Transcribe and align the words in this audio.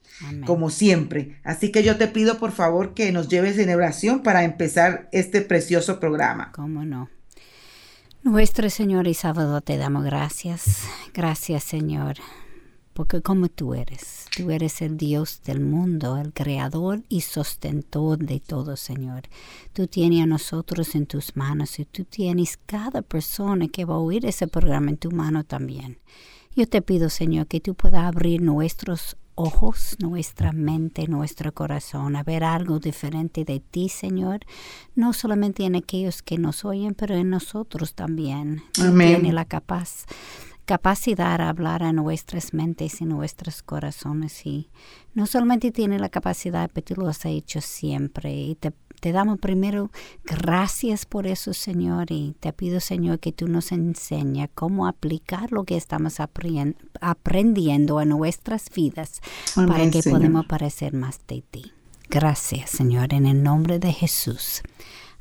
como 0.46 0.70
siempre. 0.70 1.40
Así 1.44 1.72
que 1.72 1.84
yo 1.84 1.97
te 1.97 2.08
pido 2.08 2.38
por 2.38 2.52
favor 2.52 2.94
que 2.94 3.12
nos 3.12 3.28
lleves 3.28 3.58
en 3.58 3.74
oración 3.74 4.22
para 4.22 4.44
empezar 4.44 5.09
este 5.12 5.41
precioso 5.41 6.00
programa. 6.00 6.52
¿Cómo 6.53 6.85
no? 6.85 7.09
Nuestro 8.23 8.69
Señor 8.69 9.07
y 9.07 9.13
Salvador, 9.16 9.61
te 9.63 9.75
damos 9.75 10.06
gracias. 10.06 10.88
Gracias, 11.13 11.66
Señor, 11.66 12.16
porque 12.94 13.22
como 13.22 13.50
tú 13.50 13.73
eres, 13.73 14.28
tú 14.34 14.50
eres 14.50 14.81
el 14.81 14.95
Dios 14.95 15.41
del 15.44 15.59
mundo, 15.59 16.16
el 16.16 16.31
creador 16.31 17.01
y 17.09 17.19
sostentor 17.19 18.19
de 18.19 18.39
todo, 18.39 18.78
Señor. 18.78 19.23
Tú 19.73 19.88
tienes 19.88 20.23
a 20.23 20.25
nosotros 20.25 20.95
en 20.95 21.06
tus 21.06 21.35
manos 21.35 21.78
y 21.79 21.85
tú 21.85 22.06
tienes 22.06 22.57
cada 22.66 23.01
persona 23.01 23.67
que 23.67 23.84
va 23.84 23.95
a 23.95 24.00
oír 24.00 24.25
ese 24.25 24.47
programa 24.47 24.91
en 24.91 24.97
tu 24.97 25.11
mano 25.11 25.44
también. 25.44 26.00
Yo 26.55 26.66
te 26.66 26.81
pido, 26.81 27.09
Señor, 27.09 27.47
que 27.47 27.59
tú 27.59 27.75
puedas 27.75 28.05
abrir 28.05 28.41
nuestros 28.41 29.17
ojos, 29.36 29.98
nuestra 30.00 30.52
mente, 30.52 31.08
nuestro 31.08 31.54
corazón, 31.54 32.16
a 32.16 32.24
ver 32.24 32.44
algo 32.44 32.80
diferente 32.80 33.46
de 33.46 33.60
ti, 33.60 33.90
Señor, 33.90 34.42
no 34.96 35.14
solamente 35.14 35.64
en 35.64 35.76
aquellos 35.76 36.22
que 36.22 36.38
nos 36.38 36.66
oyen, 36.66 36.94
pero 36.94 37.16
en 37.16 37.30
nosotros 37.30 37.96
también. 37.96 38.64
Amén. 38.80 39.22
Tiene 39.22 39.34
la 39.34 39.46
capaz, 39.46 40.06
capacidad 40.66 41.38
de 41.38 41.44
hablar 41.46 41.84
a 41.84 41.94
nuestras 41.94 42.54
mentes 42.54 43.02
y 43.02 43.06
nuestros 43.06 43.62
corazones 43.62 44.46
y 44.46 44.70
no 45.14 45.26
solamente 45.26 45.72
tiene 45.72 46.00
la 46.00 46.10
capacidad, 46.10 46.70
pero 46.74 46.86
tú 46.86 47.02
lo 47.02 47.08
has 47.08 47.26
hecho 47.26 47.62
siempre 47.62 48.34
y 48.34 48.56
te 48.56 48.74
te 49.04 49.12
damos 49.12 49.38
primero 49.38 49.92
gracias 50.24 51.06
por 51.06 51.28
eso, 51.28 51.54
Señor, 51.54 52.06
y 52.10 52.38
te 52.40 52.54
pido, 52.54 52.80
Señor, 52.80 53.20
que 53.20 53.34
tú 53.34 53.50
nos 53.50 53.74
enseñes 53.74 54.50
cómo 54.56 54.88
aplicar 54.88 55.52
lo 55.52 55.66
que 55.66 55.76
estamos 55.76 56.22
aprendiendo 57.02 58.00
a 58.00 58.06
nuestras 58.06 58.70
vidas 58.74 59.20
para 59.56 59.92
que 59.92 60.04
podamos 60.04 60.46
parecer 60.46 60.94
más 60.94 61.20
de 61.28 61.42
ti. 61.42 61.74
Gracias, 62.10 62.70
Señor, 62.70 63.14
en 63.14 63.26
el 63.26 63.44
nombre 63.44 63.78
de 63.78 63.92
Jesús. 63.92 64.62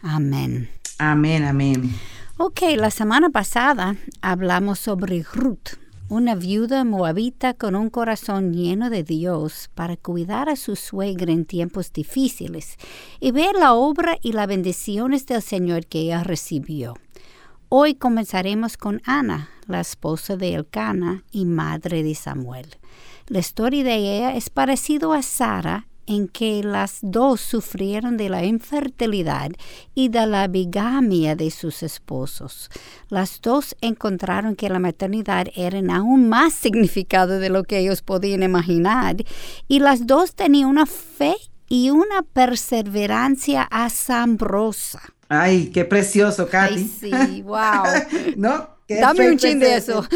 Amén. 0.00 0.70
Amén, 0.98 1.42
amén. 1.42 1.92
Ok, 2.38 2.62
la 2.76 2.90
semana 2.90 3.30
pasada 3.30 3.96
hablamos 4.20 4.78
sobre 4.78 5.22
Ruth 5.22 5.82
una 6.12 6.34
viuda 6.34 6.84
moabita 6.84 7.54
con 7.54 7.74
un 7.74 7.88
corazón 7.88 8.52
lleno 8.52 8.90
de 8.90 9.02
Dios 9.02 9.70
para 9.74 9.96
cuidar 9.96 10.50
a 10.50 10.56
su 10.56 10.76
suegra 10.76 11.32
en 11.32 11.46
tiempos 11.46 11.90
difíciles 11.90 12.76
y 13.18 13.30
ver 13.30 13.54
la 13.54 13.72
obra 13.72 14.18
y 14.20 14.32
las 14.32 14.46
bendiciones 14.46 15.24
del 15.24 15.40
Señor 15.40 15.86
que 15.86 16.00
ella 16.00 16.22
recibió. 16.22 16.98
Hoy 17.70 17.94
comenzaremos 17.94 18.76
con 18.76 19.00
Ana, 19.06 19.48
la 19.66 19.80
esposa 19.80 20.36
de 20.36 20.54
Elcana 20.54 21.24
y 21.30 21.46
madre 21.46 22.02
de 22.02 22.14
Samuel. 22.14 22.66
La 23.28 23.38
historia 23.38 23.82
de 23.82 23.94
ella 23.94 24.36
es 24.36 24.50
parecido 24.50 25.14
a 25.14 25.22
Sara 25.22 25.86
en 26.06 26.28
que 26.28 26.62
las 26.62 26.98
dos 27.02 27.40
sufrieron 27.40 28.16
de 28.16 28.28
la 28.28 28.44
infertilidad 28.44 29.50
y 29.94 30.08
de 30.08 30.26
la 30.26 30.48
bigamia 30.48 31.36
de 31.36 31.50
sus 31.50 31.82
esposos. 31.82 32.70
Las 33.08 33.40
dos 33.40 33.76
encontraron 33.80 34.56
que 34.56 34.68
la 34.68 34.78
maternidad 34.78 35.46
era 35.54 35.80
aún 35.94 36.28
más 36.28 36.52
significado 36.54 37.38
de 37.38 37.48
lo 37.48 37.64
que 37.64 37.78
ellos 37.78 38.02
podían 38.02 38.42
imaginar 38.42 39.16
y 39.68 39.80
las 39.80 40.06
dos 40.06 40.34
tenían 40.34 40.68
una 40.68 40.86
fe 40.86 41.34
y 41.68 41.90
una 41.90 42.22
perseverancia 42.22 43.62
asombrosa. 43.70 45.00
Ay, 45.28 45.70
qué 45.70 45.86
precioso, 45.86 46.46
Katy. 46.46 46.74
Ay, 46.74 46.90
sí, 47.00 47.42
wow. 47.42 47.84
¿No? 48.36 48.71
Dame 48.88 49.30
un 49.30 49.38
chin 49.38 49.58
de 49.58 49.76
eso. 49.76 50.06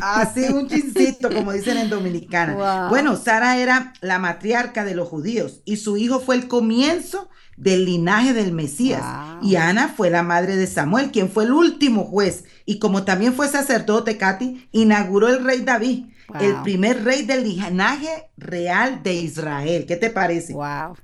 Así, 0.00 0.44
un 0.52 0.68
chincito, 0.68 1.30
como 1.32 1.52
dicen 1.52 1.78
en 1.78 1.90
Dominicana. 1.90 2.88
Bueno, 2.88 3.16
Sara 3.16 3.58
era 3.58 3.92
la 4.00 4.18
matriarca 4.18 4.84
de 4.84 4.94
los 4.94 5.08
judíos 5.08 5.62
y 5.64 5.76
su 5.76 5.96
hijo 5.96 6.20
fue 6.20 6.36
el 6.36 6.48
comienzo 6.48 7.28
del 7.56 7.84
linaje 7.86 8.32
del 8.32 8.52
Mesías. 8.52 9.02
Y 9.42 9.56
Ana 9.56 9.88
fue 9.88 10.10
la 10.10 10.22
madre 10.22 10.56
de 10.56 10.66
Samuel, 10.66 11.10
quien 11.10 11.30
fue 11.30 11.44
el 11.44 11.52
último 11.52 12.04
juez. 12.04 12.44
Y 12.64 12.78
como 12.78 13.04
también 13.04 13.34
fue 13.34 13.48
sacerdote, 13.48 14.18
Katy, 14.18 14.68
inauguró 14.72 15.28
el 15.28 15.44
rey 15.44 15.60
David, 15.60 16.06
el 16.40 16.56
primer 16.62 17.04
rey 17.04 17.24
del 17.24 17.44
linaje 17.44 18.30
real 18.36 19.02
de 19.02 19.14
Israel. 19.14 19.86
¿Qué 19.86 19.96
te 19.96 20.10
parece? 20.10 20.52
Wow. 20.52 20.96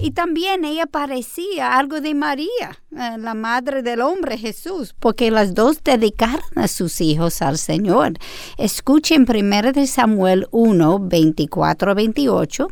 Y 0.00 0.10
también 0.10 0.64
ella 0.64 0.86
parecía 0.86 1.78
algo 1.78 2.00
de 2.00 2.14
María, 2.14 2.78
eh, 2.92 3.16
la 3.18 3.34
madre 3.34 3.82
del 3.82 4.02
hombre 4.02 4.36
Jesús, 4.36 4.94
porque 4.98 5.30
las 5.30 5.54
dos 5.54 5.82
dedicaron 5.82 6.50
a 6.56 6.68
sus 6.68 7.00
hijos 7.00 7.40
al 7.40 7.56
Señor. 7.56 8.14
Escuchen 8.58 9.26
1 9.28 9.86
Samuel 9.86 10.48
1, 10.50 10.98
24 11.00 11.94
28. 11.94 12.68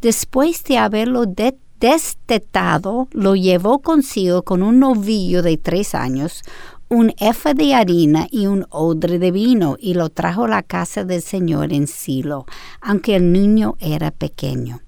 Después 0.00 0.64
de 0.64 0.78
haberlo 0.78 1.24
destetado, 1.80 3.08
lo 3.12 3.36
llevó 3.36 3.80
consigo 3.80 4.42
con 4.42 4.62
un 4.62 4.80
novillo 4.80 5.42
de 5.42 5.56
tres 5.56 5.94
años, 5.94 6.42
un 6.88 7.14
efa 7.18 7.54
de 7.54 7.74
harina 7.74 8.28
y 8.30 8.46
un 8.46 8.66
odre 8.70 9.18
de 9.18 9.30
vino, 9.30 9.76
y 9.80 9.94
lo 9.94 10.08
trajo 10.08 10.44
a 10.44 10.48
la 10.48 10.62
casa 10.62 11.04
del 11.04 11.22
Señor 11.22 11.72
en 11.72 11.86
Silo, 11.86 12.46
aunque 12.80 13.16
el 13.16 13.32
niño 13.32 13.76
era 13.80 14.10
pequeño. 14.10 14.80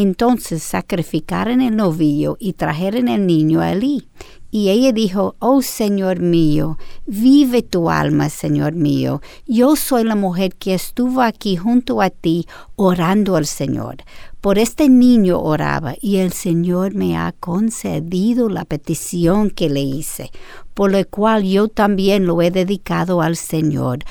Entonces 0.00 0.62
sacrificaron 0.62 1.60
el 1.60 1.74
novillo 1.74 2.36
y 2.38 2.52
trajeron 2.52 3.08
el 3.08 3.26
niño 3.26 3.60
a 3.60 3.72
Elí. 3.72 4.06
Y 4.48 4.68
ella 4.68 4.92
dijo, 4.92 5.34
Oh 5.40 5.60
Señor 5.60 6.20
mío, 6.20 6.78
vive 7.04 7.62
tu 7.64 7.90
alma, 7.90 8.28
Señor 8.28 8.74
mío. 8.74 9.20
Yo 9.44 9.74
soy 9.74 10.04
la 10.04 10.14
mujer 10.14 10.54
que 10.54 10.72
estuvo 10.72 11.20
aquí 11.20 11.56
junto 11.56 12.00
a 12.00 12.10
ti 12.10 12.46
orando 12.76 13.34
al 13.34 13.46
Señor. 13.46 13.96
Por 14.40 14.60
este 14.60 14.88
niño 14.88 15.40
oraba 15.40 15.96
y 16.00 16.18
el 16.18 16.32
Señor 16.32 16.94
me 16.94 17.16
ha 17.16 17.32
concedido 17.32 18.48
la 18.48 18.64
petición 18.64 19.50
que 19.50 19.68
le 19.68 19.80
hice, 19.80 20.30
por 20.74 20.92
lo 20.92 21.04
cual 21.08 21.42
yo 21.42 21.66
también 21.66 22.24
lo 22.24 22.40
he 22.40 22.52
dedicado 22.52 23.20
al 23.20 23.34
Señor 23.34 24.04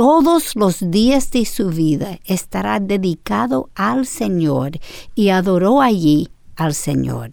todos 0.00 0.56
los 0.56 0.90
días 0.90 1.30
de 1.30 1.44
su 1.44 1.68
vida 1.68 2.20
estará 2.24 2.80
dedicado 2.80 3.68
al 3.74 4.06
Señor 4.06 4.70
y 5.14 5.28
adoró 5.28 5.82
allí 5.82 6.30
al 6.56 6.72
Señor. 6.72 7.32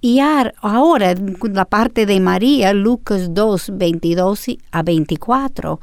Y 0.00 0.18
ahora 0.18 1.14
la 1.42 1.64
parte 1.66 2.06
de 2.06 2.18
María, 2.18 2.72
Lucas 2.72 3.32
2, 3.32 3.74
22 3.74 4.46
a 4.72 4.82
24, 4.82 5.78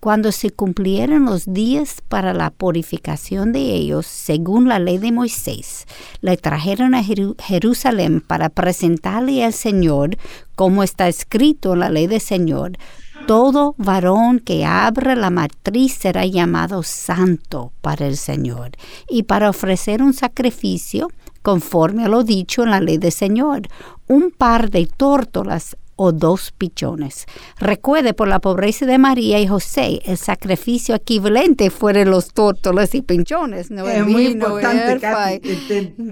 cuando 0.00 0.32
se 0.32 0.50
cumplieron 0.50 1.26
los 1.26 1.52
días 1.52 2.02
para 2.08 2.34
la 2.34 2.50
purificación 2.50 3.52
de 3.52 3.60
ellos, 3.60 4.04
según 4.04 4.68
la 4.68 4.80
ley 4.80 4.98
de 4.98 5.12
Moisés, 5.12 5.86
le 6.22 6.36
trajeron 6.36 6.96
a 6.96 7.04
Jerusalén 7.04 8.20
para 8.20 8.48
presentarle 8.48 9.44
al 9.44 9.52
Señor, 9.52 10.16
como 10.56 10.82
está 10.82 11.06
escrito 11.06 11.74
en 11.74 11.78
la 11.78 11.88
ley 11.88 12.08
del 12.08 12.20
Señor, 12.20 12.72
todo 13.26 13.74
varón 13.78 14.40
que 14.40 14.64
abra 14.64 15.14
la 15.14 15.30
matriz 15.30 15.94
será 15.94 16.24
llamado 16.24 16.82
santo 16.82 17.72
para 17.80 18.06
el 18.06 18.16
Señor 18.16 18.72
y 19.08 19.24
para 19.24 19.50
ofrecer 19.50 20.02
un 20.02 20.14
sacrificio 20.14 21.08
conforme 21.42 22.04
a 22.04 22.08
lo 22.08 22.24
dicho 22.24 22.62
en 22.62 22.70
la 22.70 22.80
ley 22.80 22.98
del 22.98 23.12
Señor, 23.12 23.62
un 24.06 24.30
par 24.30 24.70
de 24.70 24.86
tórtolas 24.86 25.76
o 25.96 26.12
dos 26.12 26.52
pichones. 26.52 27.26
Recuerde, 27.58 28.14
por 28.14 28.28
la 28.28 28.38
pobreza 28.38 28.86
de 28.86 28.98
María 28.98 29.40
y 29.40 29.48
José, 29.48 30.00
el 30.04 30.16
sacrificio 30.16 30.94
equivalente 30.94 31.70
fueron 31.70 32.10
los 32.10 32.32
tórtolas 32.32 32.94
y 32.94 33.02
pichones. 33.02 33.70
No 33.70 33.88
es 33.88 34.06
muy 34.06 34.26
importante 34.26 34.92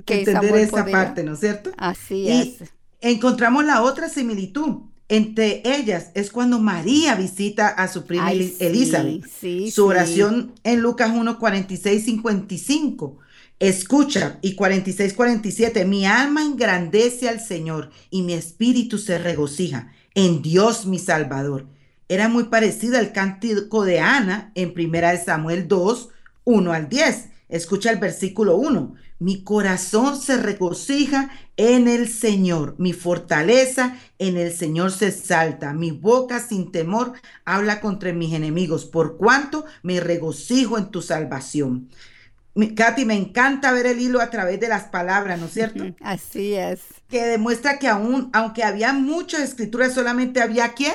entender 0.07 0.57
esa 0.57 0.85
parte, 0.87 1.23
¿no 1.23 1.35
es 1.35 1.41
cierto? 1.41 1.71
Así 1.77 2.29
es. 2.29 2.65
Encontramos 3.01 3.65
la 3.65 3.83
otra 3.83 4.09
similitud 4.09 4.81
entre 5.09 5.63
ellas 5.65 6.11
es 6.15 6.31
cuando 6.31 6.59
María 6.59 7.15
visita 7.15 7.69
a 7.69 7.87
su 7.89 8.05
prima 8.05 8.33
Elizabeth. 8.33 9.25
su 9.71 9.87
oración 9.87 10.53
en 10.65 10.81
Lucas 10.81 11.13
1, 11.15 11.39
46, 11.39 12.05
55. 12.05 13.19
Escucha, 13.59 14.39
y 14.43 14.55
46, 14.55 15.15
47, 15.15 15.85
mi 15.87 16.05
alma 16.05 16.43
engrandece 16.43 17.29
al 17.29 17.41
Señor 17.41 17.91
y 18.11 18.23
mi 18.23 18.35
espíritu 18.35 18.99
se 18.99 19.17
regocija 19.17 19.93
en 20.15 20.43
Dios 20.43 20.87
mi 20.87 20.99
Salvador. 20.99 21.67
Era 22.09 22.29
muy 22.29 22.45
parecido 22.45 22.99
al 22.99 23.13
cántico 23.13 23.85
de 23.85 24.01
Ana 24.01 24.53
en 24.55 24.75
1 24.77 25.25
Samuel 25.25 25.69
2, 25.69 26.09
1 26.45 26.73
al 26.73 26.89
10. 26.89 27.29
Escucha 27.49 27.91
el 27.91 27.99
versículo 27.99 28.57
1. 28.57 28.95
Mi 29.19 29.43
corazón 29.43 30.21
se 30.21 30.37
regocija 30.37 31.31
en 31.57 31.89
el 31.89 32.09
Señor, 32.09 32.75
mi 32.79 32.93
fortaleza 32.93 33.97
en 34.19 34.37
el 34.37 34.53
Señor 34.53 34.91
se 34.91 35.09
exalta, 35.09 35.73
mi 35.73 35.91
boca 35.91 36.39
sin 36.39 36.71
temor 36.71 37.15
habla 37.47 37.81
contra 37.81 38.13
mis 38.13 38.35
enemigos, 38.35 38.85
por 38.85 39.17
cuanto 39.17 39.65
me 39.83 40.01
regocijo 40.01 40.77
en 40.77 40.91
tu 40.91 41.01
salvación. 41.01 41.89
Katy, 42.75 43.05
me 43.05 43.15
encanta 43.15 43.73
ver 43.73 43.87
el 43.87 44.01
hilo 44.01 44.21
a 44.21 44.31
través 44.31 44.59
de 44.61 44.69
las 44.69 44.85
palabras, 44.85 45.39
¿no 45.39 45.47
es 45.47 45.53
cierto? 45.53 45.85
Así 46.01 46.55
es. 46.55 46.81
Que 47.09 47.25
demuestra 47.25 47.79
que 47.79 47.89
aún, 47.89 48.31
aunque 48.33 48.65
había 48.65 48.93
muchas 48.93 49.43
escrituras, 49.43 49.95
solamente 49.95 50.41
había 50.41 50.73
quién? 50.73 50.95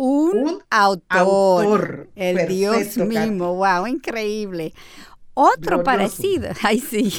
Un, 0.00 0.62
autor, 0.70 2.08
El 2.14 2.46
Dios 2.46 2.96
mismo. 2.98 3.56
Wow, 3.56 3.88
increíble. 3.88 4.72
Otro 5.40 5.84
parecido, 5.84 6.48
ay 6.64 6.80
sí, 6.80 7.14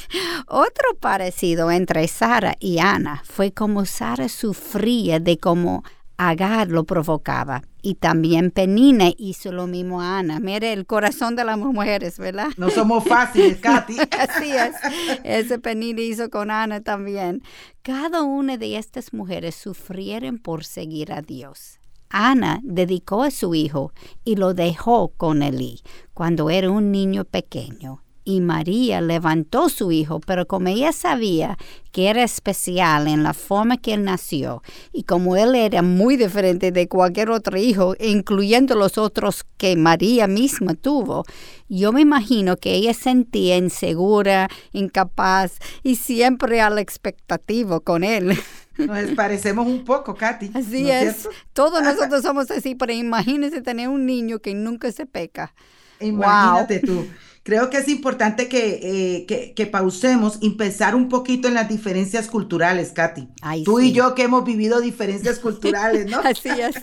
otro 0.46 0.94
parecido 1.00 1.72
entre 1.72 2.06
Sara 2.10 2.54
y 2.60 2.80
Ana 2.80 3.24
fue 3.24 3.54
como 3.54 3.86
Sara 3.86 4.28
sufría 4.28 5.22
de 5.22 5.38
cómo 5.38 5.86
Agar 6.18 6.68
lo 6.68 6.84
provocaba. 6.84 7.62
Y 7.82 7.96
también 7.96 8.52
Penina 8.52 9.06
hizo 9.18 9.54
lo 9.54 9.68
mismo 9.68 10.02
a 10.02 10.20
Ana. 10.20 10.42
Mire 10.42 10.74
el 10.74 10.86
corazón 10.86 11.38
de 11.38 11.46
las 11.46 11.58
mujeres, 11.58 12.20
¿verdad? 12.20 12.50
No 12.58 12.70
somos 12.70 13.06
fáciles, 13.06 13.58
Katy. 13.62 13.96
Así 14.20 14.52
es. 14.52 14.76
Ese 15.24 15.60
Penina 15.60 16.02
hizo 16.02 16.30
con 16.30 16.52
Ana 16.52 16.82
también. 16.82 17.42
Cada 17.84 18.24
una 18.24 18.58
de 18.58 18.76
estas 18.76 19.14
mujeres 19.14 19.56
sufrieron 19.56 20.40
por 20.40 20.66
seguir 20.66 21.14
a 21.14 21.22
Dios. 21.22 21.80
Ana 22.10 22.60
dedicó 22.64 23.24
a 23.24 23.32
su 23.32 23.56
hijo 23.56 23.94
y 24.26 24.36
lo 24.36 24.54
dejó 24.54 25.14
con 25.16 25.42
Elí 25.42 25.80
cuando 26.14 26.50
era 26.50 26.70
un 26.70 26.92
niño 26.92 27.24
pequeño 27.24 28.04
y 28.24 28.42
María 28.42 29.02
levantó 29.02 29.70
su 29.70 29.92
hijo, 29.92 30.20
pero 30.20 30.48
como 30.48 30.68
ella 30.70 30.92
sabía 30.92 31.58
que 31.92 32.10
era 32.10 32.24
especial 32.24 33.08
en 33.08 33.24
la 33.24 33.34
forma 33.34 33.78
que 33.78 33.94
él 33.94 34.04
nació 34.04 34.62
y 34.94 35.04
como 35.04 35.36
él 35.36 35.56
era 35.56 35.82
muy 35.82 36.18
diferente 36.18 36.72
de 36.72 36.88
cualquier 36.88 37.32
otro 37.32 37.58
hijo, 37.58 37.96
incluyendo 38.00 38.76
los 38.76 38.98
otros 38.98 39.46
que 39.58 39.76
María 39.76 40.28
misma 40.28 40.76
tuvo, 40.76 41.24
yo 41.68 41.92
me 41.92 42.02
imagino 42.02 42.58
que 42.58 42.74
ella 42.74 42.94
sentía 42.94 43.58
insegura, 43.58 44.50
incapaz 44.72 45.60
y 45.84 45.96
siempre 45.96 46.62
a 46.62 46.70
la 46.70 46.82
expectativa 46.82 47.80
con 47.80 48.04
él. 48.04 48.38
Nos 48.78 49.12
parecemos 49.12 49.68
un 49.68 49.84
poco, 49.84 50.16
Katy. 50.16 50.52
Así 50.54 50.90
es. 50.90 51.28
Todos 51.54 51.84
nosotros 51.84 52.22
somos 52.22 52.50
así, 52.50 52.76
pero 52.76 52.94
imagínese 52.94 53.62
tener 53.62 53.90
un 53.90 54.06
niño 54.06 54.40
que 54.40 54.54
nunca 54.54 54.92
se 54.92 55.06
peca. 55.06 55.54
Imagínate 56.00 56.80
tú. 56.80 57.06
Creo 57.50 57.72
que 57.72 57.78
es 57.80 57.88
importante 57.88 58.48
eh, 58.52 59.26
que, 59.26 59.54
que, 59.56 59.66
pausemos 59.66 60.38
y 60.40 60.52
pensar 60.52 60.94
un 60.94 61.10
poquito 61.10 61.48
en 61.48 61.56
las 61.56 61.68
diferencias 61.68 62.28
culturales, 62.28 62.92
Katy. 62.92 63.28
Tú 63.66 63.80
y 63.80 63.92
yo 63.92 64.14
que 64.14 64.22
hemos 64.22 64.46
vivido 64.46 64.80
diferencias 64.80 65.40
culturales, 65.42 66.06
¿no? 66.06 66.20
Así 66.20 66.48
es. 66.50 66.76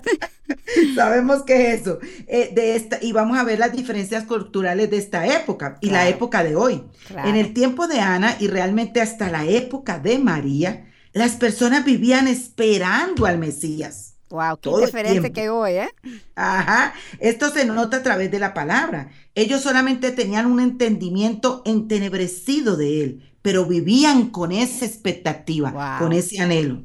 Sabemos 0.97 1.45
que 1.45 1.73
eso. 1.73 2.01
Eh, 2.27 2.51
de 2.53 2.75
esta, 2.75 2.99
y 3.01 3.13
vamos 3.13 3.39
a 3.39 3.45
ver 3.45 3.61
las 3.61 3.71
diferencias 3.71 4.25
culturales 4.25 4.91
de 4.91 4.97
esta 4.97 5.25
época 5.25 5.79
y 5.81 5.91
la 5.91 6.09
época 6.09 6.43
de 6.43 6.57
hoy. 6.57 6.83
En 7.25 7.37
el 7.37 7.55
tiempo 7.55 7.87
de 7.87 8.01
Ana 8.01 8.37
y 8.41 8.49
realmente 8.49 9.01
hasta 9.01 9.31
la 9.31 9.47
época 9.47 10.01
de 10.01 10.19
María, 10.19 10.87
las 11.13 11.37
personas 11.37 11.85
vivían 11.85 12.27
esperando 12.27 13.25
al 13.25 13.39
Mesías. 13.39 14.06
Wow, 14.29 14.59
qué 14.61 14.71
diferente 14.85 15.33
que 15.33 15.49
hoy, 15.51 15.73
¿eh? 15.73 15.89
Ajá, 16.35 16.95
esto 17.21 17.51
se 17.51 17.65
nota 17.65 17.99
a 17.99 18.03
través 18.03 18.31
de 18.31 18.41
la 18.41 18.55
palabra. 18.55 19.11
Ellos 19.35 19.63
solamente 19.63 20.11
tenían 20.11 20.47
un 20.47 20.59
entendimiento 20.59 21.63
entenebrecido 21.65 22.77
de 22.77 23.05
él, 23.05 23.33
pero 23.43 23.67
vivían 23.67 24.31
con 24.31 24.51
esa 24.51 24.85
expectativa, 24.85 25.99
con 25.99 26.13
ese 26.13 26.41
anhelo. 26.41 26.85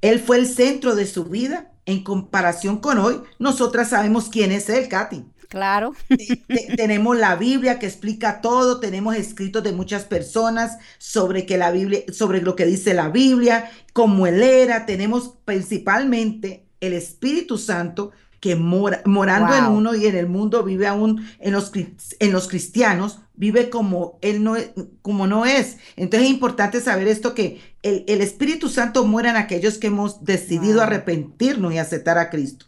Él 0.00 0.20
fue 0.20 0.38
el 0.38 0.46
centro 0.46 0.94
de 0.94 1.06
su 1.06 1.24
vida. 1.24 1.66
En 1.86 2.04
comparación 2.04 2.76
con 2.76 2.98
hoy, 2.98 3.20
nosotras 3.38 3.88
sabemos 3.88 4.28
quién 4.28 4.52
es 4.52 4.68
él, 4.68 4.86
Katy. 4.86 5.24
Claro. 5.48 5.94
tenemos 6.76 7.18
la 7.18 7.34
Biblia 7.34 7.80
que 7.80 7.86
explica 7.86 8.40
todo, 8.40 8.78
tenemos 8.78 9.16
escritos 9.16 9.64
de 9.64 9.72
muchas 9.72 10.04
personas 10.04 10.78
sobre 10.98 11.44
que 11.44 11.58
la 11.58 11.72
Biblia, 11.72 12.02
sobre 12.12 12.40
lo 12.40 12.54
que 12.54 12.66
dice 12.66 12.94
la 12.94 13.08
Biblia, 13.08 13.68
cómo 13.92 14.28
él 14.28 14.42
era, 14.42 14.86
tenemos 14.86 15.34
principalmente 15.44 16.69
el 16.80 16.92
Espíritu 16.92 17.58
Santo 17.58 18.12
que 18.40 18.56
mora, 18.56 19.02
morando 19.04 19.54
en 19.54 19.66
uno 19.66 19.94
y 19.94 20.06
en 20.06 20.16
el 20.16 20.26
mundo 20.26 20.64
vive 20.64 20.86
aún 20.86 21.26
en 21.38 21.52
los, 21.52 21.70
en 21.74 22.32
los 22.32 22.48
cristianos, 22.48 23.20
vive 23.34 23.68
como 23.68 24.18
él 24.22 24.42
no, 24.42 24.56
como 25.02 25.26
no 25.26 25.44
es. 25.44 25.76
Entonces 25.96 26.28
es 26.28 26.34
importante 26.34 26.80
saber 26.80 27.06
esto 27.06 27.34
que 27.34 27.60
el, 27.82 28.20
Espíritu 28.22 28.68
Santo 28.68 29.04
muera 29.04 29.30
en 29.30 29.36
aquellos 29.36 29.76
que 29.76 29.88
hemos 29.88 30.24
decidido 30.24 30.80
arrepentirnos 30.82 31.72
y 31.74 31.78
aceptar 31.78 32.16
a 32.16 32.30
Cristo. 32.30 32.66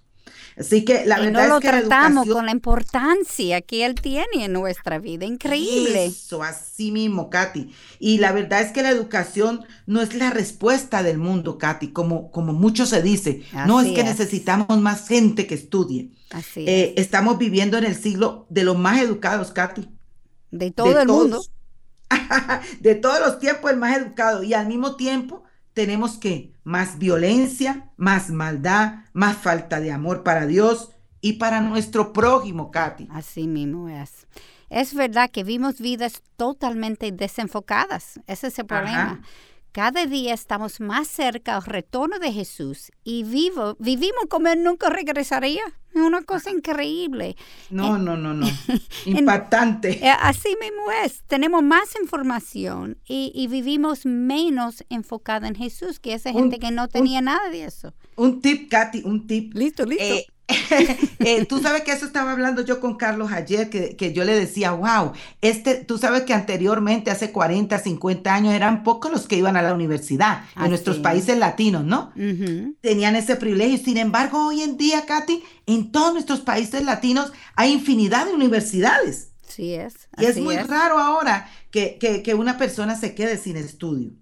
Así 0.58 0.84
que 0.84 1.04
la 1.06 1.18
verdad 1.18 1.48
no 1.48 1.56
es 1.56 1.60
que 1.60 1.72
lo 1.72 1.80
tratamos 1.80 2.28
con 2.28 2.46
la 2.46 2.52
importancia 2.52 3.60
que 3.62 3.86
él 3.86 3.94
tiene 3.94 4.44
en 4.44 4.52
nuestra 4.52 4.98
vida, 4.98 5.24
increíble. 5.24 6.06
Eso, 6.06 6.42
así 6.42 6.92
mismo, 6.92 7.30
Katy. 7.30 7.72
Y 7.98 8.18
la 8.18 8.32
verdad 8.32 8.60
es 8.60 8.72
que 8.72 8.82
la 8.82 8.90
educación 8.90 9.64
no 9.86 10.02
es 10.02 10.14
la 10.14 10.30
respuesta 10.30 11.02
del 11.02 11.18
mundo, 11.18 11.58
Katy, 11.58 11.88
como, 11.88 12.30
como 12.30 12.52
mucho 12.52 12.86
se 12.86 13.02
dice. 13.02 13.42
no 13.66 13.80
es 13.80 13.92
que 13.92 14.04
necesitamos 14.04 14.80
más 14.80 15.08
gente 15.08 15.46
que 15.46 15.54
estudie. 15.54 16.10
Así 16.30 16.64
eh, 16.66 16.94
Estamos 16.96 17.38
viviendo 17.38 17.78
en 17.78 17.84
el 17.84 17.94
siglo 17.94 18.46
de 18.48 18.64
los 18.64 18.78
más 18.78 19.00
educados, 19.00 19.52
Katy. 19.52 19.88
De 20.50 20.70
todo 20.70 21.00
el 21.00 21.08
mundo. 21.08 21.42
de 22.80 22.94
todos 22.94 23.20
los 23.20 23.38
tiempos, 23.38 23.70
el 23.70 23.78
más 23.78 23.96
educado. 23.96 24.42
Y 24.42 24.54
al 24.54 24.66
mismo 24.66 24.96
tiempo 24.96 25.44
tenemos 25.74 26.18
que 26.18 26.52
más 26.64 26.98
violencia, 26.98 27.90
más 27.96 28.30
maldad, 28.30 29.04
más 29.12 29.36
falta 29.36 29.80
de 29.80 29.92
amor 29.92 30.22
para 30.22 30.46
Dios 30.46 30.90
y 31.20 31.34
para 31.34 31.60
nuestro 31.60 32.12
prójimo, 32.12 32.70
Katy. 32.70 33.08
Así 33.10 33.46
mismo 33.46 33.88
es. 33.88 34.26
Es 34.70 34.94
verdad 34.94 35.30
que 35.30 35.44
vimos 35.44 35.80
vidas 35.80 36.22
totalmente 36.36 37.12
desenfocadas. 37.12 38.20
Ese 38.26 38.46
es 38.46 38.58
el 38.58 38.66
problema. 38.66 39.20
Cada 39.72 40.04
día 40.04 40.34
estamos 40.34 40.80
más 40.80 41.08
cerca 41.08 41.56
al 41.56 41.64
retorno 41.64 42.18
de 42.18 42.30
Jesús 42.30 42.92
y 43.04 43.24
vivo, 43.24 43.74
vivimos 43.78 44.26
como 44.28 44.48
Él 44.48 44.62
nunca 44.62 44.90
regresaría. 44.90 45.62
Es 45.94 46.00
una 46.00 46.20
cosa 46.20 46.50
increíble. 46.50 47.36
No, 47.70 47.96
no, 47.96 48.18
no, 48.18 48.34
no. 48.34 48.46
Impactante. 49.06 50.04
Eh, 50.06 50.10
así 50.20 50.50
mismo 50.60 50.90
es. 51.02 51.22
Tenemos 51.26 51.62
más 51.62 51.94
información 51.98 52.98
y, 53.06 53.46
vivimos 53.48 54.04
menos 54.04 54.84
enfocada 54.90 55.48
en 55.48 55.54
Jesús 55.54 55.98
que 55.98 56.12
esa 56.12 56.32
gente 56.32 56.58
que 56.58 56.70
no 56.70 56.88
tenía 56.88 57.22
nada 57.22 57.48
de 57.48 57.64
eso. 57.64 57.94
Un 58.16 58.42
tip, 58.42 58.70
Katy, 58.70 59.02
un 59.04 59.26
tip. 59.26 59.54
Listo, 59.54 59.86
listo. 59.86 60.04
Eh, 60.04 60.26
eh, 61.20 61.46
tú 61.46 61.60
sabes 61.60 61.82
que 61.82 61.92
eso 61.92 62.04
estaba 62.04 62.32
hablando 62.32 62.62
yo 62.62 62.80
con 62.80 62.96
Carlos 62.96 63.32
ayer, 63.32 63.70
que, 63.70 64.12
yo 64.12 64.24
le 64.24 64.34
decía, 64.34 64.72
wow, 64.72 65.12
este, 65.40 65.76
tú 65.76 65.98
sabes 65.98 66.22
que 66.22 66.34
anteriormente, 66.34 67.10
hace 67.10 67.32
40, 67.32 67.78
50 67.78 68.34
años, 68.34 68.54
eran 68.54 68.82
pocos 68.82 69.10
los 69.10 69.26
que 69.26 69.36
iban 69.36 69.56
a 69.56 69.62
la 69.62 69.74
universidad 69.74 70.44
en 70.56 70.68
nuestros 70.68 70.98
países 70.98 71.38
latinos, 71.38 71.84
¿no? 71.84 72.12
Tenían 72.80 73.16
ese 73.16 73.36
privilegio. 73.36 73.78
Sin 73.78 73.96
embargo, 73.96 74.48
hoy 74.48 74.62
en 74.62 74.76
día, 74.76 75.06
Katy, 75.06 75.42
en 75.66 75.92
todos 75.92 76.12
nuestros 76.12 76.40
países 76.40 76.84
latinos 76.84 77.32
hay 77.54 77.72
infinidad 77.72 78.26
de 78.26 78.34
universidades. 78.34 79.32
Sí 79.46 79.74
es. 79.74 80.08
Y 80.18 80.24
es 80.24 80.38
muy 80.38 80.56
raro 80.56 80.98
ahora 80.98 81.48
que, 81.70 81.98
que 81.98 82.34
una 82.34 82.58
persona 82.58 82.96
se 82.96 83.14
quede 83.14 83.36
sin 83.38 83.56
estudio. 83.56 84.12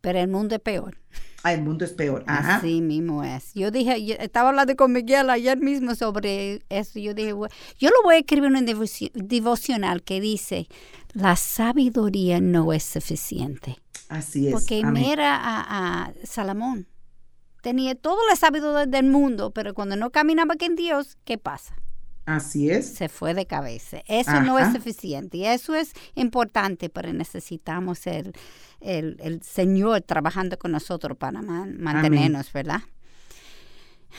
Pero 0.00 0.18
el 0.18 0.28
mundo 0.28 0.54
es 0.54 0.62
peor. 0.62 0.96
Ah, 1.42 1.52
el 1.54 1.62
mundo 1.62 1.84
es 1.84 1.92
peor. 1.92 2.24
Ajá. 2.26 2.56
Así 2.56 2.80
mismo 2.80 3.24
es. 3.24 3.54
Yo 3.54 3.70
dije, 3.70 4.22
estaba 4.22 4.50
hablando 4.50 4.76
con 4.76 4.92
Miguel 4.92 5.30
ayer 5.30 5.58
mismo 5.58 5.94
sobre 5.94 6.62
eso. 6.68 6.98
Yo 6.98 7.14
dije, 7.14 7.30
yo 7.30 7.88
lo 7.90 8.02
voy 8.04 8.16
a 8.16 8.18
escribir 8.18 8.50
en 8.50 8.56
un 8.56 9.10
devocional 9.14 10.02
que 10.02 10.20
dice, 10.20 10.68
la 11.12 11.36
sabiduría 11.36 12.40
no 12.40 12.72
es 12.72 12.84
suficiente. 12.84 13.78
Así 14.08 14.48
es. 14.48 14.52
Porque 14.52 14.84
mira 14.84 15.36
a, 15.36 16.04
a 16.04 16.12
Salomón. 16.24 16.88
Tenía 17.62 17.94
toda 17.94 18.20
la 18.28 18.36
sabiduría 18.36 18.86
del 18.86 19.06
mundo, 19.06 19.50
pero 19.50 19.74
cuando 19.74 19.96
no 19.96 20.10
caminaba 20.10 20.54
con 20.56 20.76
Dios, 20.76 21.18
¿qué 21.24 21.36
pasa? 21.36 21.76
Así 22.26 22.70
es. 22.70 22.94
Se 22.94 23.08
fue 23.08 23.34
de 23.34 23.46
cabeza. 23.46 24.02
Eso 24.06 24.40
no 24.42 24.58
es 24.58 24.72
suficiente. 24.72 25.38
Y 25.38 25.46
eso 25.46 25.74
es 25.74 25.92
importante, 26.14 26.88
pero 26.88 27.12
necesitamos 27.12 28.06
el, 28.80 29.16
el, 29.20 29.42
Señor 29.42 30.02
trabajando 30.02 30.58
con 30.58 30.72
nosotros 30.72 31.16
para 31.16 31.42
mantenernos, 31.42 32.52
¿verdad? 32.52 32.80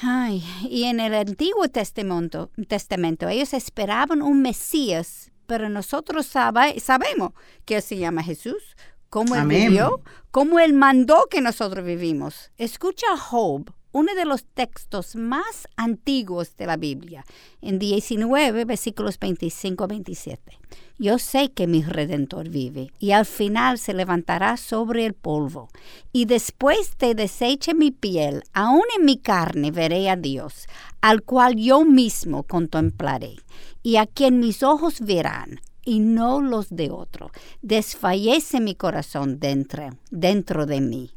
Ay, 0.02 0.44
y 0.70 0.84
en 0.86 1.00
el 1.00 1.14
Antiguo 1.14 1.68
Testamento, 1.68 2.50
Testamento 2.68 3.28
ellos 3.28 3.54
esperaban 3.54 4.22
un 4.22 4.42
Mesías, 4.42 5.32
pero 5.46 5.70
nosotros 5.70 6.26
sabemos 6.26 7.34
que 7.66 7.82
se 7.82 7.98
llama 7.98 8.24
Jesús, 8.24 8.76
cómo 9.10 9.36
él 9.36 9.48
vivió, 9.48 10.02
cómo 10.32 10.60
él 10.60 10.74
mandó 10.74 11.28
que 11.30 11.42
nosotros 11.42 11.86
vivimos. 11.86 12.52
Escucha 12.58 13.08
a 13.14 13.18
Job 13.18 13.74
uno 13.92 14.14
de 14.16 14.26
los 14.26 14.46
textos 14.46 15.16
más 15.16 15.68
antiguos 15.76 16.56
de 16.58 16.66
la 16.66 16.78
Biblia, 16.78 17.26
en 17.62 17.80
19, 17.80 18.66
versículos 18.66 19.20
25 19.20 19.84
a 19.84 19.88
27. 19.88 20.58
Yo 20.98 21.18
sé 21.18 21.52
que 21.52 21.66
mi 21.66 21.82
redentor 21.82 22.50
vive 22.50 22.92
y 23.00 23.12
al 23.12 23.26
final 23.26 23.80
se 23.80 23.94
levantará 23.94 24.56
sobre 24.56 25.06
el 25.06 25.14
polvo. 25.14 25.70
Y 26.14 26.26
después 26.26 26.98
de 27.00 27.16
deseche 27.16 27.74
mi 27.74 27.92
piel, 27.92 28.44
aún 28.54 28.84
en 28.98 29.06
mi 29.06 29.18
carne 29.18 29.72
veré 29.72 30.10
a 30.10 30.16
Dios, 30.16 30.68
al 31.02 31.24
cual 31.24 31.56
yo 31.56 31.84
mismo 31.86 32.44
contemplaré, 32.44 33.38
y 33.82 33.96
a 33.96 34.06
quien 34.06 34.40
mis 34.40 34.62
ojos 34.62 35.02
verán, 35.02 35.60
y 35.84 36.00
no 36.00 36.42
los 36.42 36.70
de 36.70 36.92
otro. 36.92 37.32
Desfallece 37.62 38.60
mi 38.60 38.76
corazón 38.76 39.40
dentro, 39.40 39.90
dentro 40.12 40.66
de 40.66 40.82
mí. 40.82 41.12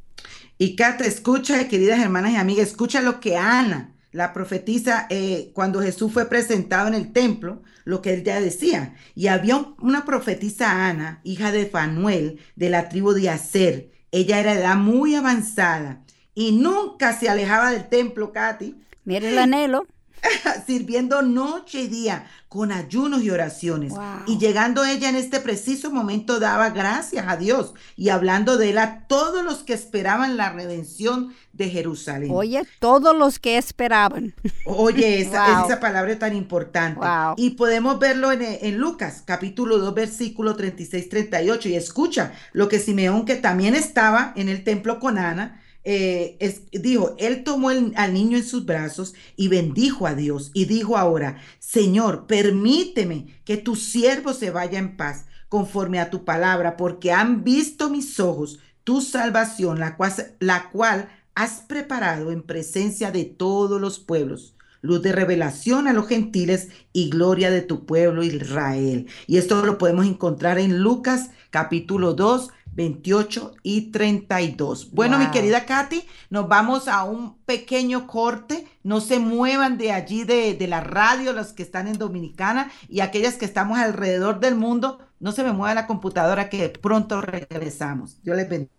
Y 0.58 0.76
Cata, 0.76 1.04
escucha, 1.04 1.68
queridas 1.68 2.00
hermanas 2.00 2.32
y 2.32 2.36
amigas, 2.36 2.68
escucha 2.68 3.00
lo 3.00 3.20
que 3.20 3.36
Ana, 3.36 3.94
la 4.12 4.32
profetisa, 4.32 5.06
eh, 5.10 5.50
cuando 5.54 5.82
Jesús 5.82 6.12
fue 6.12 6.26
presentado 6.26 6.86
en 6.86 6.94
el 6.94 7.12
templo, 7.12 7.62
lo 7.84 8.00
que 8.00 8.14
él 8.14 8.22
ya 8.22 8.40
decía. 8.40 8.94
Y 9.16 9.26
había 9.26 9.56
una 9.80 10.04
profetisa 10.04 10.88
Ana, 10.88 11.20
hija 11.24 11.50
de 11.50 11.66
Fanuel, 11.66 12.38
de 12.54 12.70
la 12.70 12.88
tribu 12.88 13.12
de 13.12 13.30
Aser. 13.30 13.90
Ella 14.12 14.38
era 14.38 14.54
de 14.54 14.60
edad 14.60 14.76
muy 14.76 15.16
avanzada 15.16 16.04
y 16.34 16.52
nunca 16.52 17.12
se 17.18 17.28
alejaba 17.28 17.72
del 17.72 17.88
templo, 17.88 18.32
Katy. 18.32 18.76
Mira 19.04 19.28
el 19.28 19.38
anhelo. 19.38 19.86
sirviendo 20.66 21.22
noche 21.22 21.82
y 21.82 21.88
día 21.88 22.26
con 22.48 22.70
ayunos 22.70 23.22
y 23.22 23.30
oraciones. 23.30 23.92
Y 24.26 24.38
llegando 24.38 24.84
ella 24.84 25.08
en 25.08 25.16
este 25.16 25.40
preciso 25.40 25.90
momento 25.90 26.38
daba 26.38 26.70
gracias 26.70 27.26
a 27.26 27.36
Dios 27.36 27.74
y 27.96 28.10
hablando 28.10 28.56
de 28.56 28.70
él 28.70 28.78
a 28.78 29.06
todos 29.08 29.44
los 29.44 29.64
que 29.64 29.72
esperaban 29.74 30.36
la 30.36 30.52
redención 30.52 31.34
de 31.52 31.68
Jerusalén. 31.68 32.30
Oye, 32.32 32.62
todos 32.78 33.16
los 33.16 33.40
que 33.40 33.58
esperaban. 33.58 34.34
Oye, 34.66 35.20
esa, 35.20 35.64
esa 35.64 35.80
palabra 35.80 36.16
tan 36.18 36.36
importante. 36.36 37.00
Y 37.36 37.50
podemos 37.50 37.98
verlo 37.98 38.30
en, 38.30 38.42
en 38.42 38.78
Lucas, 38.78 39.24
capítulo 39.26 39.78
2, 39.78 39.92
versículo 39.92 40.56
36-38. 40.56 41.66
Y 41.66 41.74
escucha 41.74 42.34
lo 42.52 42.68
que 42.68 42.78
Simeón, 42.78 43.24
que 43.24 43.34
también 43.34 43.74
estaba 43.74 44.32
en 44.36 44.48
el 44.48 44.62
templo 44.62 45.00
con 45.00 45.18
Ana, 45.18 45.60
eh, 45.84 46.38
dijo, 46.72 47.14
él 47.18 47.44
tomó 47.44 47.68
al 47.68 48.12
niño 48.12 48.38
en 48.38 48.44
sus 48.44 48.64
brazos 48.64 49.14
y 49.36 49.48
bendijo 49.48 50.06
a 50.06 50.14
Dios 50.14 50.50
y 50.54 50.64
dijo 50.64 50.96
ahora, 50.96 51.38
Señor, 51.58 52.26
permíteme 52.26 53.40
que 53.44 53.56
tu 53.56 53.76
siervo 53.76 54.32
se 54.32 54.50
vaya 54.50 54.78
en 54.78 54.96
paz 54.96 55.26
conforme 55.48 56.00
a 56.00 56.10
tu 56.10 56.24
palabra, 56.24 56.76
porque 56.76 57.12
han 57.12 57.44
visto 57.44 57.90
mis 57.90 58.18
ojos 58.18 58.58
tu 58.82 59.00
salvación, 59.00 59.78
la 59.78 59.96
cual, 59.96 60.12
la 60.40 60.70
cual 60.70 61.08
has 61.34 61.60
preparado 61.60 62.32
en 62.32 62.42
presencia 62.42 63.10
de 63.10 63.24
todos 63.24 63.80
los 63.80 63.98
pueblos 63.98 64.54
luz 64.84 65.00
de 65.00 65.12
revelación 65.12 65.88
a 65.88 65.94
los 65.94 66.06
gentiles 66.08 66.68
y 66.92 67.08
gloria 67.08 67.50
de 67.50 67.62
tu 67.62 67.86
pueblo 67.86 68.22
Israel. 68.22 69.06
Y 69.26 69.38
esto 69.38 69.64
lo 69.64 69.78
podemos 69.78 70.04
encontrar 70.04 70.58
en 70.58 70.80
Lucas 70.80 71.30
capítulo 71.48 72.12
2, 72.12 72.50
28 72.74 73.54
y 73.62 73.92
32. 73.92 74.90
Bueno, 74.92 75.18
mi 75.18 75.30
querida 75.30 75.64
Katy, 75.64 76.04
nos 76.30 76.48
vamos 76.48 76.88
a 76.88 77.04
un 77.04 77.36
pequeño 77.46 78.06
corte. 78.06 78.66
No 78.82 79.00
se 79.00 79.18
muevan 79.18 79.78
de 79.78 79.92
allí, 79.92 80.24
de, 80.24 80.54
de, 80.54 80.68
la 80.68 80.80
radio, 80.80 81.32
los 81.32 81.52
que 81.52 81.62
están 81.62 81.88
en 81.88 81.98
Dominicana 81.98 82.70
y 82.88 83.00
aquellas 83.00 83.34
que 83.34 83.44
estamos 83.44 83.78
alrededor 83.78 84.40
del 84.40 84.54
mundo. 84.54 84.98
No 85.20 85.32
se 85.32 85.42
me 85.42 85.52
mueva 85.52 85.74
la 85.74 85.86
computadora 85.86 86.48
que 86.48 86.68
pronto 86.68 87.20
regresamos. 87.20 88.22
Dios 88.22 88.36
les 88.36 88.48
bendiga. 88.48 88.70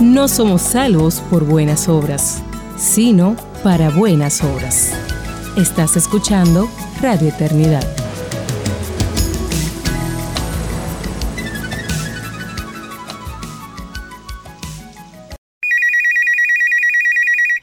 No 0.00 0.28
somos 0.28 0.62
salvos 0.62 1.20
por 1.28 1.44
buenas 1.44 1.88
obras 1.88 2.42
sino 2.78 3.36
para 3.62 3.90
buenas 3.90 4.42
obras. 4.42 4.92
Estás 5.56 5.96
escuchando 5.96 6.68
Radio 7.02 7.28
Eternidad. 7.28 8.07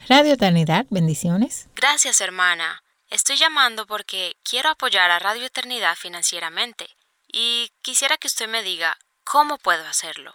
Radio 0.08 0.34
Eternidad, 0.34 0.86
bendiciones. 0.88 1.68
Gracias, 1.74 2.20
hermana. 2.20 2.80
Estoy 3.10 3.34
llamando 3.36 3.86
porque 3.86 4.36
quiero 4.48 4.70
apoyar 4.70 5.10
a 5.10 5.18
Radio 5.18 5.44
Eternidad 5.44 5.96
financieramente 5.96 6.86
y 7.26 7.72
quisiera 7.82 8.16
que 8.16 8.28
usted 8.28 8.48
me 8.48 8.62
diga 8.62 8.96
cómo 9.24 9.58
puedo 9.58 9.84
hacerlo. 9.84 10.32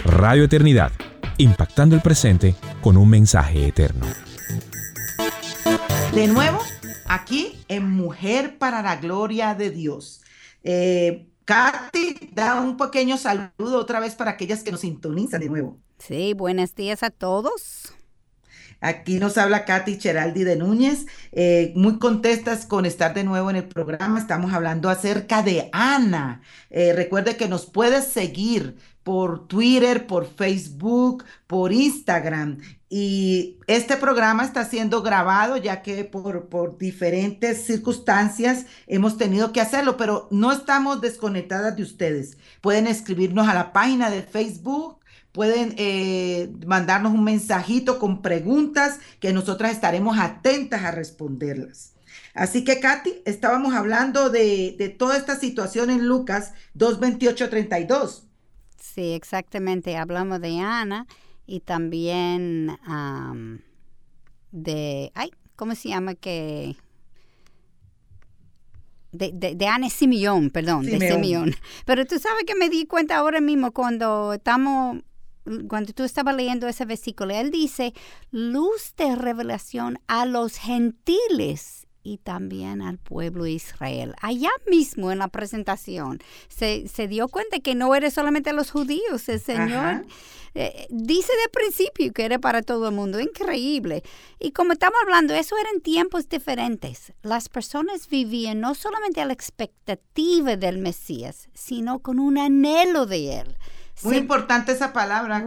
Radio 0.05 0.45
Eternidad, 0.45 0.93
impactando 1.39 1.97
el 1.97 2.03
presente 2.03 2.55
con 2.81 2.97
un 2.97 3.11
mensaje 3.11 3.67
eterno. 3.67 4.07
De 6.15 6.29
nuevo, 6.29 6.61
aquí 7.09 7.60
en 7.71 7.89
Mujer 7.89 8.59
para 8.59 8.83
la 8.83 8.97
Gloria 8.97 9.55
de 9.55 9.71
Dios. 9.71 10.23
Eh, 10.65 11.29
Katy, 11.45 12.31
da 12.33 12.61
un 12.61 12.77
pequeño 12.77 13.17
saludo 13.17 13.79
otra 13.79 14.01
vez 14.01 14.15
para 14.17 14.33
aquellas 14.33 14.63
que 14.63 14.73
nos 14.73 14.81
sintonizan 14.81 15.41
de 15.41 15.49
nuevo. 15.49 15.79
Sí, 15.99 16.35
buenos 16.35 16.75
días 16.75 17.03
a 17.03 17.11
todos. 17.11 17.95
Aquí 18.81 19.19
nos 19.19 19.37
habla 19.37 19.67
Katy 19.67 19.99
Cheraldi 19.99 20.43
de 20.43 20.57
Núñez, 20.57 21.07
eh, 21.33 21.73
muy 21.77 21.99
contestas 21.99 22.65
con 22.65 22.87
estar 22.87 23.13
de 23.15 23.25
nuevo 23.25 23.51
en 23.51 23.57
el 23.57 23.69
programa. 23.69 24.19
Estamos 24.19 24.53
hablando 24.53 24.89
acerca 24.89 25.43
de 25.43 25.69
Ana. 25.73 26.41
Eh, 26.71 26.95
recuerde 26.95 27.37
que 27.37 27.47
nos 27.47 27.67
puedes 27.67 28.07
seguir 28.07 28.77
por 29.03 29.49
Twitter, 29.49 30.07
por 30.07 30.27
Facebook, 30.27 31.25
por 31.47 31.73
Instagram. 31.73 32.59
Y 32.89 33.59
este 33.67 33.97
programa 33.97 34.45
está 34.45 34.65
siendo 34.65 35.03
grabado 35.03 35.57
ya 35.57 35.83
que 35.83 36.05
por, 36.05 36.49
por 36.49 36.77
diferentes 36.77 37.65
circunstancias 37.65 38.67
hemos 38.87 39.17
tenido 39.17 39.53
que 39.53 39.61
hacerlo, 39.61 39.97
pero 39.97 40.29
no 40.31 40.53
estamos 40.53 41.01
desconectadas 41.01 41.77
de 41.77 41.83
ustedes. 41.83 42.37
Pueden 42.61 42.87
escribirnos 42.87 43.49
a 43.49 43.55
la 43.55 43.73
página 43.73 44.11
de 44.11 44.23
Facebook 44.23 45.01
pueden 45.33 45.75
eh, 45.77 46.51
mandarnos 46.67 47.13
un 47.13 47.25
mensajito 47.25 47.99
con 47.99 48.23
preguntas 48.23 48.99
que 49.21 49.33
nosotras 49.33 49.73
estaremos 49.73 50.19
atentas 50.19 50.83
a 50.83 50.91
responderlas. 50.91 51.95
Así 52.35 52.65
que, 52.65 52.81
Katy, 52.81 53.23
estábamos 53.25 53.75
hablando 53.75 54.31
de, 54.31 54.95
toda 54.99 55.17
esta 55.17 55.37
situación 55.37 55.91
en 55.91 56.07
Lucas 56.07 56.53
2.28-32. 56.77 58.25
Sí, 58.95 59.13
exactamente. 59.13 59.97
Hablamos 59.97 60.41
de 60.41 60.59
Ana 60.59 61.07
y 61.47 61.61
también 61.61 62.79
de, 64.51 65.13
ay, 65.15 65.31
¿cómo 65.57 65.75
se 65.75 65.91
llama? 65.91 66.15
Que 66.15 66.77
de, 69.13 69.31
de, 69.33 69.55
de 69.55 69.67
Ana 69.67 69.91
Simeón, 69.91 70.51
perdón, 70.51 70.87
de 70.87 70.99
Simeón. 70.99 71.55
Pero 71.85 72.05
tú 72.05 72.19
sabes 72.19 72.45
que 72.47 72.55
me 72.55 72.69
di 72.69 72.87
cuenta 72.87 73.17
ahora 73.17 73.41
mismo 73.41 73.73
cuando 73.73 74.35
estamos 74.35 74.99
cuando 75.69 75.93
tú 75.93 76.05
estabas 76.05 76.37
leyendo 76.37 76.69
ese 76.69 76.85
versículo, 76.85 77.35
él 77.35 77.51
dice, 77.51 77.95
luz 78.31 78.95
de 78.97 79.17
revelación 79.17 79.99
a 80.07 80.27
los 80.27 80.57
gentiles 80.57 81.87
y 82.03 82.19
también 82.19 82.83
al 82.83 82.99
pueblo 82.99 83.45
de 83.45 83.53
Israel. 83.53 84.15
Allá 84.21 84.51
mismo 84.71 85.13
en 85.13 85.19
la 85.19 85.29
presentación 85.29 86.21
se, 86.49 86.89
dio 87.09 87.29
cuenta 87.29 87.61
que 87.61 87.75
no 87.75 87.95
era 87.95 88.11
solamente 88.11 88.53
los 88.53 88.71
judíos, 88.71 89.29
el 89.29 89.41
Señor 89.41 90.07
eh, 90.55 90.87
dice 90.91 91.33
de 91.45 91.49
principio 91.49 92.13
que 92.13 92.25
era 92.25 92.39
para 92.39 92.63
todo 92.63 92.89
el 92.89 92.95
mundo, 92.95 93.21
increíble. 93.21 94.03
Y 94.39 94.53
como 94.53 94.73
estamos 94.73 94.99
hablando, 95.03 95.35
eso 95.35 95.57
eran 95.59 95.81
tiempos 95.81 96.29
diferentes. 96.29 97.13
Las 97.23 97.49
personas 97.49 98.09
vivían 98.09 98.61
no 98.61 98.75
solamente 98.75 99.21
a 99.21 99.27
la 99.27 99.33
expectativa 99.33 100.57
del 100.57 100.79
Mesías, 100.79 101.49
sino 101.55 102.01
con 102.01 102.19
un 102.19 102.39
anhelo 102.39 103.07
de 103.07 103.41
él. 103.41 103.57
Muy 104.03 104.17
importante 104.17 104.73
esa 104.73 104.93
palabra, 104.93 105.45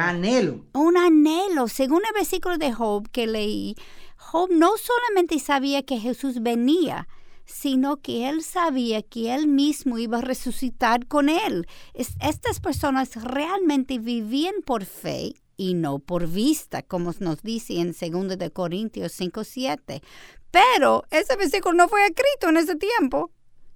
anhelo. 0.00 0.64
Un 0.72 0.96
anhelo. 0.96 1.66
Según 1.66 2.02
el 2.06 2.12
versículo 2.14 2.56
de 2.56 2.72
Job 2.72 3.08
que 3.10 3.26
leí, 3.26 3.74
Job 4.18 4.50
no 4.50 4.72
solamente 4.76 5.38
sabía 5.38 5.82
que 5.82 5.98
Jesús 5.98 6.42
venía, 6.42 7.08
sino 7.46 8.02
que 8.02 8.28
él 8.28 8.42
sabía 8.42 9.02
que 9.02 9.34
él 9.34 9.46
mismo 9.46 9.98
iba 9.98 10.18
a 10.18 10.22
resucitar 10.22 11.06
con 11.06 11.30
él. 11.30 11.66
estas 11.94 12.60
personas 12.60 13.16
realmente 13.16 13.98
vivían 13.98 14.56
por 14.66 14.84
fe 14.84 15.34
y 15.56 15.74
no 15.74 15.98
por 15.98 16.28
vista, 16.28 16.82
como 16.82 17.14
nos 17.20 17.42
dice 17.42 17.80
en 17.80 17.92
2 17.92 18.38
de 18.38 18.50
Corintios 18.50 19.12
5:7. 19.18 20.02
Pero 20.50 21.04
ese 21.10 21.36
versículo 21.36 21.74
no 21.74 21.88
fue 21.88 22.04
escrito 22.06 22.50
en 22.50 22.58
ese 22.58 22.76
tiempo. 22.76 23.30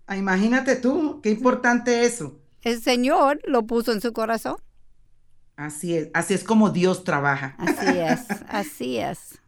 Ah, 0.07 0.16
imagínate 0.16 0.76
tú, 0.76 1.20
qué 1.22 1.31
importante 1.31 2.05
eso 2.05 2.42
el 2.62 2.81
Señor 2.81 3.40
lo 3.46 3.66
puso 3.66 3.92
en 3.92 4.00
su 4.00 4.12
corazón. 4.12 4.57
Así 5.57 5.96
es, 5.96 6.09
así 6.14 6.35
es 6.35 6.44
como 6.44 6.70
Dios 6.70 7.05
trabaja. 7.05 7.55
Así 7.59 7.98
es, 7.98 8.20
así 8.48 8.98
es. 8.98 9.38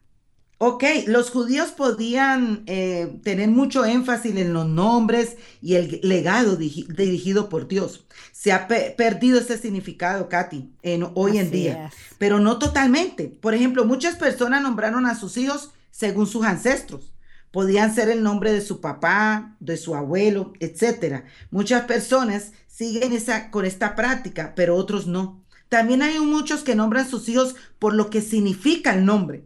Ok, 0.66 0.82
los 1.08 1.28
judíos 1.28 1.72
podían 1.72 2.62
eh, 2.64 3.20
tener 3.22 3.50
mucho 3.50 3.84
énfasis 3.84 4.34
en 4.34 4.54
los 4.54 4.66
nombres 4.66 5.36
y 5.60 5.74
el 5.74 6.00
legado 6.02 6.56
dirigido 6.56 7.50
por 7.50 7.68
Dios. 7.68 8.06
Se 8.32 8.50
ha 8.50 8.66
perdido 8.66 9.38
ese 9.38 9.58
significado, 9.58 10.30
Katy, 10.30 10.72
en, 10.80 11.06
hoy 11.16 11.36
en 11.36 11.50
día, 11.50 11.90
pero 12.16 12.40
no 12.40 12.58
totalmente. 12.58 13.24
Por 13.28 13.52
ejemplo, 13.52 13.84
muchas 13.84 14.16
personas 14.16 14.62
nombraron 14.62 15.04
a 15.04 15.14
sus 15.14 15.36
hijos 15.36 15.72
según 15.90 16.26
sus 16.26 16.46
ancestros. 16.46 17.12
Podían 17.50 17.94
ser 17.94 18.08
el 18.08 18.22
nombre 18.22 18.50
de 18.50 18.62
su 18.62 18.80
papá, 18.80 19.58
de 19.60 19.76
su 19.76 19.94
abuelo, 19.94 20.54
etc. 20.60 21.24
Muchas 21.50 21.84
personas 21.84 22.52
siguen 22.68 23.12
esa, 23.12 23.50
con 23.50 23.66
esta 23.66 23.94
práctica, 23.94 24.54
pero 24.56 24.76
otros 24.76 25.06
no. 25.06 25.44
También 25.68 26.00
hay 26.00 26.18
muchos 26.20 26.62
que 26.62 26.74
nombran 26.74 27.04
a 27.04 27.10
sus 27.10 27.28
hijos 27.28 27.54
por 27.78 27.92
lo 27.92 28.08
que 28.08 28.22
significa 28.22 28.94
el 28.94 29.04
nombre. 29.04 29.44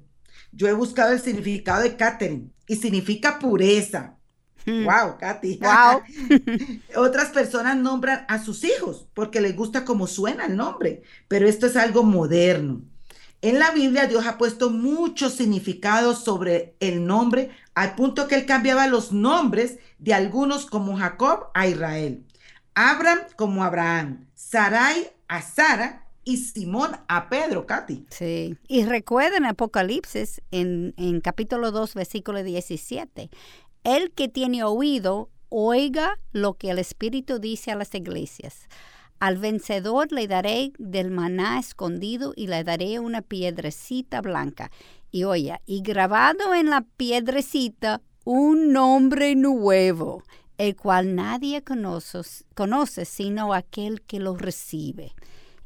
Yo 0.53 0.69
he 0.69 0.73
buscado 0.73 1.13
el 1.13 1.21
significado 1.21 1.83
de 1.83 1.97
Catherine 1.97 2.51
y 2.67 2.77
significa 2.77 3.39
pureza. 3.39 4.17
Wow, 4.67 5.15
hmm. 5.15 5.19
Katy. 5.19 5.61
Wow. 5.63 6.03
Otras 7.05 7.31
personas 7.31 7.77
nombran 7.77 8.25
a 8.29 8.43
sus 8.43 8.65
hijos 8.65 9.09
porque 9.15 9.41
les 9.41 9.57
gusta 9.57 9.85
cómo 9.85 10.07
suena 10.07 10.47
el 10.47 10.57
nombre, 10.57 11.03
pero 11.27 11.49
esto 11.49 11.67
es 11.67 11.77
algo 11.77 12.03
moderno. 12.03 12.83
En 13.41 13.61
la 13.61 13.71
Biblia 13.71 14.07
Dios 14.07 14.27
ha 14.27 14.37
puesto 14.37 14.69
muchos 14.69 15.35
significados 15.35 16.25
sobre 16.25 16.77
el 16.81 17.07
nombre 17.07 17.51
al 17.75 17.95
punto 17.95 18.27
que 18.27 18.35
él 18.35 18.47
cambiaba 18.47 18.89
los 18.89 19.13
nombres 19.13 19.79
de 19.99 20.13
algunos 20.13 20.67
como 20.67 20.97
Jacob 20.97 21.47
a 21.55 21.69
Israel. 21.69 22.25
Abraham 22.75 23.21
como 23.37 23.63
Abraham, 23.63 24.27
Sarai 24.35 25.11
a 25.29 25.41
Sara 25.41 26.08
y 26.29 26.37
Simón 26.37 26.91
a 27.09 27.31
Pedro, 27.31 27.64
Katy. 27.64 28.05
Sí, 28.11 28.59
y 28.69 28.85
recuerden 28.85 29.47
Apocalipsis 29.47 30.43
en, 30.51 30.93
en 30.99 31.23
capítulo 31.23 31.73
2, 31.73 31.95
versículo 31.95 32.43
17. 32.43 33.31
El 33.83 34.11
que 34.11 34.29
tiene 34.29 34.62
oído, 34.62 35.31
oiga 35.49 36.19
lo 36.33 36.53
que 36.53 36.69
el 36.69 36.79
Espíritu 36.79 37.38
dice 37.38 37.73
a 37.73 37.77
las 37.77 37.95
iglesias. 37.95 38.69
Al 39.21 39.38
vencedor 39.38 40.12
le 40.12 40.29
daré 40.29 40.73
del 40.79 41.11
maná 41.11 41.59
escondido 41.59 42.35
y 42.37 42.49
le 42.49 42.62
daré 42.62 43.01
una 43.01 43.23
piedrecita 43.23 44.21
blanca. 44.21 44.71
Y 45.11 45.25
oye, 45.25 45.59
y 45.64 45.81
grabado 45.81 46.53
en 46.53 46.69
la 46.69 46.83
piedrecita 46.99 48.03
un 48.27 48.75
nombre 48.75 49.35
nuevo 49.35 50.23
el 50.59 50.75
cual 50.77 51.14
nadie 51.14 51.62
conoce, 51.62 52.21
conoce 52.55 53.05
sino 53.05 53.55
aquel 53.55 54.03
que 54.03 54.19
lo 54.21 54.37
recibe. 54.37 55.14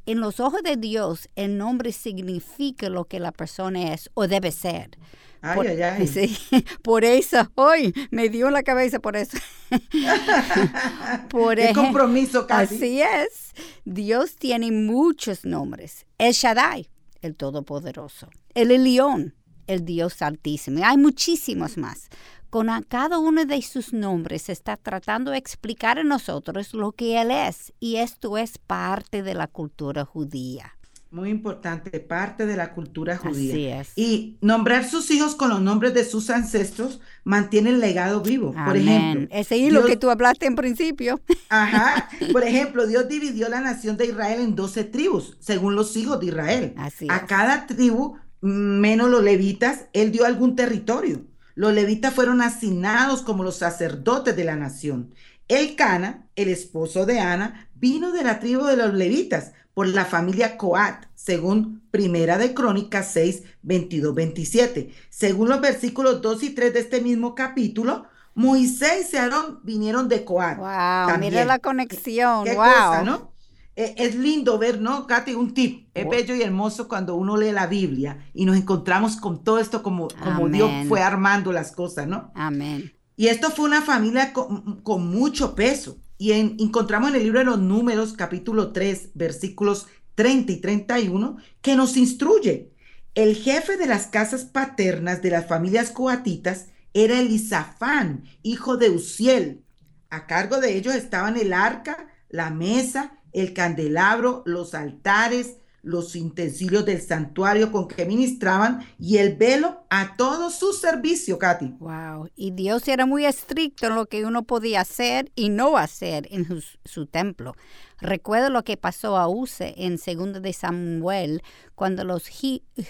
En 0.04 0.20
los 0.20 0.40
ojos 0.40 0.62
de 0.62 0.76
Dios, 0.76 1.28
el 1.36 1.58
nombre 1.58 1.92
significa 1.92 2.88
lo 2.88 3.04
que 3.04 3.20
la 3.20 3.30
persona 3.30 3.92
es 3.92 4.10
o 4.14 4.26
debe 4.26 4.50
ser. 4.50 4.98
Ay, 5.40 5.56
por, 5.56 5.66
ay, 5.66 5.82
ay. 5.82 6.06
sí, 6.08 6.38
por 6.82 7.04
eso, 7.04 7.50
hoy 7.54 7.92
me 8.10 8.28
dio 8.28 8.50
la 8.50 8.62
cabeza 8.62 9.00
por 9.00 9.16
eso. 9.16 9.38
por 11.28 11.56
Qué 11.56 11.72
compromiso, 11.72 12.46
Katy. 12.46 12.74
Así 12.74 13.02
es. 13.02 13.52
Dios 13.84 14.36
tiene 14.36 14.70
muchos 14.72 15.44
nombres. 15.44 16.06
El 16.18 16.32
Shaddai, 16.32 16.88
el 17.20 17.36
Todopoderoso. 17.36 18.28
El 18.54 18.70
Elión, 18.70 19.34
el 19.66 19.84
Dios 19.84 20.20
Altísimo. 20.22 20.84
Hay 20.84 20.96
muchísimos 20.96 21.76
más. 21.76 22.08
Con 22.52 22.68
a- 22.68 22.82
cada 22.86 23.18
uno 23.18 23.46
de 23.46 23.62
sus 23.62 23.94
nombres 23.94 24.50
está 24.50 24.76
tratando 24.76 25.30
de 25.30 25.38
explicar 25.38 25.98
a 25.98 26.04
nosotros 26.04 26.74
lo 26.74 26.92
que 26.92 27.18
Él 27.18 27.30
es. 27.30 27.72
Y 27.80 27.96
esto 27.96 28.36
es 28.36 28.58
parte 28.58 29.22
de 29.22 29.32
la 29.32 29.46
cultura 29.46 30.04
judía. 30.04 30.76
Muy 31.10 31.30
importante, 31.30 31.98
parte 31.98 32.44
de 32.44 32.54
la 32.58 32.74
cultura 32.74 33.16
judía. 33.16 33.52
Así 33.54 33.66
es. 33.68 33.92
Y 33.96 34.36
nombrar 34.42 34.84
sus 34.86 35.10
hijos 35.10 35.34
con 35.34 35.48
los 35.48 35.62
nombres 35.62 35.94
de 35.94 36.04
sus 36.04 36.28
ancestros 36.28 37.00
mantiene 37.24 37.70
el 37.70 37.80
legado 37.80 38.20
vivo. 38.20 38.52
Por 38.52 38.60
Amén. 38.76 38.88
ejemplo, 38.88 39.28
Ese 39.38 39.56
hilo 39.56 39.78
Dios- 39.80 39.86
que 39.90 39.96
tú 39.96 40.10
hablaste 40.10 40.44
en 40.44 40.54
principio. 40.54 41.20
Ajá. 41.48 42.06
Por 42.32 42.44
ejemplo, 42.44 42.86
Dios 42.86 43.08
dividió 43.08 43.48
la 43.48 43.62
nación 43.62 43.96
de 43.96 44.08
Israel 44.08 44.42
en 44.42 44.54
12 44.54 44.84
tribus, 44.84 45.38
según 45.40 45.74
los 45.74 45.96
hijos 45.96 46.20
de 46.20 46.26
Israel. 46.26 46.74
Así 46.76 47.06
A 47.08 47.16
es. 47.16 47.22
cada 47.24 47.66
tribu, 47.66 48.16
menos 48.42 49.08
los 49.08 49.22
levitas, 49.24 49.86
él 49.94 50.12
dio 50.12 50.26
algún 50.26 50.54
territorio. 50.54 51.22
Los 51.54 51.72
levitas 51.72 52.14
fueron 52.14 52.40
asignados 52.40 53.22
como 53.22 53.44
los 53.44 53.56
sacerdotes 53.56 54.36
de 54.36 54.44
la 54.44 54.56
nación. 54.56 55.14
El 55.48 55.76
Cana, 55.76 56.28
el 56.36 56.48
esposo 56.48 57.06
de 57.06 57.20
Ana, 57.20 57.68
vino 57.74 58.12
de 58.12 58.24
la 58.24 58.40
tribu 58.40 58.64
de 58.64 58.76
los 58.76 58.94
levitas 58.94 59.52
por 59.74 59.88
la 59.88 60.04
familia 60.04 60.56
Coat, 60.56 61.06
según 61.14 61.82
Primera 61.90 62.38
de 62.38 62.54
Crónicas 62.54 63.10
6, 63.12 63.42
22, 63.62 64.14
27. 64.14 64.94
Según 65.10 65.48
los 65.48 65.60
versículos 65.60 66.22
2 66.22 66.42
y 66.44 66.50
3 66.50 66.72
de 66.72 66.80
este 66.80 67.00
mismo 67.00 67.34
capítulo, 67.34 68.06
Moisés 68.34 69.12
y 69.12 69.16
Aarón 69.16 69.60
vinieron 69.62 70.08
de 70.08 70.24
Coat. 70.24 70.56
Wow, 70.58 71.08
También. 71.08 71.32
mira 71.32 71.44
la 71.44 71.58
conexión. 71.58 72.44
Qué 72.44 72.54
wow. 72.54 72.64
cosa, 72.64 73.02
¿no? 73.02 73.31
Eh, 73.74 73.94
es 73.96 74.14
lindo 74.14 74.58
ver, 74.58 74.80
¿no, 74.80 75.06
Katy? 75.06 75.34
Un 75.34 75.54
tip. 75.54 75.88
Es 75.94 76.04
bello 76.08 76.34
y 76.34 76.42
hermoso 76.42 76.88
cuando 76.88 77.14
uno 77.14 77.36
lee 77.36 77.52
la 77.52 77.66
Biblia 77.66 78.18
y 78.34 78.44
nos 78.44 78.56
encontramos 78.56 79.16
con 79.16 79.42
todo 79.44 79.58
esto 79.58 79.82
como, 79.82 80.08
como 80.08 80.48
Dios 80.58 80.70
fue 80.88 81.00
armando 81.00 81.52
las 81.52 81.72
cosas, 81.72 82.06
¿no? 82.06 82.30
Amén. 82.34 82.92
Y 83.16 83.28
esto 83.28 83.50
fue 83.50 83.64
una 83.66 83.82
familia 83.82 84.32
con, 84.32 84.80
con 84.82 85.06
mucho 85.08 85.54
peso. 85.54 85.98
Y 86.18 86.32
en- 86.32 86.56
encontramos 86.60 87.10
en 87.10 87.16
el 87.16 87.22
libro 87.24 87.38
de 87.40 87.44
los 87.46 87.58
números, 87.58 88.12
capítulo 88.12 88.72
3, 88.72 89.10
versículos 89.14 89.86
30 90.14 90.52
y 90.52 90.56
31, 90.60 91.36
que 91.62 91.74
nos 91.74 91.96
instruye. 91.96 92.70
El 93.14 93.36
jefe 93.36 93.76
de 93.76 93.86
las 93.86 94.06
casas 94.06 94.44
paternas 94.44 95.20
de 95.22 95.30
las 95.30 95.46
familias 95.46 95.90
coatitas 95.90 96.66
era 96.94 97.18
Elisafán, 97.18 98.24
hijo 98.42 98.76
de 98.76 98.90
Uziel. 98.90 99.62
A 100.10 100.26
cargo 100.26 100.60
de 100.60 100.76
ellos 100.76 100.94
estaban 100.94 101.36
el 101.36 101.52
arca, 101.52 102.08
la 102.28 102.50
mesa, 102.50 103.12
el 103.32 103.52
candelabro, 103.52 104.42
los 104.46 104.74
altares, 104.74 105.56
los 105.82 106.14
utensilios 106.14 106.84
del 106.86 107.00
santuario 107.00 107.72
con 107.72 107.88
que 107.88 108.04
ministraban 108.04 108.86
y 108.98 109.18
el 109.18 109.34
velo 109.36 109.84
a 109.90 110.16
todo 110.16 110.50
su 110.50 110.72
servicio, 110.72 111.38
Katy. 111.38 111.74
Wow. 111.80 112.28
Y 112.36 112.52
Dios 112.52 112.86
era 112.86 113.04
muy 113.04 113.26
estricto 113.26 113.86
en 113.86 113.96
lo 113.96 114.06
que 114.06 114.24
uno 114.24 114.44
podía 114.44 114.80
hacer 114.82 115.30
y 115.34 115.48
no 115.48 115.76
hacer 115.76 116.28
en 116.30 116.46
su, 116.46 116.62
su 116.84 117.06
templo. 117.06 117.54
Recuerdo 118.00 118.50
lo 118.50 118.64
que 118.64 118.76
pasó 118.76 119.16
a 119.16 119.28
Use 119.28 119.74
en 119.76 119.96
2 119.96 120.42
de 120.42 120.52
Samuel 120.52 121.42
cuando 121.74 122.04
los 122.04 122.28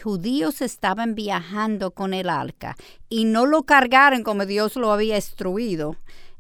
judíos 0.03 0.63
estaban 0.63 1.15
viajando 1.15 1.91
con 1.91 2.15
el 2.15 2.31
arca 2.31 2.77
y 3.09 3.25
no 3.27 3.45
lo 3.45 3.65
cargaron 3.65 4.23
como 4.23 4.47
Dios 4.47 4.77
lo 4.77 4.93
había 4.93 5.17
instruido. 5.17 5.97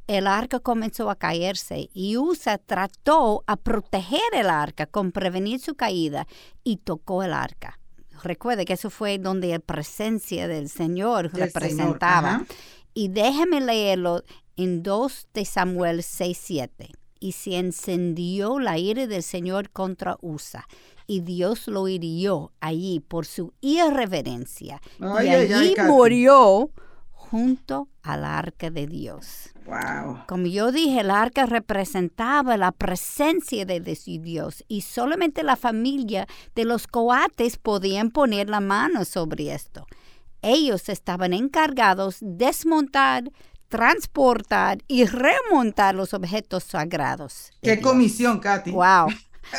El 0.07 0.27
arca 0.27 0.61
comenzó 0.61 1.11
a 1.11 1.17
caerse 1.17 1.89
y 1.93 2.17
Usa 2.17 2.59
trató 2.59 3.45
a 3.47 3.57
proteger 3.57 4.21
el 4.33 4.51
arca 4.51 4.87
con 4.87 5.13
prevenir 5.13 5.61
su 5.61 5.75
caída 5.75 6.27
y 6.65 6.79
tocó 6.79 7.23
el 7.23 7.33
arca. 7.33 7.79
Recuerde 8.23 8.65
que 8.65 8.75
eso 8.75 8.91
fue 8.91 9.19
donde 9.19 9.49
la 9.49 9.59
presencia 9.59 10.49
del 10.49 10.69
Señor 10.69 11.31
Del 11.31 11.47
representaba. 11.47 12.33
Señor. 12.33 12.47
Y 12.95 13.09
déjame 13.09 13.61
leerlo 13.61 14.23
en 14.57 14.83
2 14.83 15.29
de 15.33 15.45
Samuel 15.45 16.03
6:7. 16.03 16.91
Y 17.21 17.33
se 17.33 17.57
encendió 17.57 18.59
la 18.59 18.79
ira 18.79 19.07
del 19.07 19.23
Señor 19.23 19.71
contra 19.71 20.19
Usa, 20.21 20.67
y 21.07 21.21
Dios 21.21 21.69
lo 21.69 21.87
hirió 21.87 22.53
allí 22.61 22.99
por 22.99 23.27
su 23.27 23.53
irreverencia. 23.61 24.81
Ay, 25.01 25.29
y 25.29 25.31
ay, 25.31 25.53
ay, 25.53 25.53
allí 25.53 25.75
murió 25.87 26.71
junto 27.13 27.89
al 28.03 28.25
arca 28.25 28.71
de 28.71 28.89
Dios. 28.89 29.52
Wow. 29.67 30.25
Como 30.27 30.47
yo 30.47 30.73
dije, 30.73 31.01
el 31.01 31.11
arca 31.11 31.47
representaba 31.47 32.57
la 32.57 32.73
presencia 32.73 33.65
de 33.65 33.81
Dios 33.81 34.65
y 34.69 34.83
solamente 34.83 35.43
la 35.43 35.57
familia 35.57 36.27
de 36.55 36.65
los 36.65 36.87
coates 36.87 37.57
podían 37.57 38.11
poner 38.11 38.49
la 38.49 38.61
mano 38.61 39.05
sobre 39.05 39.53
esto. 39.55 39.87
Ellos 40.43 40.89
estaban 40.89 41.33
encargados 41.33 42.19
de 42.21 42.47
desmontar, 42.47 43.31
transportar 43.69 44.79
y 44.89 45.05
remontar 45.05 45.95
los 45.95 46.13
objetos 46.15 46.65
sagrados. 46.65 47.53
Qué 47.63 47.77
Dios. 47.77 47.85
comisión, 47.85 48.41
Katy. 48.41 48.73
Wow, 48.73 49.07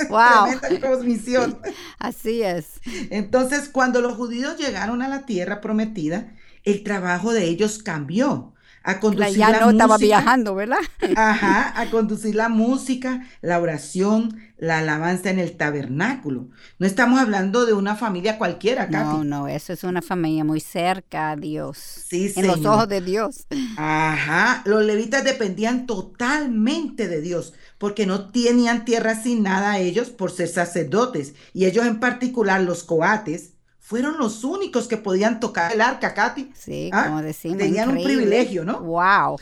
wow, 0.09 0.59
Tremenda 0.59 0.89
comisión. 0.89 1.59
así 1.99 2.43
es. 2.43 2.81
Entonces, 3.09 3.69
cuando 3.69 4.01
los 4.01 4.15
judíos 4.15 4.57
llegaron 4.57 5.01
a 5.01 5.07
la 5.07 5.25
tierra 5.25 5.61
prometida, 5.61 6.35
el 6.63 6.83
trabajo 6.83 7.33
de 7.33 7.45
ellos 7.45 7.81
cambió. 7.81 8.52
A 8.83 8.99
conducir 8.99 9.37
Ya 9.37 9.49
la 9.49 9.61
no 9.61 9.71
estaba 9.71 9.95
música, 9.95 10.05
viajando, 10.05 10.55
¿verdad? 10.55 10.79
Ajá, 11.15 11.79
a 11.79 11.89
conducir 11.89 12.35
la 12.35 12.49
música, 12.49 13.25
la 13.41 13.59
oración, 13.59 14.37
la 14.57 14.79
alabanza 14.79 15.29
en 15.29 15.39
el 15.39 15.55
tabernáculo. 15.55 16.49
No 16.79 16.85
estamos 16.85 17.19
hablando 17.19 17.65
de 17.65 17.73
una 17.73 17.95
familia 17.95 18.37
cualquiera, 18.37 18.89
Katy. 18.89 19.05
No, 19.05 19.23
no, 19.23 19.47
eso 19.47 19.71
es 19.71 19.83
una 19.85 20.01
familia 20.01 20.43
muy 20.43 20.59
cerca 20.59 21.31
a 21.31 21.35
Dios. 21.37 21.77
Sí, 21.77 22.33
en 22.35 22.47
los 22.47 22.65
ojos 22.65 22.89
de 22.89 22.99
Dios. 23.01 23.47
Ajá, 23.77 24.61
los 24.65 24.83
levitas 24.83 25.23
dependían 25.23 25.85
totalmente 25.85 27.07
de 27.07 27.21
Dios, 27.21 27.53
porque 27.77 28.05
no 28.05 28.31
tenían 28.31 28.85
tierra 28.85 29.11
asignada 29.11 29.71
a 29.71 29.79
ellos 29.79 30.09
por 30.09 30.31
ser 30.31 30.49
sacerdotes, 30.49 31.35
y 31.53 31.65
ellos 31.65 31.85
en 31.85 31.99
particular, 32.01 32.61
los 32.61 32.83
coates, 32.83 33.52
fueron 33.85 34.17
los 34.17 34.45
únicos 34.45 34.87
que 34.87 34.95
podían 34.97 35.41
tocar 35.41 35.73
el 35.73 35.81
arca, 35.81 36.13
Katy. 36.13 36.51
Sí, 36.55 36.89
Ah, 36.93 37.07
como 37.07 37.21
decimos. 37.21 37.57
tenían 37.57 37.89
un 37.89 38.01
privilegio, 38.03 38.63
¿no? 38.63 38.79
Wow. 38.79 39.37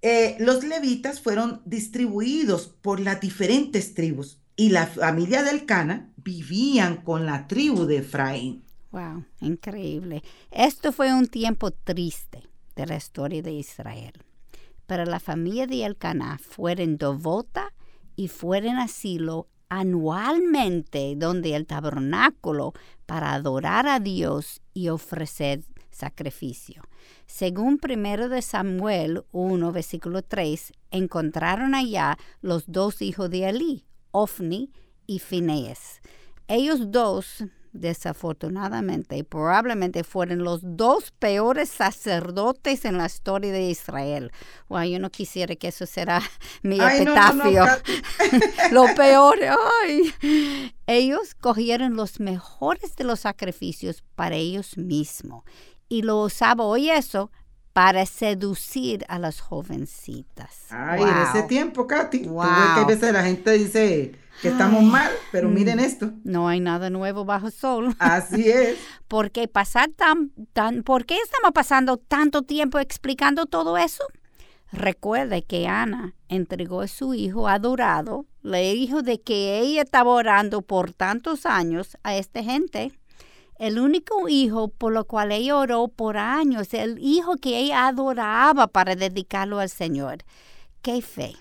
Eh, 0.00 0.36
los 0.38 0.62
levitas 0.62 1.20
fueron 1.20 1.60
distribuidos 1.64 2.68
por 2.68 3.00
las 3.00 3.20
diferentes 3.20 3.94
tribus, 3.94 4.38
y 4.56 4.68
la 4.70 4.86
familia 4.86 5.42
del 5.42 5.66
Cana 5.66 6.12
vivían 6.16 6.98
con 6.98 7.26
la 7.26 7.48
tribu 7.48 7.84
de 7.86 7.98
Efraín. 7.98 8.62
Wow, 8.92 9.24
increíble. 9.40 10.22
Esto 10.52 10.92
fue 10.92 11.12
un 11.12 11.26
tiempo 11.26 11.72
triste 11.72 12.42
de 12.76 12.86
la 12.86 12.96
historia 12.96 13.42
de 13.42 13.52
Israel. 13.52 14.12
Pero 14.86 15.04
la 15.04 15.18
familia 15.18 15.66
de 15.66 15.84
Elcaná 15.84 16.38
fueron 16.38 16.96
devota 16.98 17.72
y 18.14 18.28
fueron 18.28 18.78
asilo 18.78 19.48
anualmente 19.78 21.14
donde 21.16 21.54
el 21.54 21.66
tabernáculo 21.66 22.72
para 23.06 23.32
adorar 23.32 23.86
a 23.86 24.00
Dios 24.00 24.62
y 24.72 24.88
ofrecer 24.88 25.62
sacrificio. 25.90 26.82
Según 27.26 27.80
1 27.82 28.28
de 28.28 28.42
Samuel 28.42 29.24
1, 29.32 29.72
versículo 29.72 30.22
3, 30.22 30.72
encontraron 30.90 31.74
allá 31.74 32.18
los 32.40 32.64
dos 32.66 33.02
hijos 33.02 33.30
de 33.30 33.48
Elí, 33.48 33.84
Ofni 34.10 34.72
y 35.06 35.18
Finees. 35.18 36.00
Ellos 36.48 36.90
dos, 36.90 37.44
desafortunadamente, 37.74 39.22
probablemente 39.24 40.04
fueron 40.04 40.44
los 40.44 40.60
dos 40.62 41.10
peores 41.10 41.68
sacerdotes 41.68 42.84
en 42.84 42.96
la 42.96 43.06
historia 43.06 43.52
de 43.52 43.68
Israel. 43.68 44.32
Wow, 44.68 44.84
yo 44.84 44.98
no 44.98 45.10
quisiera 45.10 45.56
que 45.56 45.68
eso 45.68 45.84
será 45.84 46.22
mi 46.62 46.80
Ay, 46.80 47.04
no, 47.04 47.14
no, 47.14 47.34
no, 47.34 47.44
epitafio. 47.44 47.66
Lo 48.72 48.86
peor, 48.94 49.38
ay. 49.82 50.12
Ellos 50.86 51.34
cogieron 51.34 51.96
los 51.96 52.20
mejores 52.20 52.96
de 52.96 53.04
los 53.04 53.20
sacrificios 53.20 54.02
para 54.14 54.36
ellos 54.36 54.78
mismos 54.78 55.44
y 55.88 56.02
lo 56.02 56.22
usaban, 56.22 56.66
oye 56.66 56.96
eso, 56.96 57.30
para 57.74 58.06
seducir 58.06 59.04
a 59.08 59.18
las 59.18 59.40
jovencitas. 59.40 60.66
Ay, 60.70 61.02
en 61.02 61.08
ese 61.18 61.42
tiempo, 61.42 61.86
Katy. 61.86 62.20
que 62.22 62.28
Wow. 62.28 62.42
a 62.42 62.84
veces 62.86 63.12
la 63.12 63.22
gente 63.24 63.50
dice 63.52 64.12
que 64.40 64.48
estamos 64.48 64.80
Ay. 64.80 64.86
mal, 64.86 65.12
pero 65.32 65.48
Mm. 65.48 65.54
miren 65.54 65.80
esto. 65.80 66.12
No 66.24 66.48
hay 66.48 66.60
nada 66.60 66.88
nuevo 66.88 67.24
bajo 67.24 67.48
el 67.48 67.52
sol. 67.52 67.94
Así 67.98 68.48
es. 68.48 68.78
Porque 69.08 69.48
pasar 69.48 69.90
tan, 69.90 70.30
tan, 70.52 70.82
¿por 70.84 71.04
qué 71.04 71.16
estamos 71.18 71.50
pasando 71.52 71.96
tanto 71.98 72.42
tiempo 72.42 72.78
explicando 72.78 73.44
todo 73.46 73.76
eso? 73.76 74.04
Recuerde 74.72 75.42
que 75.42 75.66
Ana 75.68 76.14
entregó 76.28 76.80
a 76.80 76.88
su 76.88 77.14
hijo 77.14 77.46
adorado, 77.48 78.26
le 78.42 78.72
dijo 78.74 79.02
de 79.02 79.20
que 79.20 79.58
ella 79.60 79.82
estaba 79.82 80.10
orando 80.10 80.62
por 80.62 80.92
tantos 80.92 81.46
años 81.46 81.96
a 82.02 82.16
esta 82.16 82.42
gente. 82.42 82.92
El 83.58 83.78
único 83.78 84.28
hijo 84.28 84.68
por 84.68 84.92
lo 84.92 85.06
cual 85.06 85.32
ella 85.32 85.56
oró 85.56 85.88
por 85.88 86.16
años, 86.16 86.74
el 86.74 86.98
hijo 87.00 87.36
que 87.36 87.58
ella 87.58 87.86
adoraba 87.86 88.66
para 88.66 88.96
dedicarlo 88.96 89.60
al 89.60 89.70
Señor. 89.70 90.24
¡Qué 90.82 91.00
fe! 91.02 91.34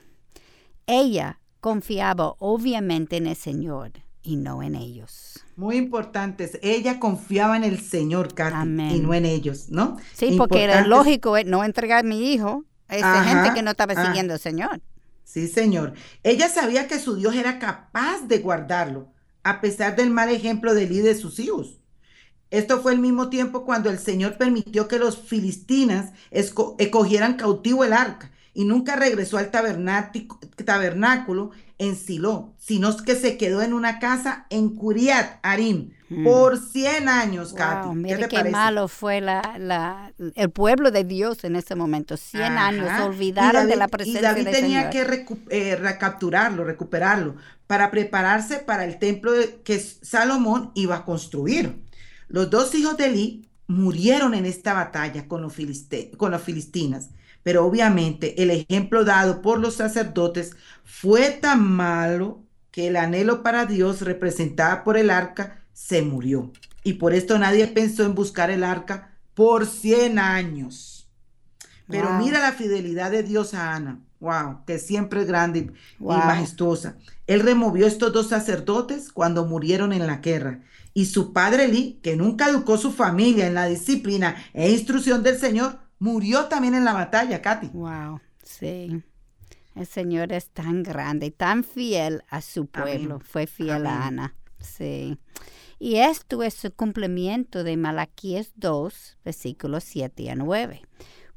Ella 0.86 1.40
confiaba 1.60 2.34
obviamente 2.40 3.18
en 3.18 3.28
el 3.28 3.36
Señor 3.36 3.92
y 4.22 4.38
no 4.38 4.64
en 4.64 4.76
ellos. 4.76 5.44
Muy 5.56 5.78
importantes. 5.78 6.60
Ella 6.62 7.00
confiaba 7.00 7.58
en 7.58 7.64
el 7.64 7.80
Señor, 7.80 8.34
Katy, 8.34 8.56
y 8.56 9.00
no 9.00 9.14
en 9.14 9.26
ellos, 9.26 9.70
¿no? 9.70 9.98
Sí, 10.14 10.36
porque 10.38 10.64
era 10.64 10.86
lógico 10.86 11.38
eh, 11.38 11.44
no 11.44 11.64
entregar 11.64 12.00
a 12.00 12.08
mi 12.08 12.32
hijo 12.32 12.64
a 12.88 12.98
esa 12.98 13.24
gente 13.24 13.54
que 13.54 13.62
no 13.62 13.72
estaba 13.72 13.94
ah. 13.96 14.06
siguiendo 14.06 14.34
al 14.34 14.40
Señor. 14.40 14.82
Sí, 15.24 15.48
Señor. 15.48 15.94
Ella 16.24 16.50
sabía 16.50 16.88
que 16.88 17.00
su 17.00 17.16
Dios 17.16 17.36
era 17.36 17.60
capaz 17.60 18.28
de 18.28 18.40
guardarlo, 18.40 19.12
a 19.44 19.62
pesar 19.62 19.96
del 19.96 20.10
mal 20.10 20.30
ejemplo 20.30 20.74
de 20.74 20.84
Eli 20.84 21.00
de 21.00 21.16
sus 21.16 21.40
hijos. 21.40 21.83
Esto 22.54 22.82
fue 22.82 22.94
el 22.94 23.00
mismo 23.00 23.30
tiempo 23.30 23.66
cuando 23.66 23.90
el 23.90 23.98
Señor 23.98 24.38
permitió 24.38 24.88
que 24.88 25.00
los 25.00 25.18
filistinas 25.18 26.12
cogieran 26.92 27.34
cautivo 27.34 27.84
el 27.84 27.94
arca 27.94 28.30
y 28.54 28.66
nunca 28.66 28.96
regresó 28.96 29.40
al 29.40 29.50
tabernáculo 29.50 31.50
en 31.80 31.96
Silo, 31.96 32.54
sino 32.60 32.96
que 32.98 33.16
se 33.16 33.38
quedó 33.38 33.64
en 33.64 33.74
una 33.74 33.98
casa 33.98 34.46
en 34.52 34.76
Curiat, 34.76 35.40
Arim, 35.42 35.94
hmm. 36.10 36.24
por 36.24 36.60
100 36.60 37.10
años, 37.10 37.54
wow, 37.54 38.04
¿Qué, 38.04 38.28
qué 38.30 38.44
malo 38.52 38.88
fue 38.88 39.20
la, 39.20 40.14
el 40.36 40.52
pueblo 40.52 40.92
de 40.92 41.06
Dios 41.06 41.44
en 41.46 41.56
ese 41.56 41.74
momento. 41.74 42.18
100 42.18 42.44
años, 42.44 42.88
olvidaron 43.02 43.68
de 43.68 43.78
la 43.78 43.88
presencia 43.88 44.20
Y 44.20 44.24
David 44.24 44.50
tenía 44.52 44.92
que 44.92 45.26
eh, 45.50 45.76
recapturarlo, 45.76 46.64
recuperarlo, 46.64 47.34
para 47.66 47.90
prepararse 47.90 48.60
para 48.60 48.86
el 48.86 49.00
templo 49.00 49.32
que 49.64 49.80
Salomón 49.80 50.70
iba 50.76 50.98
a 50.98 51.06
construir. 51.06 51.82
Los 52.34 52.50
dos 52.50 52.76
hijos 52.76 52.98
de 52.98 53.06
Eli 53.06 53.50
murieron 53.68 54.34
en 54.34 54.46
esta 54.46 54.74
batalla 54.74 55.30
con 55.30 55.42
los, 55.42 55.54
con 56.18 56.32
los 56.32 56.42
filistinas 56.42 57.12
pero 57.44 57.66
obviamente 57.66 58.42
el 58.42 58.50
ejemplo 58.50 59.04
dado 59.04 59.42
por 59.42 59.60
los 59.60 59.76
sacerdotes 59.76 60.56
fue 60.86 61.30
tan 61.30 61.62
malo 61.62 62.42
que 62.72 62.88
el 62.88 62.96
anhelo 62.96 63.44
para 63.44 63.66
Dios 63.66 64.02
representada 64.02 64.84
por 64.84 64.98
el 64.98 65.10
arca 65.10 65.60
se 65.74 66.02
murió. 66.02 66.52
Y 66.84 66.94
por 66.94 67.14
esto 67.14 67.38
nadie 67.38 67.68
pensó 67.68 68.04
en 68.04 68.16
buscar 68.16 68.50
el 68.50 68.64
arca 68.64 69.12
por 69.36 69.66
100 69.66 70.18
años. 70.18 71.08
Pero 71.88 72.14
mira 72.14 72.40
la 72.40 72.54
fidelidad 72.54 73.12
de 73.12 73.24
Dios 73.24 73.54
a 73.54 73.76
Ana. 73.76 74.00
Wow, 74.20 74.64
que 74.66 74.80
siempre 74.80 75.22
es 75.22 75.28
grande 75.28 75.74
y, 76.00 76.04
majestuosa. 76.04 76.96
Él 77.28 77.40
removió 77.40 77.88
estos 77.88 78.12
dos 78.12 78.28
sacerdotes 78.28 79.12
cuando 79.12 79.46
murieron 79.46 79.94
en 79.94 80.06
la 80.08 80.18
guerra. 80.18 80.62
Y 80.94 81.06
su 81.06 81.34
padre 81.34 81.68
Lee, 81.68 82.00
que 82.04 82.16
nunca 82.16 82.50
educó 82.50 82.78
su 82.78 82.92
familia 82.92 83.48
en 83.48 83.56
la 83.56 83.66
disciplina 83.66 84.36
e 84.54 84.72
instrucción 84.72 85.24
del 85.24 85.38
Señor, 85.38 85.80
murió 86.00 86.46
también 86.46 86.76
en 86.76 86.86
la 86.86 86.94
batalla, 86.94 87.42
Katy. 87.42 87.68
Wow, 87.74 88.20
sí. 88.44 89.02
El 89.76 89.88
Señor 89.88 90.32
es 90.32 90.50
tan 90.50 90.84
grande 90.84 91.28
y 91.28 91.32
tan 91.32 91.64
fiel 91.64 92.24
a 92.30 92.42
su 92.42 92.68
pueblo. 92.68 93.20
Fue 93.22 93.48
fiel 93.48 93.88
a 93.88 94.06
Ana. 94.06 94.36
Sí. 94.60 95.18
Y 95.80 95.96
esto 95.96 96.44
es 96.44 96.64
el 96.64 96.74
cumplimiento 96.74 97.64
de 97.64 97.76
Malaquías 97.76 98.52
2, 98.56 99.18
versículos 99.26 99.84
7 99.84 100.30
a 100.30 100.36
9. 100.36 100.82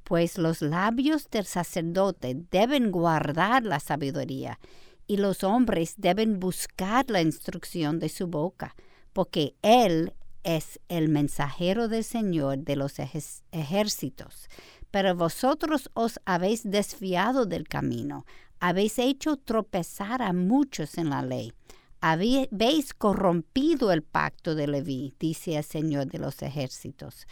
Pues 0.05 0.37
los 0.37 0.61
labios 0.61 1.31
del 1.31 1.47
sacerdote 1.47 2.37
deben 2.51 2.91
guardar 2.91 3.65
la 3.65 3.81
sabiduría 3.81 4.59
y 5.07 5.17
los 5.17 5.45
hombres 5.45 5.95
deben 5.97 6.41
buscar 6.41 7.11
la 7.11 7.21
instrucción 7.21 7.99
de 7.99 8.09
su 8.09 8.27
boca, 8.27 8.75
porque 9.13 9.55
Él 9.63 10.15
es 10.43 10.81
el 10.89 11.09
mensajero 11.09 11.89
del 11.89 12.05
Señor 12.05 12.59
de 12.59 12.77
los 12.77 12.95
ejércitos. 12.99 14.49
Pero 14.91 15.15
vosotros 15.15 15.91
os 15.95 16.21
habéis 16.25 16.63
desviado 16.63 17.47
del 17.47 17.69
camino, 17.69 18.25
habéis 18.61 18.99
hecho 18.99 19.37
tropezar 19.37 20.23
a 20.23 20.33
muchos 20.33 20.99
en 20.99 21.11
la 21.11 21.23
ley, 21.23 21.53
habéis 22.01 22.95
corrompido 22.95 23.91
el 23.91 24.03
pacto 24.03 24.55
de 24.55 24.69
Leví, 24.69 25.15
dice 25.19 25.57
el 25.57 25.65
Señor 25.65 26.07
de 26.07 26.19
los 26.19 26.41
ejércitos. 26.43 27.27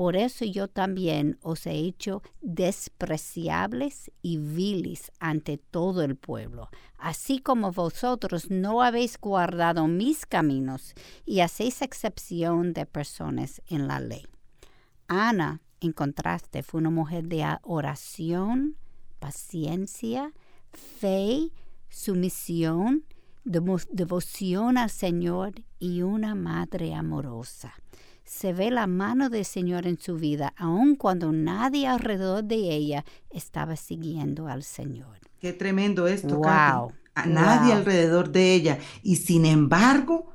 Por 0.00 0.16
eso 0.16 0.46
yo 0.46 0.66
también 0.66 1.36
os 1.42 1.66
he 1.66 1.74
hecho 1.74 2.22
despreciables 2.40 4.10
y 4.22 4.38
viles 4.38 5.12
ante 5.18 5.58
todo 5.58 6.02
el 6.02 6.16
pueblo, 6.16 6.70
así 6.96 7.38
como 7.38 7.70
vosotros 7.70 8.50
no 8.50 8.80
habéis 8.80 9.20
guardado 9.20 9.88
mis 9.88 10.24
caminos 10.24 10.94
y 11.26 11.40
hacéis 11.40 11.82
excepción 11.82 12.72
de 12.72 12.86
personas 12.86 13.60
en 13.66 13.88
la 13.88 14.00
ley. 14.00 14.24
Ana, 15.06 15.60
en 15.82 15.92
contraste, 15.92 16.62
fue 16.62 16.80
una 16.80 16.88
mujer 16.88 17.24
de 17.28 17.44
oración, 17.60 18.76
paciencia, 19.18 20.32
fe, 20.72 21.50
sumisión, 21.90 23.04
devoción 23.44 24.78
al 24.78 24.88
Señor 24.88 25.62
y 25.78 26.00
una 26.00 26.34
madre 26.34 26.94
amorosa 26.94 27.74
se 28.30 28.52
ve 28.52 28.70
la 28.70 28.86
mano 28.86 29.28
del 29.28 29.44
Señor 29.44 29.88
en 29.88 30.00
su 30.00 30.14
vida, 30.14 30.54
aun 30.56 30.94
cuando 30.94 31.32
nadie 31.32 31.88
alrededor 31.88 32.44
de 32.44 32.72
ella 32.72 33.04
estaba 33.28 33.74
siguiendo 33.74 34.46
al 34.46 34.62
Señor. 34.62 35.18
Qué 35.40 35.52
tremendo 35.52 36.06
esto, 36.06 36.36
wow. 36.36 36.92
A 37.16 37.26
nadie 37.26 37.72
alrededor 37.72 38.30
de 38.30 38.54
ella. 38.54 38.78
Y 39.02 39.16
sin 39.16 39.44
embargo, 39.44 40.32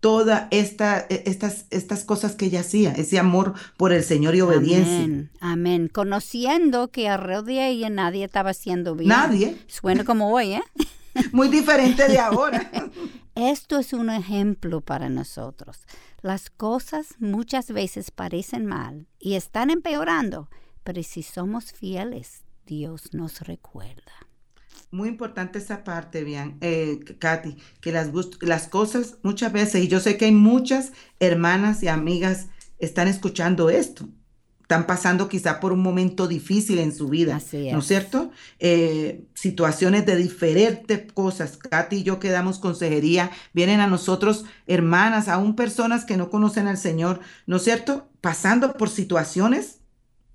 todas 0.00 0.48
esta, 0.50 1.06
e, 1.08 1.22
estas, 1.26 1.66
estas 1.70 2.02
cosas 2.02 2.34
que 2.34 2.46
ella 2.46 2.60
hacía, 2.60 2.90
ese 2.90 3.16
amor 3.16 3.54
por 3.76 3.92
el 3.92 4.02
Señor 4.02 4.34
y 4.34 4.40
obediencia. 4.40 5.04
Amén, 5.04 5.30
amén. 5.40 5.88
Conociendo 5.88 6.88
que 6.88 7.08
alrededor 7.08 7.44
de 7.44 7.68
ella 7.68 7.90
nadie 7.90 8.24
estaba 8.24 8.50
haciendo 8.50 8.96
bien. 8.96 9.08
Nadie. 9.08 9.56
Suena 9.68 10.02
como 10.02 10.32
hoy, 10.32 10.54
¿eh? 10.54 10.62
Muy 11.32 11.46
diferente 11.48 12.08
de 12.08 12.18
ahora. 12.18 12.68
Esto 13.36 13.78
es 13.78 13.92
un 13.92 14.10
ejemplo 14.10 14.80
para 14.80 15.08
nosotros. 15.08 15.78
Las 16.22 16.50
cosas 16.50 17.14
muchas 17.18 17.70
veces 17.70 18.10
parecen 18.10 18.66
mal 18.66 19.06
y 19.18 19.34
están 19.34 19.70
empeorando, 19.70 20.48
pero 20.82 21.02
si 21.02 21.22
somos 21.22 21.72
fieles, 21.72 22.42
Dios 22.66 23.12
nos 23.12 23.40
recuerda. 23.40 24.12
Muy 24.90 25.08
importante 25.08 25.58
esa 25.58 25.84
parte, 25.84 26.24
bien, 26.24 26.58
eh, 26.60 27.00
Katy, 27.18 27.56
que 27.80 27.92
las, 27.92 28.10
las 28.40 28.68
cosas 28.68 29.18
muchas 29.22 29.52
veces, 29.52 29.84
y 29.84 29.88
yo 29.88 30.00
sé 30.00 30.16
que 30.16 30.26
hay 30.26 30.32
muchas 30.32 30.92
hermanas 31.20 31.82
y 31.82 31.88
amigas 31.88 32.48
están 32.78 33.08
escuchando 33.08 33.68
esto, 33.70 34.08
están 34.66 34.88
pasando 34.88 35.28
quizá 35.28 35.60
por 35.60 35.72
un 35.72 35.78
momento 35.78 36.26
difícil 36.26 36.80
en 36.80 36.92
su 36.92 37.06
vida, 37.06 37.40
¿no 37.52 37.78
es 37.78 37.86
cierto? 37.86 38.32
Eh, 38.58 39.22
situaciones 39.32 40.04
de 40.06 40.16
diferentes 40.16 41.12
cosas. 41.12 41.56
Katy 41.56 41.98
y 41.98 42.02
yo 42.02 42.18
que 42.18 42.30
damos 42.30 42.58
consejería, 42.58 43.30
vienen 43.54 43.78
a 43.78 43.86
nosotros 43.86 44.44
hermanas, 44.66 45.28
aún 45.28 45.54
personas 45.54 46.04
que 46.04 46.16
no 46.16 46.30
conocen 46.30 46.66
al 46.66 46.78
Señor, 46.78 47.20
¿no 47.46 47.58
es 47.58 47.62
cierto? 47.62 48.08
Pasando 48.20 48.72
por 48.72 48.90
situaciones, 48.90 49.78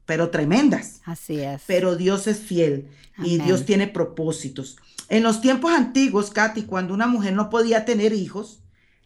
pero 0.06 0.30
tremendas. 0.30 1.02
Así 1.04 1.42
es. 1.42 1.64
Pero 1.68 1.98
Dios 1.98 2.26
es 2.28 2.40
fiel 2.40 2.88
y 3.22 3.38
Dios 3.38 3.66
tiene 3.66 3.90
propósitos. 3.90 4.78
En 5.10 5.24
los 5.24 5.42
tiempos 5.42 5.74
antiguos, 5.74 6.30
Katy, 6.30 6.62
cuando 6.64 6.94
una 6.94 7.08
mujer 7.08 7.34
no 7.34 7.50
podía 7.50 7.84
tener 7.84 8.14
hijos, 8.14 8.62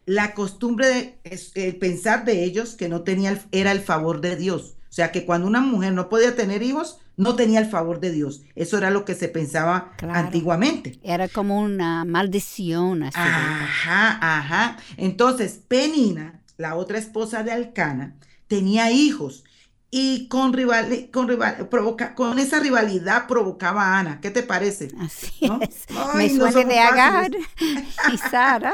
la 0.06 0.36
costumbre 0.36 1.18
de 1.24 1.74
pensar 1.74 2.26
de 2.26 2.44
ellos 2.44 2.76
que 2.76 2.90
no 2.90 3.02
tenía 3.02 3.44
era 3.52 3.72
el 3.72 3.82
favor 3.82 4.22
de 4.22 4.36
Dios. 4.36 4.75
O 4.96 5.02
sea 5.06 5.12
que 5.12 5.26
cuando 5.26 5.46
una 5.46 5.60
mujer 5.60 5.92
no 5.92 6.08
podía 6.08 6.38
tener 6.38 6.64
hijos, 6.64 7.02
no 7.18 7.36
tenía 7.36 7.60
el 7.60 7.66
favor 7.66 8.00
de 8.00 8.14
Dios. 8.14 8.44
Eso 8.56 8.78
era 8.78 8.92
lo 8.92 9.04
que 9.04 9.14
se 9.14 9.28
pensaba 9.28 9.92
antiguamente. 10.02 11.02
Era 11.04 11.28
como 11.28 11.60
una 11.60 12.06
maldición. 12.06 13.04
Así 13.04 13.20
ajá, 13.20 14.18
ajá. 14.22 14.78
Entonces, 14.96 15.60
Penina, 15.68 16.40
la 16.56 16.76
otra 16.76 16.98
esposa 16.98 17.44
de 17.44 17.52
Alcana, 17.52 18.16
tenía 18.48 18.90
hijos 18.90 19.44
y 19.92 20.30
con 20.30 20.54
rival, 20.54 21.10
con 21.12 21.28
rival, 21.28 21.68
provoca, 21.68 22.16
con 22.16 22.40
esa 22.40 22.62
rivalidad 22.62 23.28
provocaba 23.28 23.84
a 23.84 24.00
Ana. 24.00 24.22
¿Qué 24.22 24.32
te 24.32 24.44
parece? 24.44 24.88
Así 25.02 25.42
es. 25.62 25.88
Me 26.16 26.30
suena 26.30 26.64
de 26.64 26.80
Agar 26.80 27.32
y 28.14 28.18
Sara. 28.18 28.74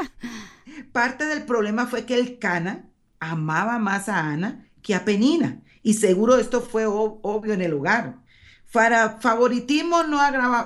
Parte 0.92 1.24
del 1.24 1.42
problema 1.42 1.88
fue 1.88 2.04
que 2.04 2.14
el 2.14 2.38
Cana 2.38 2.84
amaba 3.18 3.80
más 3.80 4.08
a 4.08 4.20
Ana 4.20 4.68
que 4.82 4.94
a 4.94 5.04
Penina. 5.04 5.58
Y 5.82 5.94
seguro 5.94 6.36
esto 6.36 6.60
fue 6.60 6.86
obvio 6.86 7.52
en 7.54 7.62
el 7.62 7.74
hogar. 7.74 8.16
Para 8.72 9.20
favoritismo 9.20 10.02
no, 10.04 10.18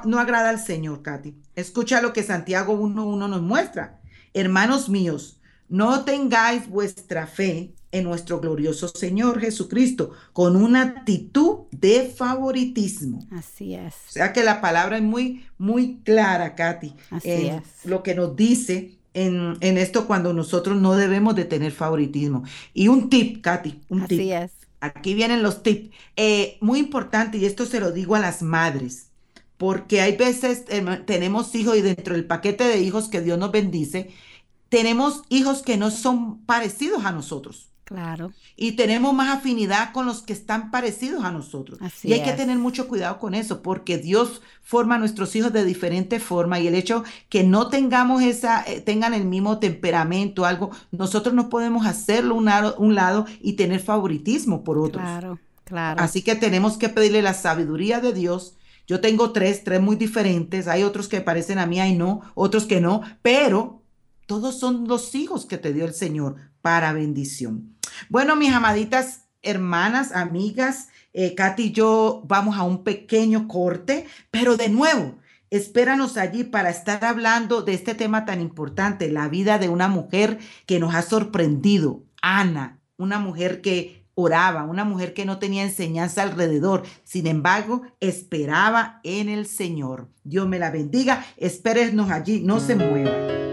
no 0.05 0.19
agrada 0.19 0.51
al 0.51 0.61
Señor, 0.61 1.03
Katy. 1.03 1.35
Escucha 1.57 2.01
lo 2.01 2.13
que 2.13 2.23
Santiago 2.23 2.75
1.1 2.79 3.29
nos 3.29 3.43
muestra. 3.43 4.01
Hermanos 4.33 4.89
míos, 4.89 5.41
no 5.69 6.05
tengáis 6.05 6.69
vuestra 6.69 7.27
fe 7.27 7.75
en 7.91 8.05
nuestro 8.05 8.41
glorioso 8.41 8.89
Señor 8.89 9.41
Jesucristo 9.41 10.13
con 10.33 10.57
una 10.57 10.83
actitud 10.83 11.67
de 11.71 12.13
favoritismo. 12.15 13.27
Así 13.33 13.75
es. 13.75 13.95
O 14.09 14.13
sea 14.13 14.33
que 14.33 14.45
la 14.45 14.61
palabra 14.61 14.99
es 14.99 15.03
muy, 15.03 15.47
muy 15.59 16.01
clara, 16.05 16.55
Katy. 16.55 16.95
Así 17.11 17.31
en 17.31 17.55
es. 17.55 17.63
Lo 17.85 18.03
que 18.03 18.15
nos 18.15 18.37
dice 18.37 18.99
en, 19.15 19.57
en 19.61 19.79
esto 19.79 20.07
cuando 20.07 20.33
nosotros 20.33 20.77
no 20.77 20.95
debemos 20.95 21.35
de 21.35 21.47
tener 21.47 21.73
favoritismo. 21.73 22.45
Y 22.75 22.89
un 22.89 23.09
tip, 23.09 23.43
Katy, 23.43 23.81
un 23.89 24.03
Así 24.03 24.19
tip. 24.19 24.33
es. 24.33 24.53
Aquí 24.81 25.15
vienen 25.15 25.43
los 25.43 25.63
tips. 25.63 25.95
Eh, 26.17 26.59
muy 26.61 26.79
importante, 26.79 27.39
y 27.39 27.47
esto 27.47 27.67
se 27.67 27.81
lo 27.81 27.93
digo 27.93 28.15
a 28.15 28.21
las 28.21 28.43
madres, 28.43 29.13
porque 29.57 30.01
hay 30.01 30.17
veces 30.17 30.65
tenemos 31.07 31.55
hijos 31.55 31.77
y 31.77 31.83
dentro 31.83 32.15
del 32.15 32.27
paquete 32.27 32.65
de 32.65 32.81
hijos 32.81 33.09
que 33.09 33.21
Dios 33.23 33.39
nos 33.39 33.53
bendice, 33.53 34.11
tenemos 34.69 35.25
hijos 35.31 35.63
que 35.63 35.77
no 35.77 35.91
son 35.91 36.45
parecidos 36.47 37.05
a 37.05 37.13
nosotros. 37.13 37.73
Claro. 37.87 38.33
Y 38.57 38.73
tenemos 38.73 39.15
más 39.15 39.39
afinidad 39.39 39.93
con 39.93 40.07
los 40.07 40.21
que 40.21 40.33
están 40.33 40.73
parecidos 40.73 41.25
a 41.25 41.31
nosotros. 41.31 41.79
Así 41.81 42.09
y 42.09 42.15
hay 42.15 42.25
que 42.25 42.33
tener 42.33 42.59
mucho 42.59 42.89
cuidado 42.89 43.21
con 43.21 43.33
eso, 43.33 43.63
porque 43.63 43.97
Dios 43.97 44.43
forma 44.61 44.97
a 44.97 44.99
nuestros 44.99 45.37
hijos 45.37 45.53
de 45.53 45.65
diferente 45.65 46.19
forma 46.19 46.59
y 46.59 46.67
el 46.67 46.75
hecho 46.75 47.05
que 47.29 47.45
no 47.45 47.69
tengamos 47.69 48.25
esa, 48.25 48.65
eh, 48.65 48.81
tengan 48.81 49.15
el 49.15 49.25
mismo 49.25 49.61
temperamento, 49.61 50.45
algo, 50.45 50.73
nosotros 50.91 51.33
no 51.33 51.49
podemos 51.49 51.87
hacerlo 51.87 52.35
un 52.35 52.47
lado, 52.47 52.75
un 52.77 52.97
lado 52.97 53.25
y 53.41 53.53
tener 53.53 53.79
favoritismo 53.79 54.65
por 54.65 54.79
otros. 54.79 55.05
Claro. 55.05 55.39
Claro. 55.63 56.03
Así 56.03 56.23
que 56.23 56.35
tenemos 56.35 56.79
que 56.79 56.89
pedirle 56.89 57.23
la 57.23 57.35
sabiduría 57.35 58.01
de 58.01 58.13
Dios. 58.13 58.57
Yo 58.89 59.01
tengo 59.01 59.31
tres, 59.31 59.63
tres 59.63 59.81
muy 59.81 59.95
diferentes. 59.95 60.67
Hay 60.67 60.83
otros 60.83 61.07
que 61.07 61.21
parecen 61.21 61.61
a 61.61 61.67
mí, 61.67 61.81
hay 61.81 61.97
no, 61.97 62.23
otros 62.35 62.67
que 62.67 62.81
no, 62.81 63.03
pero 63.23 63.83
todos 64.27 64.59
son 64.59 64.89
los 64.89 65.15
hijos 65.15 65.47
que 65.47 65.57
te 65.57 65.73
dio 65.73 65.85
el 65.85 65.95
Señor 65.95 66.35
para 66.63 66.93
bendición. 66.93 67.76
Bueno, 68.09 68.37
mis 68.37 68.53
amaditas 68.53 69.27
hermanas, 69.43 70.13
amigas, 70.13 70.89
eh, 71.13 71.35
Katy 71.35 71.65
y 71.65 71.73
yo 71.73 72.23
vamos 72.27 72.57
a 72.57 72.63
un 72.63 72.85
pequeño 72.85 73.49
corte, 73.49 74.07
pero 74.31 74.57
de 74.57 74.69
nuevo, 74.69 75.15
espéranos 75.51 76.17
allí 76.17 76.45
para 76.45 76.71
estar 76.71 77.05
hablando 77.05 77.63
de 77.63 77.75
este 77.75 77.95
tema 77.95 78.25
tan 78.25 78.41
importante, 78.41 79.11
la 79.11 79.29
vida 79.29 79.59
de 79.59 79.69
una 79.69 79.89
mujer 79.89 80.39
que 80.67 80.79
nos 80.79 80.95
ha 80.95 81.03
sorprendido, 81.03 82.03
Ana, 82.21 82.81
una 82.97 83.19
mujer 83.19 83.61
que 83.61 84.05
oraba, 84.15 84.65
una 84.65 84.85
mujer 84.85 85.15
que 85.15 85.27
no 85.27 85.39
tenía 85.39 85.63
enseñanza 85.63 86.23
alrededor, 86.23 86.83
sin 87.05 87.27
embargo, 87.27 87.83
esperaba 88.01 89.01
en 89.05 89.29
el 89.29 89.47
Señor. 89.47 90.09
Dios 90.25 90.49
me 90.49 90.59
la 90.59 90.71
bendiga, 90.71 91.25
espérenos 91.37 92.11
allí, 92.11 92.41
no 92.41 92.59
se 92.59 92.77
mueva. 92.77 93.46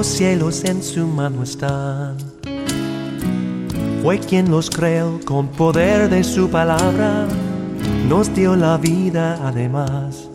Los 0.00 0.06
cielos 0.06 0.64
en 0.64 0.82
su 0.82 1.06
mano 1.06 1.42
están. 1.42 2.16
Fue 4.02 4.18
quien 4.18 4.50
los 4.50 4.70
creó 4.70 5.20
con 5.26 5.48
poder 5.48 6.08
de 6.08 6.24
su 6.24 6.48
palabra. 6.48 7.26
Nos 8.08 8.34
dio 8.34 8.56
la 8.56 8.78
vida 8.78 9.38
además. 9.44 10.26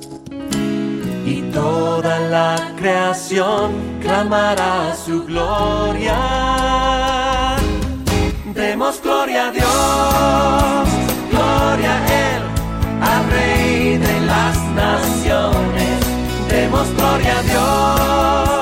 Y 1.26 1.42
toda 1.52 2.20
la 2.20 2.74
creación 2.78 3.72
clamará 4.04 4.96
su 5.04 5.26
gloria. 5.26 6.16
Demos 8.54 9.02
gloria 9.02 9.48
a 9.48 9.52
Dios, 9.52 10.90
gloria 11.32 11.96
a 11.98 12.06
Él, 12.28 12.44
al 13.02 13.32
Rey 13.32 13.98
de 13.98 14.20
las 14.28 14.58
naciones. 14.76 16.06
Demos 16.50 16.88
gloria 16.96 17.40
a 17.40 17.42
Dios, 17.42 18.55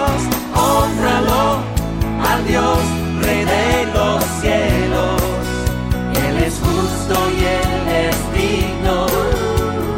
digno 8.33 9.05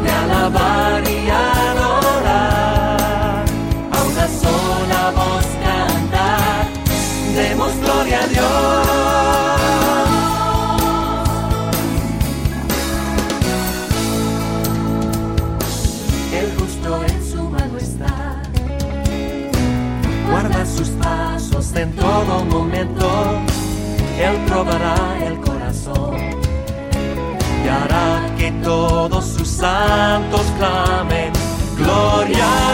de 0.04 0.10
alabar 0.10 1.02
y 1.08 1.28
adorar. 1.30 2.26
A 3.92 4.02
una 4.10 4.26
sola 4.42 5.10
voz 5.14 5.46
cantar, 5.64 6.66
demos 7.34 7.72
gloria 7.82 8.18
a 8.22 8.26
Dios. 8.28 8.46
El 16.32 16.46
justo 16.58 17.04
en 17.04 17.18
su 17.30 17.42
mano 17.48 17.78
está. 17.78 18.42
Guarda 20.30 20.66
sus 20.66 20.88
pasos 20.90 21.74
en 21.74 21.92
todo 21.92 22.44
momento. 22.44 23.06
Él 24.18 24.36
probará 24.46 24.96
el 25.26 25.36
todos 28.66 29.24
sus 29.24 29.46
santos 29.46 30.42
clamen 30.58 31.32
gloria. 31.76 32.65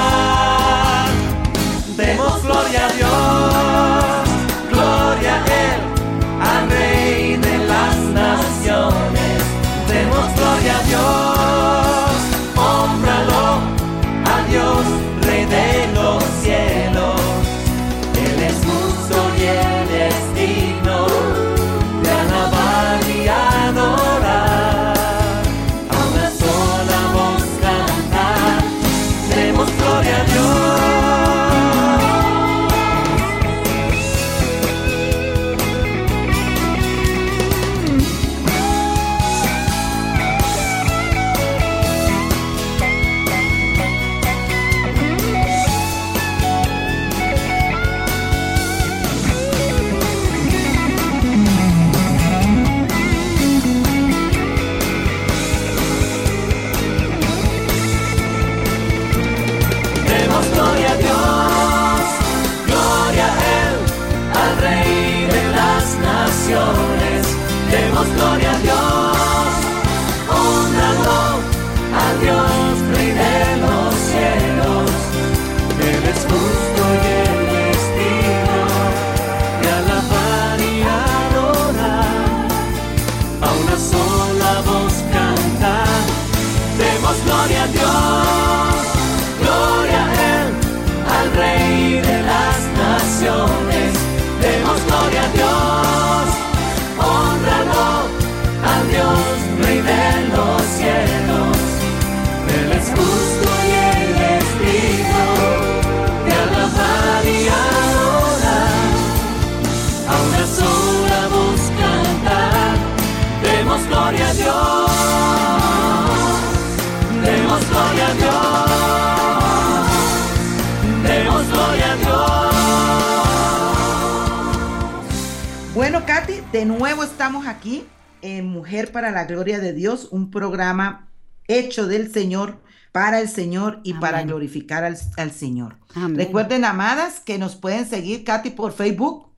De 126.52 126.64
nuevo 126.66 127.02
estamos 127.02 127.46
aquí 127.46 127.86
en 128.20 128.46
Mujer 128.46 128.92
para 128.92 129.10
la 129.10 129.24
Gloria 129.24 129.58
de 129.58 129.72
Dios, 129.72 130.08
un 130.10 130.30
programa 130.30 131.08
hecho 131.48 131.86
del 131.86 132.12
Señor 132.12 132.60
para 132.92 133.20
el 133.20 133.28
Señor 133.28 133.80
y 133.84 133.94
para 133.94 134.22
glorificar 134.22 134.84
al, 134.84 134.98
al 135.16 135.32
Señor. 135.32 135.78
Amén. 135.94 136.16
Recuerden, 136.16 136.64
amadas, 136.66 137.20
que 137.20 137.38
nos 137.38 137.56
pueden 137.56 137.88
seguir, 137.88 138.22
Katy, 138.24 138.50
por 138.50 138.72
Facebook. 138.72 139.28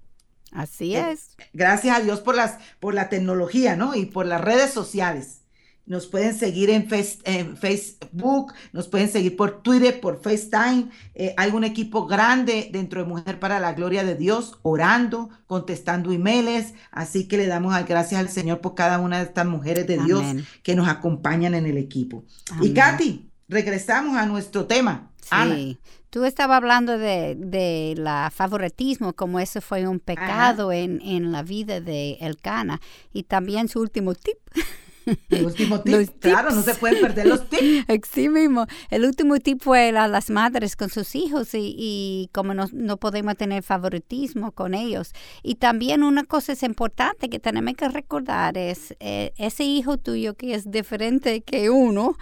Así 0.50 0.96
Eh, 0.96 1.12
es. 1.12 1.36
Gracias 1.52 1.96
a 1.96 2.00
Dios 2.00 2.20
por, 2.20 2.34
las, 2.34 2.58
por 2.80 2.94
la 2.94 3.08
tecnología, 3.08 3.76
¿no? 3.76 3.94
Y 3.94 4.06
por 4.06 4.26
las 4.26 4.40
redes 4.40 4.72
sociales. 4.72 5.43
Nos 5.87 6.07
pueden 6.07 6.35
seguir 6.35 6.70
en, 6.70 6.89
Face- 6.89 7.18
en 7.24 7.57
Facebook, 7.59 8.55
nos 8.72 8.89
pueden 8.89 9.09
seguir 9.11 9.37
por 9.37 9.62
Twitter, 9.62 10.01
por 10.01 10.20
FaceTime. 10.22 10.89
Eh, 11.14 11.35
hay 11.37 11.51
un 11.51 11.62
equipo 11.62 12.07
grande 12.07 12.70
dentro 12.72 13.03
de 13.03 13.07
Mujer 13.09 13.39
para 13.39 13.61
la 13.61 13.74
Gloria 13.74 14.03
de 14.03 14.14
Dios, 14.14 14.59
orando, 14.62 15.28
contestando 15.47 16.11
emails. 16.11 16.72
Así 16.91 17.28
que 17.28 17.37
le 17.37 17.47
damos 17.47 17.72
las 17.74 17.87
gracias 17.87 18.18
al 18.20 18.30
Señor 18.30 18.61
por 18.62 18.74
cada 18.74 18.99
una 18.99 19.18
de 19.18 19.24
estas 19.24 19.45
mujeres 19.47 19.87
de 19.87 19.99
Dios 19.99 20.22
que 20.62 20.74
nos 20.74 20.89
acompañan 20.89 21.55
en 21.55 21.66
el 21.66 21.76
equipo. 21.76 22.24
Y. 22.62 22.72
Katy, 22.72 23.30
regresamos 23.49 24.16
a 24.16 24.24
nuestro 24.26 24.66
tema. 24.66 25.11
Ana. 25.30 25.55
Sí. 25.55 25.78
Tú 26.11 26.24
estabas 26.24 26.59
hablando 26.59 26.97
de, 26.97 27.35
de 27.35 27.95
la 27.99 28.30
favoritismo, 28.32 29.14
como 29.14 29.41
eso 29.41 29.61
fue 29.61 29.87
un 29.89 29.99
pecado 29.99 30.70
en, 30.70 31.01
en 31.03 31.32
la 31.32 31.43
vida 31.43 31.80
de 31.80 32.12
Elcana. 32.20 32.80
Y 33.12 33.24
también 33.24 33.68
su 33.68 33.80
último 33.80 34.14
tip. 34.14 34.39
El 35.30 35.46
último 35.46 35.80
tip. 35.80 35.92
Los 35.94 36.11
Claro, 36.20 36.50
no 36.50 36.62
se 36.62 36.74
pueden 36.74 37.00
perder 37.00 37.26
los 37.26 37.48
tips. 37.48 37.84
Así 38.11 38.28
mismo. 38.28 38.66
El 38.90 39.05
último 39.05 39.38
tip 39.38 39.61
fue 39.62 39.92
las 39.92 40.30
madres 40.30 40.76
con 40.76 40.88
sus 40.90 41.14
hijos 41.14 41.55
y, 41.55 41.74
y 41.78 42.30
como 42.32 42.55
no, 42.55 42.66
no 42.72 42.96
podemos 42.96 43.36
tener 43.36 43.62
favoritismo 43.62 44.52
con 44.52 44.74
ellos. 44.74 45.12
Y 45.42 45.57
también 45.57 46.02
una 46.02 46.24
cosa 46.24 46.52
es 46.52 46.62
importante 46.62 47.28
que 47.28 47.38
tenemos 47.38 47.74
que 47.74 47.88
recordar 47.88 48.57
es 48.57 48.94
eh, 49.00 49.32
ese 49.36 49.64
hijo 49.64 49.98
tuyo 49.98 50.34
que 50.34 50.55
es 50.55 50.70
diferente 50.70 51.42
que 51.42 51.70
uno, 51.70 52.16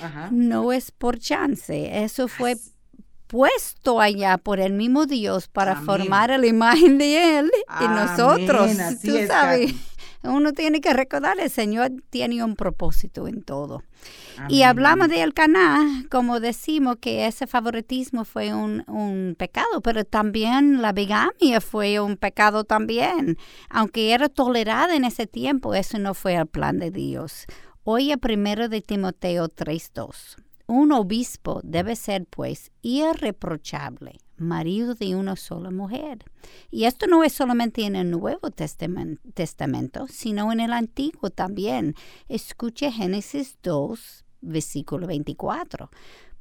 Ajá. 0.00 0.28
no 0.30 0.72
es 0.72 0.90
por 0.90 1.18
chance. 1.18 2.02
Eso 2.04 2.28
fue 2.28 2.56
puesto 3.26 4.00
allá 4.00 4.38
por 4.38 4.58
el 4.58 4.72
mismo 4.72 5.06
Dios 5.06 5.46
para 5.46 5.72
Amén. 5.72 5.84
formar 5.86 6.30
la 6.38 6.46
imagen 6.46 6.98
de 6.98 7.38
Él 7.38 7.50
y 7.80 7.84
nosotros. 7.86 8.76
así 8.78 9.08
Tú 9.08 9.16
es, 9.16 9.28
sabes. 9.28 9.72
Uno 10.22 10.52
tiene 10.52 10.80
que 10.80 10.92
recordar, 10.92 11.38
el 11.40 11.50
Señor 11.50 11.92
tiene 12.10 12.44
un 12.44 12.56
propósito 12.56 13.26
en 13.26 13.42
todo. 13.42 13.82
Y 14.48 14.62
hablamos 14.62 15.06
amén. 15.06 15.18
del 15.18 15.34
Caná, 15.34 16.04
como 16.10 16.40
decimos 16.40 16.96
que 17.00 17.26
ese 17.26 17.46
favoritismo 17.46 18.24
fue 18.24 18.54
un, 18.54 18.84
un 18.88 19.34
pecado, 19.38 19.80
pero 19.82 20.04
también 20.04 20.82
la 20.82 20.92
bigamia 20.92 21.60
fue 21.60 22.00
un 22.00 22.16
pecado 22.16 22.64
también. 22.64 23.36
Aunque 23.68 24.12
era 24.12 24.28
tolerada 24.28 24.94
en 24.94 25.04
ese 25.04 25.26
tiempo, 25.26 25.74
eso 25.74 25.98
no 25.98 26.14
fue 26.14 26.34
el 26.34 26.46
plan 26.46 26.78
de 26.78 26.90
Dios. 26.90 27.46
Oye 27.84 28.18
primero 28.18 28.68
de 28.68 28.82
Timoteo 28.82 29.48
3.2. 29.48 30.36
Un 30.66 30.92
obispo 30.92 31.60
debe 31.64 31.96
ser, 31.96 32.26
pues, 32.26 32.70
irreprochable, 32.80 34.20
marido 34.40 34.94
de 34.94 35.14
una 35.14 35.36
sola 35.36 35.70
mujer. 35.70 36.24
Y 36.70 36.84
esto 36.84 37.06
no 37.06 37.22
es 37.22 37.32
solamente 37.32 37.84
en 37.84 37.96
el 37.96 38.10
Nuevo 38.10 38.50
Testamen- 38.50 39.20
Testamento, 39.34 40.06
sino 40.08 40.52
en 40.52 40.60
el 40.60 40.72
Antiguo 40.72 41.30
también. 41.30 41.94
Escuche 42.28 42.90
Génesis 42.90 43.58
2, 43.62 44.24
versículo 44.40 45.06
24. 45.06 45.90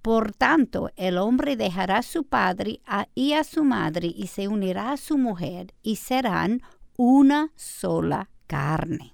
Por 0.01 0.31
tanto, 0.31 0.91
el 0.95 1.17
hombre 1.17 1.57
dejará 1.57 1.97
a 1.97 2.03
su 2.03 2.23
padre 2.23 2.79
y 3.15 3.33
a 3.33 3.43
su 3.43 3.65
madre 3.65 4.07
y 4.15 4.27
se 4.27 4.47
unirá 4.47 4.93
a 4.93 4.97
su 4.97 5.17
mujer 5.17 5.73
y 5.83 5.97
serán 5.97 6.61
una 6.95 7.51
sola 7.55 8.29
carne. 8.47 9.13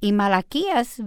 Y 0.00 0.12
Malaquías, 0.12 1.02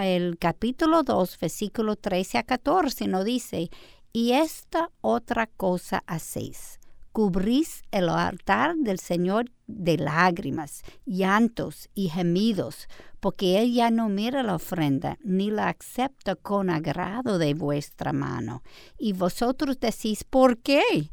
el 0.00 0.38
capítulo 0.38 1.02
2, 1.02 1.38
versículo 1.38 1.96
13 1.96 2.38
a 2.38 2.42
14, 2.44 3.08
nos 3.08 3.24
dice, 3.26 3.68
y 4.16 4.32
esta 4.32 4.90
otra 5.02 5.46
cosa 5.46 6.02
hacéis, 6.06 6.80
cubrís 7.12 7.82
el 7.90 8.08
altar 8.08 8.74
del 8.78 8.98
Señor 8.98 9.52
de 9.66 9.98
lágrimas, 9.98 10.84
llantos 11.04 11.90
y 11.94 12.08
gemidos, 12.08 12.88
porque 13.20 13.58
Él 13.60 13.74
ya 13.74 13.90
no 13.90 14.08
mira 14.08 14.42
la 14.42 14.54
ofrenda, 14.54 15.18
ni 15.22 15.50
la 15.50 15.68
acepta 15.68 16.34
con 16.34 16.70
agrado 16.70 17.36
de 17.36 17.52
vuestra 17.52 18.14
mano. 18.14 18.62
Y 18.98 19.12
vosotros 19.12 19.78
decís, 19.80 20.24
¿por 20.24 20.56
qué? 20.62 21.10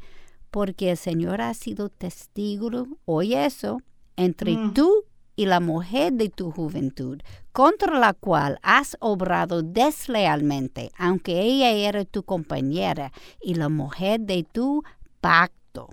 Porque 0.50 0.92
el 0.92 0.96
Señor 0.96 1.42
ha 1.42 1.52
sido 1.52 1.90
testigo, 1.90 2.70
oye 3.04 3.44
eso, 3.44 3.82
entre 4.16 4.52
Mm. 4.56 4.72
tú 4.72 5.04
y 5.36 5.46
la 5.46 5.60
mujer 5.60 6.12
de 6.12 6.28
tu 6.28 6.50
juventud, 6.50 7.20
contra 7.52 7.98
la 7.98 8.14
cual 8.14 8.58
has 8.62 8.96
obrado 9.00 9.62
deslealmente, 9.62 10.90
aunque 10.96 11.40
ella 11.40 11.70
era 11.70 12.04
tu 12.04 12.22
compañera 12.22 13.12
y 13.40 13.54
la 13.54 13.68
mujer 13.68 14.20
de 14.20 14.44
tu 14.50 14.82
pacto. 15.20 15.90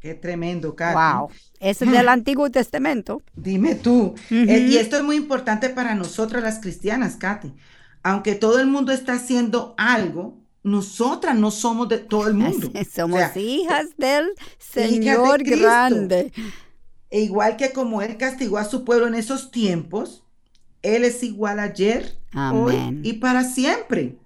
Qué 0.00 0.14
tremendo, 0.14 0.74
Katy. 0.74 0.94
Wow, 0.94 1.30
eso 1.60 1.84
es 1.84 1.90
del 1.92 2.08
Antiguo 2.08 2.50
Testamento. 2.50 3.22
Dime 3.36 3.76
tú. 3.76 4.14
Eh, 4.30 4.66
y 4.68 4.76
esto 4.76 4.96
es 4.96 5.04
muy 5.04 5.14
importante 5.16 5.70
para 5.70 5.94
nosotras 5.94 6.42
las 6.42 6.58
cristianas, 6.58 7.16
Katy. 7.16 7.54
Aunque 8.02 8.34
todo 8.34 8.58
el 8.58 8.66
mundo 8.66 8.90
está 8.90 9.12
haciendo 9.14 9.74
algo, 9.78 10.42
nosotras 10.64 11.36
no 11.36 11.50
somos 11.52 11.88
de 11.88 11.98
todo 11.98 12.26
el 12.26 12.34
mundo. 12.34 12.72
Somos 12.92 13.22
O 13.22 13.32
sea, 13.32 13.42
hijas 13.42 13.96
del 13.96 14.26
de 14.26 14.42
Señor 14.58 15.42
grande. 15.44 16.32
E 17.12 17.20
igual 17.20 17.58
que 17.58 17.72
como 17.74 18.00
Él 18.00 18.16
castigó 18.16 18.56
a 18.56 18.64
su 18.64 18.86
pueblo 18.86 19.06
en 19.06 19.14
esos 19.14 19.50
tiempos, 19.50 20.24
Él 20.80 21.04
es 21.04 21.22
igual 21.22 21.60
ayer, 21.60 22.18
hoy 22.54 23.00
y 23.02 23.12
para 23.14 23.44
siempre. 23.44 24.16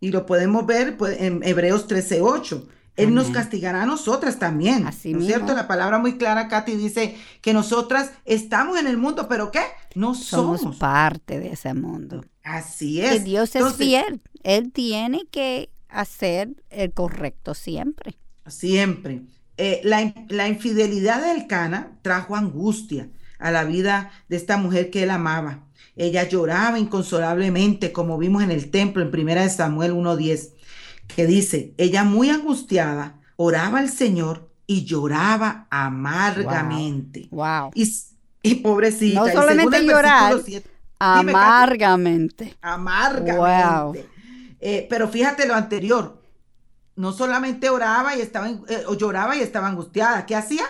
Y 0.00 0.10
lo 0.10 0.24
podemos 0.24 0.64
ver 0.64 0.96
pues, 0.96 1.20
en 1.20 1.42
Hebreos 1.44 1.86
13:8. 1.86 2.66
Él 2.96 3.12
nos 3.12 3.28
castigará 3.30 3.82
a 3.82 3.86
nosotras 3.86 4.38
también. 4.38 4.86
Así 4.86 5.12
¿No 5.12 5.20
es 5.20 5.26
cierto? 5.26 5.52
La 5.52 5.68
palabra 5.68 5.98
muy 5.98 6.16
clara, 6.16 6.48
Katy, 6.48 6.76
dice 6.76 7.16
que 7.42 7.52
nosotras 7.52 8.12
estamos 8.24 8.78
en 8.78 8.86
el 8.86 8.96
mundo, 8.96 9.26
pero 9.28 9.50
¿qué? 9.50 9.62
No 9.94 10.14
Somos 10.14 10.60
somos. 10.60 10.76
parte 10.76 11.40
de 11.40 11.52
ese 11.52 11.74
mundo. 11.74 12.24
Así 12.42 13.02
es. 13.02 13.24
Dios 13.24 13.54
es 13.54 13.74
fiel. 13.74 14.22
Él 14.44 14.72
tiene 14.72 15.26
que 15.30 15.70
hacer 15.88 16.54
el 16.70 16.92
correcto 16.92 17.52
siempre. 17.52 18.16
Siempre. 18.46 19.22
Eh, 19.56 19.80
la, 19.84 20.12
la 20.28 20.48
infidelidad 20.48 21.22
de 21.22 21.32
Elcana 21.32 21.92
trajo 22.02 22.36
angustia 22.36 23.08
a 23.38 23.50
la 23.50 23.64
vida 23.64 24.10
de 24.28 24.36
esta 24.36 24.56
mujer 24.56 24.90
que 24.90 25.02
él 25.02 25.10
amaba. 25.10 25.64
Ella 25.96 26.28
lloraba 26.28 26.78
inconsolablemente, 26.78 27.92
como 27.92 28.18
vimos 28.18 28.42
en 28.42 28.50
el 28.50 28.70
templo 28.70 29.02
en 29.02 29.08
1 29.08 29.48
Samuel 29.48 29.92
1.10, 29.92 30.50
que 31.06 31.26
dice, 31.26 31.74
ella 31.76 32.04
muy 32.04 32.30
angustiada, 32.30 33.20
oraba 33.36 33.78
al 33.78 33.90
Señor 33.90 34.50
y 34.66 34.84
lloraba 34.84 35.66
amargamente. 35.70 37.28
Wow. 37.30 37.70
Y, 38.42 38.54
pobrecita, 38.56 39.20
No 39.20 39.28
solamente 39.28 39.84
llorar. 39.84 40.40
Amargamente. 40.98 42.56
amargamente. 42.60 44.08
Eh, 44.60 44.86
pero 44.88 45.08
fíjate 45.08 45.46
lo 45.46 45.54
anterior, 45.54 46.22
no 46.96 47.12
solamente 47.12 47.68
oraba 47.70 48.16
y 48.16 48.20
estaba, 48.20 48.48
eh, 48.48 48.84
o 48.86 48.94
lloraba 48.94 49.36
y 49.36 49.40
estaba 49.40 49.68
angustiada, 49.68 50.26
¿qué 50.26 50.36
hacía? 50.36 50.64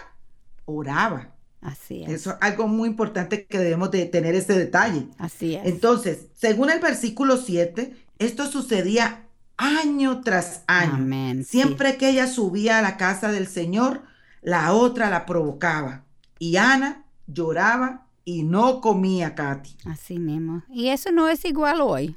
Oraba. 0.65 1.31
Así 1.61 2.03
es. 2.03 2.11
Eso 2.11 2.31
es 2.31 2.37
algo 2.41 2.69
muy 2.69 2.89
importante 2.89 3.47
que 3.47 3.59
debemos 3.59 3.91
de 3.91 4.05
tener 4.07 4.35
ese 4.35 4.59
detalle. 4.59 5.09
Así 5.19 5.55
es. 5.55 5.65
Entonces, 5.65 6.27
según 6.35 6.71
el 6.71 6.81
versículo 6.81 7.39
7, 7.39 7.97
esto 8.19 8.47
sucedía 8.47 9.27
año 9.57 10.21
tras 10.21 10.63
año. 10.67 10.95
Amén. 10.95 11.45
sí. 11.45 11.59
Siempre 11.59 11.97
que 11.97 12.11
ella 12.11 12.27
subía 12.27 12.79
a 12.79 12.83
la 12.83 12.97
casa 12.97 13.33
del 13.33 13.47
Señor, 13.47 14.03
la 14.43 14.73
otra 14.75 15.09
la 15.09 15.25
provocaba. 15.25 16.05
Y 16.39 16.57
Ana 16.57 17.07
lloraba 17.27 18.07
y 18.25 18.43
no 18.43 18.81
comía, 18.81 19.35
Katy. 19.35 19.77
Así 19.87 20.19
mismo. 20.19 20.63
Y 20.69 20.89
eso 20.89 21.13
no 21.13 21.29
es 21.29 21.45
igual 21.45 21.81
hoy. 21.81 22.17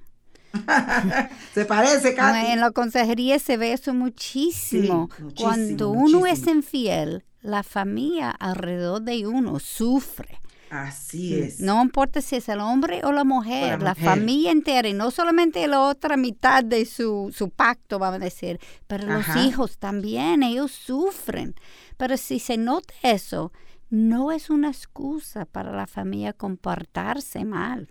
¿Se 1.53 1.65
parece, 1.65 2.15
Katy? 2.15 2.51
En 2.51 2.59
la 2.59 2.71
consejería 2.71 3.39
se 3.39 3.57
ve 3.57 3.73
eso 3.73 3.93
muchísimo. 3.93 5.09
Sí, 5.15 5.23
muchísimo, 5.23 5.49
Cuando 5.49 5.89
uno 5.89 6.25
es 6.25 6.47
infiel, 6.47 7.23
la 7.41 7.63
familia 7.63 8.31
alrededor 8.31 9.01
de 9.01 9.27
uno 9.27 9.59
sufre. 9.59 10.41
Así 10.69 11.33
es. 11.33 11.61
No 11.61 11.81
importa 11.81 12.21
si 12.21 12.35
es 12.35 12.49
el 12.49 12.59
hombre 12.59 13.01
o 13.05 13.13
la 13.13 13.23
mujer, 13.23 13.79
O 13.79 13.83
la 13.83 13.95
familia 13.95 14.51
entera, 14.51 14.87
y 14.89 14.93
no 14.93 15.11
solamente 15.11 15.65
la 15.67 15.81
otra 15.81 16.17
mitad 16.17 16.63
de 16.63 16.85
su, 16.85 17.33
su 17.33 17.49
pacto, 17.49 17.99
vamos 17.99 18.21
a 18.21 18.25
decir, 18.25 18.59
pero 18.85 19.09
Ajá. 19.09 19.35
los 19.35 19.45
hijos 19.45 19.77
también, 19.77 20.43
ellos 20.43 20.71
sufren. 20.71 21.55
Pero 21.95 22.17
si 22.17 22.39
se 22.39 22.57
nota 22.57 22.93
eso, 23.01 23.53
no 23.89 24.33
es 24.33 24.49
una 24.49 24.67
excusa 24.67 25.45
para 25.45 25.71
la 25.71 25.87
familia 25.87 26.33
comportarse 26.33 27.45
mal. 27.45 27.87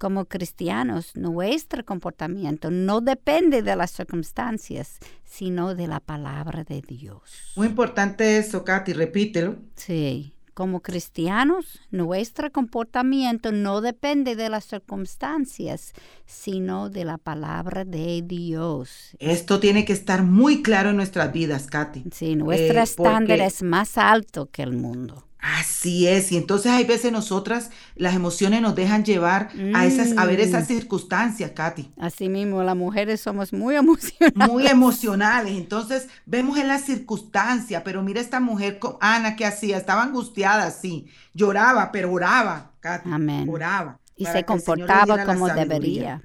Como 0.00 0.24
cristianos, 0.24 1.14
nuestro 1.14 1.84
comportamiento 1.84 2.70
no 2.70 3.02
depende 3.02 3.60
de 3.60 3.76
las 3.76 3.90
circunstancias, 3.90 4.96
sino 5.26 5.74
de 5.74 5.88
la 5.88 6.00
palabra 6.00 6.64
de 6.64 6.80
Dios. 6.80 7.20
Muy 7.54 7.66
importante 7.66 8.38
eso, 8.38 8.64
Katy, 8.64 8.94
repítelo. 8.94 9.56
Sí, 9.76 10.32
como 10.54 10.80
cristianos, 10.80 11.80
nuestro 11.90 12.50
comportamiento 12.50 13.52
no 13.52 13.82
depende 13.82 14.36
de 14.36 14.48
las 14.48 14.64
circunstancias, 14.64 15.92
sino 16.24 16.88
de 16.88 17.04
la 17.04 17.18
palabra 17.18 17.84
de 17.84 18.22
Dios. 18.22 19.14
Esto 19.18 19.60
tiene 19.60 19.84
que 19.84 19.92
estar 19.92 20.22
muy 20.22 20.62
claro 20.62 20.88
en 20.88 20.96
nuestras 20.96 21.30
vidas, 21.30 21.66
Katy. 21.66 22.04
Sí, 22.10 22.36
nuestro 22.36 22.78
Eh, 22.80 22.84
estándar 22.84 23.36
porque- 23.38 23.44
es 23.44 23.62
más 23.62 23.98
alto 23.98 24.48
que 24.50 24.62
el 24.62 24.72
mundo. 24.78 25.26
Así 25.42 26.06
es, 26.06 26.32
y 26.32 26.36
entonces 26.36 26.70
hay 26.70 26.84
veces 26.84 27.12
nosotras 27.12 27.70
las 27.96 28.14
emociones 28.14 28.60
nos 28.60 28.74
dejan 28.74 29.04
llevar 29.04 29.48
a 29.74 29.86
esas, 29.86 30.16
a 30.18 30.26
ver 30.26 30.38
esas 30.40 30.64
Mm. 30.64 30.66
circunstancias, 30.66 31.52
Katy, 31.54 31.92
Así 31.98 32.28
mismo, 32.28 32.62
las 32.62 32.76
mujeres 32.76 33.20
somos 33.22 33.52
muy 33.52 33.74
emocionadas. 33.76 34.48
muy 34.50 34.66
emocionales. 34.66 35.52
Entonces 35.56 36.08
vemos 36.26 36.58
en 36.58 36.68
las 36.68 36.82
circunstancias, 36.84 37.82
pero 37.84 38.02
mira 38.02 38.20
esta 38.20 38.38
mujer, 38.40 38.78
Ana, 39.00 39.34
¿qué 39.36 39.46
hacía? 39.46 39.78
Estaba 39.78 40.02
angustiada, 40.02 40.70
sí, 40.70 41.06
lloraba, 41.32 41.90
pero 41.92 42.12
oraba, 42.12 42.72
Katy, 42.80 43.10
Amén. 43.10 43.48
oraba. 43.48 43.98
Y 44.16 44.26
se 44.26 44.32
que 44.34 44.44
comportaba 44.44 45.16
la 45.16 45.24
como 45.24 45.48
debería. 45.48 46.22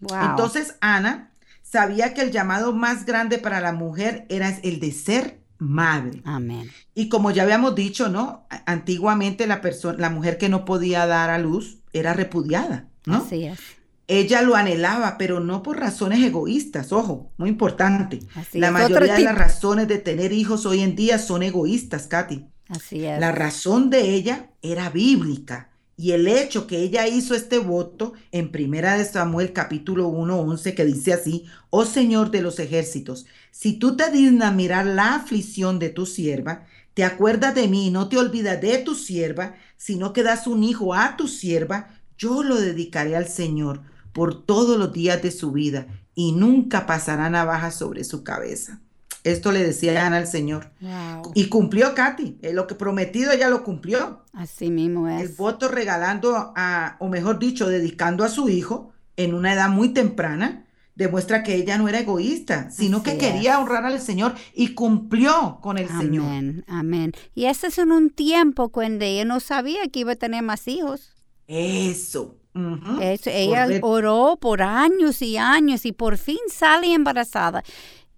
Wow. 0.00 0.16
Entonces 0.22 0.76
Ana 0.80 1.32
sabía 1.62 2.12
que 2.14 2.22
el 2.22 2.30
llamado 2.30 2.72
más 2.74 3.06
grande 3.06 3.38
para 3.38 3.60
la 3.60 3.72
mujer 3.72 4.26
era 4.28 4.50
el 4.62 4.80
de 4.80 4.92
ser 4.92 5.39
madre. 5.60 6.22
Amén. 6.24 6.70
Y 6.94 7.08
como 7.08 7.30
ya 7.30 7.44
habíamos 7.44 7.74
dicho, 7.74 8.08
¿no? 8.08 8.46
Antiguamente 8.66 9.46
la 9.46 9.60
persona, 9.60 9.98
la 9.98 10.10
mujer 10.10 10.38
que 10.38 10.48
no 10.48 10.64
podía 10.64 11.06
dar 11.06 11.30
a 11.30 11.38
luz 11.38 11.78
era 11.92 12.14
repudiada, 12.14 12.88
¿no? 13.06 13.18
Así 13.18 13.44
es. 13.44 13.60
Ella 14.08 14.42
lo 14.42 14.56
anhelaba, 14.56 15.18
pero 15.18 15.38
no 15.38 15.62
por 15.62 15.78
razones 15.78 16.20
egoístas, 16.24 16.92
ojo, 16.92 17.30
muy 17.36 17.48
importante. 17.48 18.18
Así 18.34 18.58
La 18.58 18.68
es. 18.68 18.72
Mayoría 18.72 19.14
de 19.14 19.22
las 19.22 19.38
razones 19.38 19.86
de 19.86 19.98
tener 19.98 20.32
hijos 20.32 20.66
hoy 20.66 20.80
en 20.80 20.96
día 20.96 21.18
son 21.18 21.44
egoístas, 21.44 22.08
Katy. 22.08 22.46
Así 22.68 23.04
es. 23.04 23.20
La 23.20 23.30
razón 23.30 23.88
de 23.88 24.14
ella 24.14 24.50
era 24.62 24.90
bíblica. 24.90 25.69
Y 26.00 26.12
el 26.12 26.28
hecho 26.28 26.66
que 26.66 26.78
ella 26.78 27.06
hizo 27.06 27.34
este 27.34 27.58
voto 27.58 28.14
en 28.32 28.50
Primera 28.50 28.96
de 28.96 29.04
Samuel 29.04 29.52
capítulo 29.52 30.08
1, 30.08 30.40
11, 30.40 30.74
que 30.74 30.86
dice 30.86 31.12
así, 31.12 31.44
oh 31.68 31.84
Señor 31.84 32.30
de 32.30 32.40
los 32.40 32.58
ejércitos, 32.58 33.26
si 33.50 33.74
tú 33.74 33.98
te 33.98 34.10
dignas 34.10 34.54
mirar 34.54 34.86
la 34.86 35.14
aflicción 35.16 35.78
de 35.78 35.90
tu 35.90 36.06
sierva, 36.06 36.64
te 36.94 37.04
acuerdas 37.04 37.54
de 37.54 37.68
mí, 37.68 37.90
no 37.90 38.08
te 38.08 38.16
olvidas 38.16 38.62
de 38.62 38.78
tu 38.78 38.94
sierva, 38.94 39.56
sino 39.76 40.14
que 40.14 40.22
das 40.22 40.46
un 40.46 40.64
hijo 40.64 40.94
a 40.94 41.18
tu 41.18 41.28
sierva, 41.28 41.90
yo 42.16 42.42
lo 42.42 42.58
dedicaré 42.58 43.14
al 43.14 43.28
Señor 43.28 43.82
por 44.14 44.46
todos 44.46 44.78
los 44.78 44.94
días 44.94 45.20
de 45.20 45.30
su 45.30 45.52
vida 45.52 45.86
y 46.14 46.32
nunca 46.32 46.86
pasará 46.86 47.28
navaja 47.28 47.70
sobre 47.70 48.04
su 48.04 48.24
cabeza. 48.24 48.80
Esto 49.24 49.52
le 49.52 49.62
decía 49.62 50.06
Ana 50.06 50.16
al 50.16 50.26
Señor. 50.26 50.70
Wow. 50.80 51.32
Y 51.34 51.48
cumplió 51.48 51.94
Katy, 51.94 52.38
eh, 52.42 52.52
lo 52.52 52.66
que 52.66 52.74
prometido 52.74 53.32
ella 53.32 53.48
lo 53.50 53.62
cumplió. 53.64 54.24
Así 54.32 54.70
mismo 54.70 55.08
El 55.08 55.26
es. 55.26 55.36
voto 55.36 55.68
regalando 55.68 56.52
a, 56.56 56.96
o 57.00 57.08
mejor 57.08 57.38
dicho, 57.38 57.68
dedicando 57.68 58.24
a 58.24 58.28
su 58.28 58.48
hijo 58.48 58.92
en 59.16 59.34
una 59.34 59.52
edad 59.52 59.68
muy 59.68 59.90
temprana, 59.90 60.66
demuestra 60.94 61.42
que 61.42 61.54
ella 61.54 61.76
no 61.78 61.88
era 61.88 62.00
egoísta, 62.00 62.70
sino 62.70 63.02
que 63.02 63.10
Así 63.12 63.18
quería 63.20 63.52
es. 63.54 63.58
honrar 63.58 63.84
al 63.84 64.00
Señor 64.00 64.34
y 64.54 64.74
cumplió 64.74 65.58
con 65.62 65.76
el 65.78 65.88
Señor. 65.88 66.24
Amén, 66.26 66.64
amén. 66.66 67.12
Y 67.34 67.44
ese 67.46 67.66
es 67.68 67.78
en 67.78 67.92
un 67.92 68.10
tiempo 68.10 68.70
cuando 68.70 69.04
ella 69.04 69.24
no 69.26 69.40
sabía 69.40 69.86
que 69.88 70.00
iba 70.00 70.12
a 70.12 70.16
tener 70.16 70.42
más 70.42 70.66
hijos. 70.68 71.12
Eso. 71.46 72.36
ujú, 72.54 73.00
Eso, 73.00 73.30
ella 73.30 73.64
correcto. 73.64 73.86
oró 73.86 74.38
por 74.40 74.62
años 74.62 75.20
y 75.22 75.36
años 75.36 75.84
y 75.86 75.92
por 75.92 76.16
fin 76.16 76.38
sale 76.48 76.92
embarazada. 76.94 77.62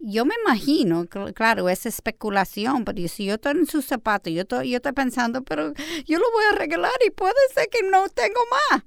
Yo 0.05 0.25
me 0.25 0.35
imagino, 0.45 1.05
cl- 1.05 1.33
claro, 1.33 1.69
es 1.69 1.87
especulación, 1.87 2.85
pero 2.85 3.07
si 3.09 3.27
yo 3.27 3.35
estoy 3.35 3.53
en 3.53 3.67
sus 3.67 3.85
zapatos, 3.87 4.33
yo 4.33 4.43
estoy, 4.43 4.71
yo 4.71 4.77
estoy 4.79 4.93
pensando, 4.93 5.43
pero 5.43 5.73
yo 6.07 6.19
lo 6.19 6.25
voy 6.33 6.45
a 6.53 6.57
regalar 6.57 6.91
y 7.07 7.11
puede 7.11 7.35
ser 7.55 7.69
que 7.71 7.89
no 7.89 8.09
tengo 8.09 8.41
más. 8.71 8.83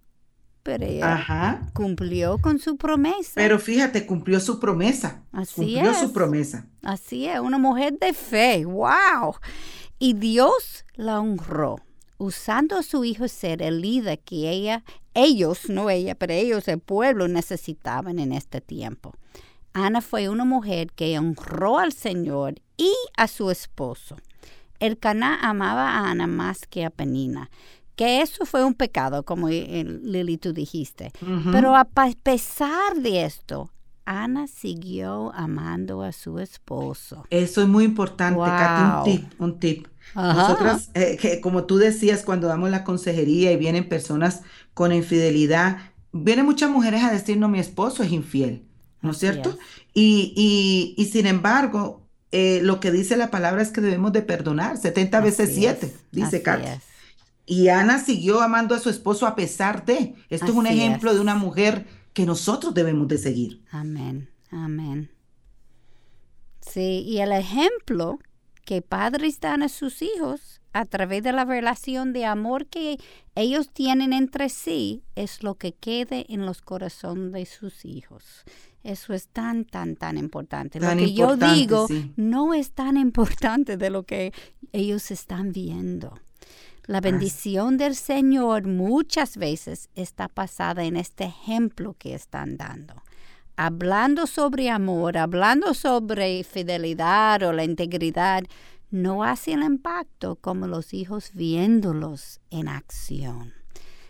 Pero 0.64 0.84
ella 0.84 1.14
Ajá. 1.14 1.70
cumplió 1.74 2.40
con 2.40 2.60
su 2.60 2.76
promesa. 2.76 3.34
Pero 3.36 3.60
fíjate, 3.60 4.06
cumplió 4.06 4.40
su 4.40 4.60
promesa. 4.60 5.24
Así 5.32 5.54
cumplió 5.56 5.92
es. 5.92 6.00
su 6.00 6.12
promesa. 6.12 6.68
Así 6.82 7.28
es, 7.28 7.40
una 7.40 7.60
mujer 7.60 7.98
de 8.00 8.14
fe, 8.14 8.66
wow. 8.66 9.36
Y 10.00 10.14
Dios 10.16 10.84
la 10.96 11.20
honró, 11.22 11.78
usando 12.18 12.78
a 12.78 12.84
su 12.84 13.06
hijo 13.06 13.28
ser 13.28 13.62
el 13.62 13.80
líder 13.80 14.20
que 14.20 14.50
ella, 14.50 14.84
ellos, 15.14 15.70
no 15.70 15.90
ella, 15.90 16.16
pero 16.16 16.34
ellos, 16.34 16.68
el 16.68 16.80
pueblo, 16.80 17.28
necesitaban 17.28 18.20
en 18.20 18.34
este 18.34 18.60
tiempo. 18.60 19.14
Ana 19.76 20.02
fue 20.02 20.30
una 20.30 20.46
mujer 20.46 20.88
que 20.96 21.20
honró 21.20 21.80
al 21.80 21.92
Señor 21.94 22.56
y 22.78 22.92
a 23.18 23.28
su 23.28 23.52
esposo. 23.52 24.16
El 24.80 24.98
Caná 24.98 25.38
amaba 25.42 25.90
a 25.92 26.10
Ana 26.10 26.28
más 26.28 26.60
que 26.70 26.86
a 26.86 26.90
Penina, 26.90 27.50
que 27.96 28.22
eso 28.22 28.46
fue 28.46 28.64
un 28.64 28.74
pecado, 28.74 29.24
como 29.24 29.50
eh, 29.50 29.84
Lili 30.02 30.38
tú 30.38 30.54
dijiste. 30.54 31.12
Pero 31.52 31.76
a 31.76 31.86
pesar 31.86 32.96
de 32.96 33.26
esto, 33.26 33.70
Ana 34.06 34.48
siguió 34.48 35.32
amando 35.34 36.04
a 36.04 36.12
su 36.14 36.40
esposo. 36.40 37.26
Eso 37.30 37.62
es 37.62 37.68
muy 37.68 37.84
importante, 37.84 38.40
Katy, 38.40 38.82
un 38.82 38.92
Wow. 38.94 39.04
tip, 39.04 39.42
un 39.42 39.60
tip. 39.60 39.88
Ajá. 40.14 40.34
Nosotras, 40.34 40.90
eh, 40.94 41.18
que 41.20 41.42
como 41.42 41.66
tú 41.66 41.78
decías, 41.78 42.24
cuando 42.24 42.48
damos 42.48 42.70
la 42.70 42.84
consejería 42.86 43.52
y 43.52 43.58
vienen 43.58 43.90
personas 43.90 44.42
con 44.74 44.94
infidelidad, 44.94 45.78
vienen 46.14 46.46
muchas 46.46 46.70
mujeres 46.70 47.04
a 47.04 47.12
decirnos, 47.12 47.50
mi 47.50 47.60
esposo 47.60 48.04
es 48.04 48.12
infiel, 48.12 48.64
¿no 49.06 49.12
es 49.12 49.18
cierto? 49.18 49.58
Y, 49.94 50.34
y, 50.36 51.02
y 51.02 51.06
sin 51.06 51.28
embargo, 51.28 52.06
eh, 52.32 52.60
lo 52.62 52.82
que 52.82 52.92
dice 52.92 53.16
la 53.16 53.32
palabra 53.32 53.62
es 53.62 53.70
que 53.70 53.80
debemos 53.80 54.12
de 54.12 54.22
perdonar, 54.22 54.78
70 54.78 55.22
veces 55.22 55.50
Así 55.52 55.62
7, 55.62 55.86
es, 55.86 55.94
dice 56.12 56.44
es. 56.46 56.84
Y 57.46 57.70
Ana 57.70 58.00
siguió 58.00 58.42
amando 58.42 58.76
a 58.76 58.80
su 58.80 58.90
esposo 58.90 59.26
a 59.26 59.36
pesar 59.36 59.86
de. 59.86 60.16
Esto 60.30 60.48
es 60.48 60.52
un 60.52 60.68
ejemplo 60.68 61.12
es. 61.12 61.16
de 61.16 61.22
una 61.22 61.36
mujer 61.36 61.86
que 62.14 62.26
nosotros 62.26 62.74
debemos 62.74 63.08
de 63.08 63.20
seguir. 63.20 63.64
Amén, 63.72 64.30
amén. 64.52 65.12
Sí, 66.60 67.04
y 67.08 67.20
el 67.20 67.32
ejemplo 67.32 68.20
que 68.66 68.82
padres 68.82 69.40
dan 69.40 69.62
a 69.64 69.70
sus 69.70 70.02
hijos 70.02 70.62
a 70.74 70.86
través 70.86 71.24
de 71.24 71.32
la 71.32 71.46
relación 71.46 72.12
de 72.12 72.26
amor 72.26 72.66
que 72.66 72.98
ellos 73.36 73.70
tienen 73.72 74.12
entre 74.12 74.50
sí 74.50 75.04
es 75.16 75.42
lo 75.42 75.56
que 75.56 75.74
quede 75.74 76.26
en 76.28 76.46
los 76.46 76.62
corazones 76.62 77.32
de 77.32 77.46
sus 77.46 77.86
hijos. 77.86 78.44
Eso 78.86 79.16
es 79.16 79.30
tan, 79.30 79.66
tan, 79.66 79.96
tan 79.96 80.16
importante. 80.16 80.80
Tan 80.80 81.00
lo 81.00 81.04
que 81.04 81.10
importante, 81.10 81.46
yo 81.46 81.56
digo 81.56 81.88
sí. 81.88 82.14
no 82.18 82.54
es 82.54 82.72
tan 82.72 82.98
importante 82.98 83.78
de 83.78 83.90
lo 83.90 84.04
que 84.04 84.32
ellos 84.74 85.10
están 85.10 85.52
viendo. 85.52 86.14
La 86.86 87.02
bendición 87.02 87.78
del 87.78 87.96
Señor 87.96 88.68
muchas 88.68 89.38
veces 89.38 89.90
está 89.96 90.30
basada 90.34 90.84
en 90.84 90.98
este 90.98 91.24
ejemplo 91.24 91.96
que 91.98 92.14
están 92.14 92.58
dando. 92.58 92.94
Hablando 93.58 94.28
sobre 94.28 94.70
amor, 94.70 95.18
hablando 95.18 95.74
sobre 95.74 96.44
fidelidad 96.44 97.42
o 97.42 97.54
la 97.54 97.64
integridad, 97.64 98.44
no 98.92 99.24
hace 99.24 99.54
el 99.54 99.64
impacto 99.64 100.36
como 100.36 100.68
los 100.68 100.94
hijos 100.94 101.32
viéndolos 101.34 102.40
en 102.52 102.68
acción. 102.68 103.65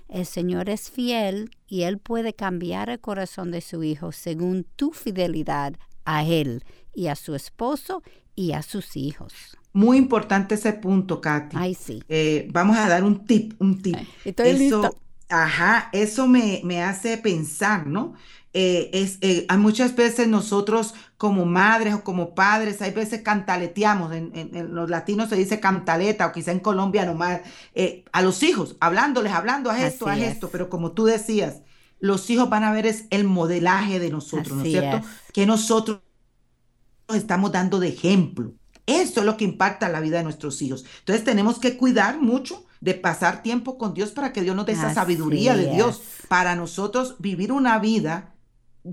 El 0.08 0.26
Señor 0.26 0.70
es 0.70 0.90
fiel 0.90 1.50
y 1.68 1.84
Él 1.84 1.98
puede 1.98 2.34
cambiar 2.34 2.90
el 2.90 3.00
corazón 3.00 3.52
de 3.52 3.62
su 3.62 3.84
hijo 3.84 4.12
según 4.12 4.66
tu 4.76 4.92
fidelidad 4.92 5.74
a 6.06 6.24
Él 6.24 6.64
y 6.94 7.08
a 7.08 7.16
su 7.16 7.36
esposo 7.36 8.04
y 8.36 8.52
a 8.52 8.62
sus 8.62 8.96
hijos. 8.96 9.34
Muy 9.74 9.98
importante 9.98 10.56
ese 10.56 10.74
punto, 10.74 11.20
Katy. 11.20 11.58
Ay, 11.60 11.74
sí. 11.74 12.02
Eh, 12.08 12.48
vamos 12.52 12.78
a 12.78 12.88
dar 12.88 13.04
un 13.04 13.26
tip, 13.26 13.54
un 13.60 13.82
tip. 13.82 13.98
Estoy 14.24 14.50
eso, 14.50 14.58
lista. 14.58 14.92
Ajá, 15.28 15.90
eso 15.92 16.28
me, 16.28 16.62
me 16.64 16.82
hace 16.82 17.18
pensar, 17.18 17.88
¿no? 17.88 18.14
Eh, 18.54 18.90
es, 18.94 19.18
eh, 19.20 19.48
muchas 19.58 19.98
veces 19.98 20.30
nosotros 20.30 20.94
como 21.18 21.46
madres 21.46 21.94
o 21.96 22.04
como 22.04 22.36
padres, 22.36 22.82
hay 22.82 22.92
veces 22.92 23.22
cantaleteamos, 23.22 24.14
en, 24.14 24.32
en- 24.36 24.56
en 24.56 24.76
los 24.76 24.90
latinos 24.90 25.30
se 25.30 25.36
dice 25.38 25.60
cantaleta 25.60 26.28
o 26.28 26.32
quizá 26.32 26.52
en 26.52 26.60
Colombia 26.60 27.06
nomás, 27.06 27.42
eh, 27.74 28.04
a 28.12 28.22
los 28.22 28.44
hijos, 28.44 28.76
hablándoles, 28.82 29.32
hablando, 29.34 29.70
haz 29.72 29.82
esto, 29.82 30.08
haz 30.08 30.22
esto, 30.22 30.48
es. 30.48 30.52
pero 30.52 30.70
como 30.70 30.92
tú 30.94 31.06
decías, 31.06 31.62
los 32.00 32.30
hijos 32.30 32.50
van 32.50 32.64
a 32.64 32.72
ver 32.74 32.86
es 32.86 33.06
el 33.12 33.24
modelaje 33.24 34.00
de 34.00 34.10
nosotros, 34.12 34.58
¿no 34.58 34.64
es 34.64 34.70
cierto? 34.72 34.98
es. 34.98 35.06
Que 35.34 35.46
nosotros 35.46 36.02
estamos 37.14 37.52
dando 37.52 37.80
de 37.80 37.90
ejemplo. 37.90 38.54
Eso 38.86 39.22
es 39.22 39.26
lo 39.26 39.36
que 39.38 39.46
impacta 39.46 39.90
la 39.90 40.00
vida 40.00 40.18
de 40.18 40.24
nuestros 40.24 40.62
hijos. 40.62 40.86
Entonces 41.00 41.24
tenemos 41.26 41.60
que 41.60 41.78
cuidar 41.78 42.22
mucho 42.22 42.66
de 42.82 42.94
pasar 42.94 43.42
tiempo 43.42 43.78
con 43.78 43.94
Dios 43.96 44.12
para 44.12 44.32
que 44.32 44.42
Dios 44.44 44.56
nos 44.56 44.66
dé 44.68 44.74
esa 44.74 44.88
Así 44.88 44.96
sabiduría 44.96 45.56
de 45.56 45.68
Dios, 45.68 46.04
para 46.28 46.56
nosotros 46.56 47.16
vivir 47.20 47.52
una 47.52 47.80
vida 47.80 48.35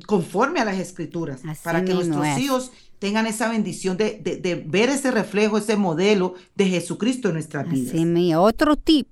conforme 0.07 0.61
a 0.61 0.64
las 0.64 0.78
escrituras, 0.78 1.43
Así 1.47 1.61
para 1.64 1.84
que 1.84 1.95
nuestros 1.95 2.26
es. 2.26 2.38
hijos 2.38 2.72
tengan 2.99 3.26
esa 3.26 3.49
bendición 3.49 3.97
de, 3.97 4.18
de- 4.22 4.36
de 4.36 4.55
ver 4.55 4.88
ese 4.88 5.11
reflejo, 5.11 5.59
ese 5.59 5.76
modelo 5.76 6.34
de 6.55 6.66
Jesucristo 6.66 7.28
en 7.28 7.34
nuestras 7.34 7.68
vidas. 7.68 7.95
Así 7.95 8.05
mi 8.05 8.34
otro 8.34 8.76
tip. 8.76 9.09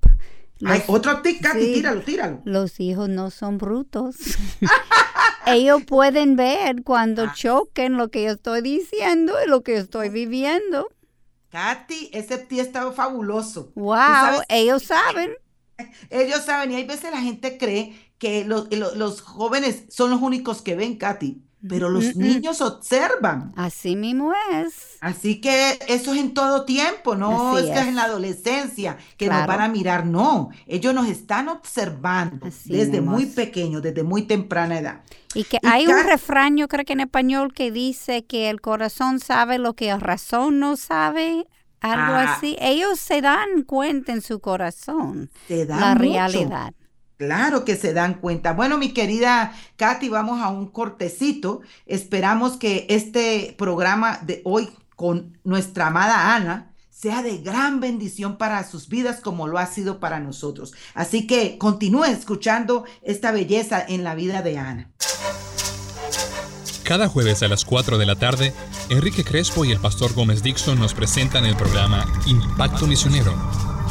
Ay, 0.64 0.78
Los- 0.86 0.90
otro 0.90 1.22
tic, 1.22 1.40
Katy, 1.42 1.60
sí. 1.60 1.72
tíralo, 1.74 2.02
tíralo. 2.02 2.42
Los 2.44 2.78
hijos 2.80 3.08
no 3.08 3.30
son 3.30 3.58
brutos. 3.58 4.16
Ellos 5.46 5.82
pueden 5.84 6.36
ver 6.36 6.82
cuando 6.84 7.24
Ah. 7.24 7.32
choquen 7.34 7.96
lo 7.96 8.10
que 8.10 8.24
yo 8.24 8.32
estoy 8.32 8.60
diciendo 8.62 9.34
y 9.44 9.48
lo 9.48 9.62
que 9.62 9.72
yo 9.72 9.78
estoy 9.78 10.08
viviendo. 10.10 10.88
Katy, 11.50 12.10
ese 12.12 12.38
tío 12.38 12.62
estaba 12.62 12.92
fabuloso. 12.92 13.72
Wow, 13.74 14.42
ellos 14.48 14.84
saben. 14.84 15.32
Ellos 16.10 16.42
saben, 16.44 16.70
y 16.72 16.74
hay 16.74 16.84
veces 16.84 17.10
la 17.10 17.22
gente 17.22 17.56
cree 17.56 17.94
que 18.20 18.44
los, 18.44 18.68
los 18.70 19.22
jóvenes 19.22 19.86
son 19.88 20.10
los 20.10 20.22
únicos 20.22 20.62
que 20.62 20.76
ven, 20.76 20.96
Katy 20.96 21.42
pero 21.68 21.90
los 21.90 22.16
niños 22.16 22.60
observan. 22.60 23.52
Así 23.56 23.94
mismo 23.96 24.32
es. 24.52 24.96
Así 25.00 25.40
que 25.40 25.78
eso 25.88 26.14
es 26.14 26.20
en 26.20 26.32
todo 26.32 26.64
tiempo, 26.64 27.16
no 27.16 27.58
es, 27.58 27.66
que 27.66 27.72
es 27.72 27.86
en 27.86 27.96
la 27.96 28.04
adolescencia 28.04 28.96
que 29.16 29.28
nos 29.28 29.46
van 29.46 29.60
a 29.60 29.68
mirar, 29.68 30.06
no, 30.06 30.50
ellos 30.66 30.94
nos 30.94 31.08
están 31.08 31.48
observando 31.48 32.46
desde 32.64 33.00
muy 33.00 33.26
pequeños, 33.26 33.82
desde 33.82 34.02
muy 34.02 34.22
temprana 34.22 34.78
edad. 34.78 35.00
Y 35.34 35.44
que 35.44 35.58
hay 35.62 35.86
un 35.86 36.02
refrán, 36.04 36.56
yo 36.56 36.66
creo 36.66 36.84
que 36.84 36.94
en 36.94 37.00
español, 37.00 37.52
que 37.52 37.70
dice 37.70 38.24
que 38.24 38.50
el 38.50 38.60
corazón 38.60 39.20
sabe 39.20 39.58
lo 39.58 39.74
que 39.74 39.88
la 39.88 39.98
razón 39.98 40.58
no 40.58 40.76
sabe, 40.76 41.46
algo 41.80 42.14
ah. 42.14 42.34
así. 42.34 42.56
Ellos 42.60 42.98
se 42.98 43.20
dan 43.20 43.62
cuenta 43.64 44.12
en 44.12 44.22
su 44.22 44.40
corazón 44.40 45.30
se 45.46 45.66
dan 45.66 45.80
la 45.80 45.94
realidad. 45.94 46.74
Claro 47.20 47.66
que 47.66 47.76
se 47.76 47.92
dan 47.92 48.14
cuenta. 48.14 48.54
Bueno, 48.54 48.78
mi 48.78 48.94
querida 48.94 49.52
Katy, 49.76 50.08
vamos 50.08 50.40
a 50.40 50.48
un 50.48 50.68
cortecito. 50.68 51.60
Esperamos 51.84 52.56
que 52.56 52.86
este 52.88 53.54
programa 53.58 54.20
de 54.22 54.40
hoy 54.46 54.70
con 54.96 55.36
nuestra 55.44 55.88
amada 55.88 56.34
Ana 56.34 56.72
sea 56.88 57.22
de 57.22 57.36
gran 57.36 57.78
bendición 57.78 58.38
para 58.38 58.66
sus 58.66 58.88
vidas 58.88 59.20
como 59.20 59.48
lo 59.48 59.58
ha 59.58 59.66
sido 59.66 60.00
para 60.00 60.18
nosotros. 60.18 60.72
Así 60.94 61.26
que 61.26 61.58
continúe 61.58 62.04
escuchando 62.04 62.86
esta 63.02 63.32
belleza 63.32 63.84
en 63.86 64.02
la 64.02 64.14
vida 64.14 64.40
de 64.40 64.56
Ana. 64.56 64.90
Cada 66.84 67.06
jueves 67.06 67.42
a 67.42 67.48
las 67.48 67.66
4 67.66 67.98
de 67.98 68.06
la 68.06 68.16
tarde, 68.16 68.54
Enrique 68.88 69.24
Crespo 69.24 69.66
y 69.66 69.72
el 69.72 69.78
pastor 69.78 70.14
Gómez 70.14 70.42
Dixon 70.42 70.78
nos 70.78 70.94
presentan 70.94 71.44
el 71.44 71.54
programa 71.54 72.10
Impacto 72.24 72.86
Misionero, 72.86 73.34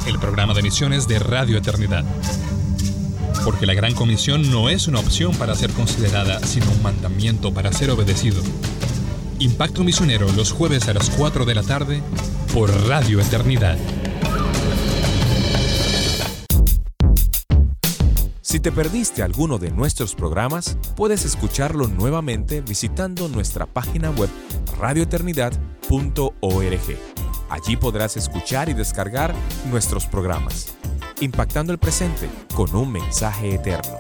el 0.08 0.18
programa 0.18 0.56
de 0.56 0.64
misiones 0.64 1.08
de 1.08 1.20
Radio 1.20 1.60
Eternidad 1.60 2.04
porque 3.44 3.66
la 3.66 3.74
gran 3.74 3.94
comisión 3.94 4.50
no 4.52 4.70
es 4.70 4.88
una 4.88 5.00
opción 5.00 5.34
para 5.36 5.56
ser 5.56 5.72
considerada, 5.72 6.40
sino 6.46 6.70
un 6.72 6.82
mandamiento 6.82 7.54
para 7.54 7.72
ser 7.72 7.92
obedecido. 7.92 8.42
Impacto 9.40 9.84
Misionero 9.84 10.32
los 10.34 10.52
jueves 10.52 10.88
a 10.88 10.94
las 10.94 11.10
4 11.12 11.46
de 11.46 11.56
la 11.56 11.64
tarde 11.64 12.02
por 12.54 12.70
Radio 12.88 13.22
Eternidad. 13.22 13.78
Si 18.42 18.60
te 18.60 18.72
perdiste 18.72 19.22
alguno 19.22 19.60
de 19.60 19.72
nuestros 19.72 20.16
programas, 20.16 20.76
puedes 20.96 21.24
escucharlo 21.24 21.88
nuevamente 21.88 22.62
visitando 22.62 23.30
nuestra 23.30 23.68
página 23.68 24.10
web 24.10 24.30
radioeternidad.org. 24.80 26.98
Allí 27.50 27.78
podrás 27.78 28.18
escuchar 28.18 28.70
y 28.70 28.74
descargar 28.74 29.34
nuestros 29.72 30.08
programas 30.08 30.79
impactando 31.22 31.74
el 31.74 31.80
presente 31.80 32.30
con 32.54 32.76
un 32.76 32.92
mensaje 32.92 33.56
eterno. 33.56 33.98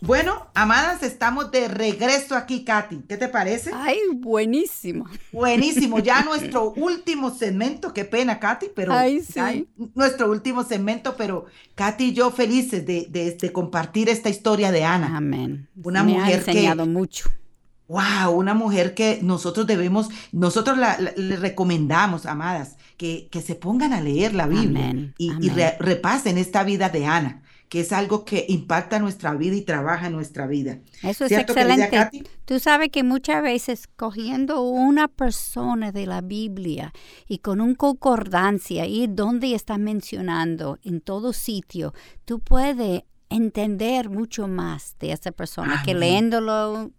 Bueno, 0.00 0.48
amadas, 0.52 1.02
estamos 1.02 1.50
de 1.50 1.66
regreso 1.66 2.36
aquí, 2.36 2.62
Katy. 2.62 3.04
¿Qué 3.08 3.16
te 3.16 3.26
parece? 3.26 3.70
Ay, 3.72 3.98
buenísimo. 4.12 5.06
Buenísimo. 5.32 5.98
Ya 5.98 6.22
nuestro 6.26 6.72
último 6.72 7.30
segmento. 7.30 7.94
Qué 7.94 8.04
pena, 8.04 8.38
Katy, 8.38 8.66
pero. 8.74 8.92
Ay, 8.92 9.22
sí. 9.22 9.66
nuestro 9.94 10.30
último 10.30 10.62
segmento, 10.62 11.16
pero 11.16 11.46
Katy 11.74 12.04
y 12.04 12.12
yo 12.12 12.30
felices 12.30 12.84
de, 12.84 13.50
compartir 13.54 14.10
esta 14.10 14.28
historia 14.28 14.70
de 14.70 14.84
Ana. 14.84 15.16
Amén. 15.16 15.68
Una 15.82 16.02
mujer 16.02 16.34
ha 16.34 16.36
enseñado 16.36 16.84
mucho. 16.84 17.30
Wow, 17.88 18.30
una 18.32 18.54
mujer 18.54 18.94
que 18.94 19.20
nosotros 19.22 19.66
debemos, 19.66 20.08
nosotros 20.32 20.78
le 21.16 21.36
recomendamos, 21.36 22.24
amadas, 22.24 22.76
que, 22.96 23.28
que, 23.30 23.42
se 23.42 23.56
pongan 23.56 23.92
a 23.92 24.00
leer 24.00 24.32
la 24.32 24.46
Biblia 24.46 25.12
y, 25.18 25.50
repasen 25.50 26.38
esta 26.38 26.64
vida 26.64 26.88
de 26.88 27.04
Ana, 27.04 27.42
que 27.68 27.80
es 27.80 27.92
algo 27.92 28.24
que 28.24 28.46
impacta 28.48 28.98
nuestra 29.00 29.34
vida 29.34 29.56
y 29.56 29.62
trabaja 29.62 30.06
en 30.06 30.14
nuestra 30.14 30.46
vida. 30.46 30.78
Eso 31.02 31.26
es 31.26 31.32
excelente. 31.32 32.24
Tú 32.46 32.58
sabes 32.58 32.88
que 32.88 33.02
muchas 33.02 33.42
veces 33.42 33.86
cogiendo 33.96 34.62
una 34.62 35.08
persona 35.08 35.92
de 35.92 36.06
la 36.06 36.22
Biblia 36.22 36.92
y 37.28 37.38
con 37.38 37.60
un 37.60 37.74
concordancia 37.74 38.86
y 38.86 39.08
donde 39.08 39.54
está 39.54 39.76
mencionando 39.76 40.78
en 40.84 41.02
todo 41.02 41.34
sitio, 41.34 41.92
tú 42.24 42.40
puedes 42.40 43.02
entender 43.28 44.10
mucho 44.10 44.46
más 44.46 44.96
de 45.00 45.12
esa 45.12 45.32
persona 45.32 45.82
que 45.84 45.94
leyéndolo 45.94 46.92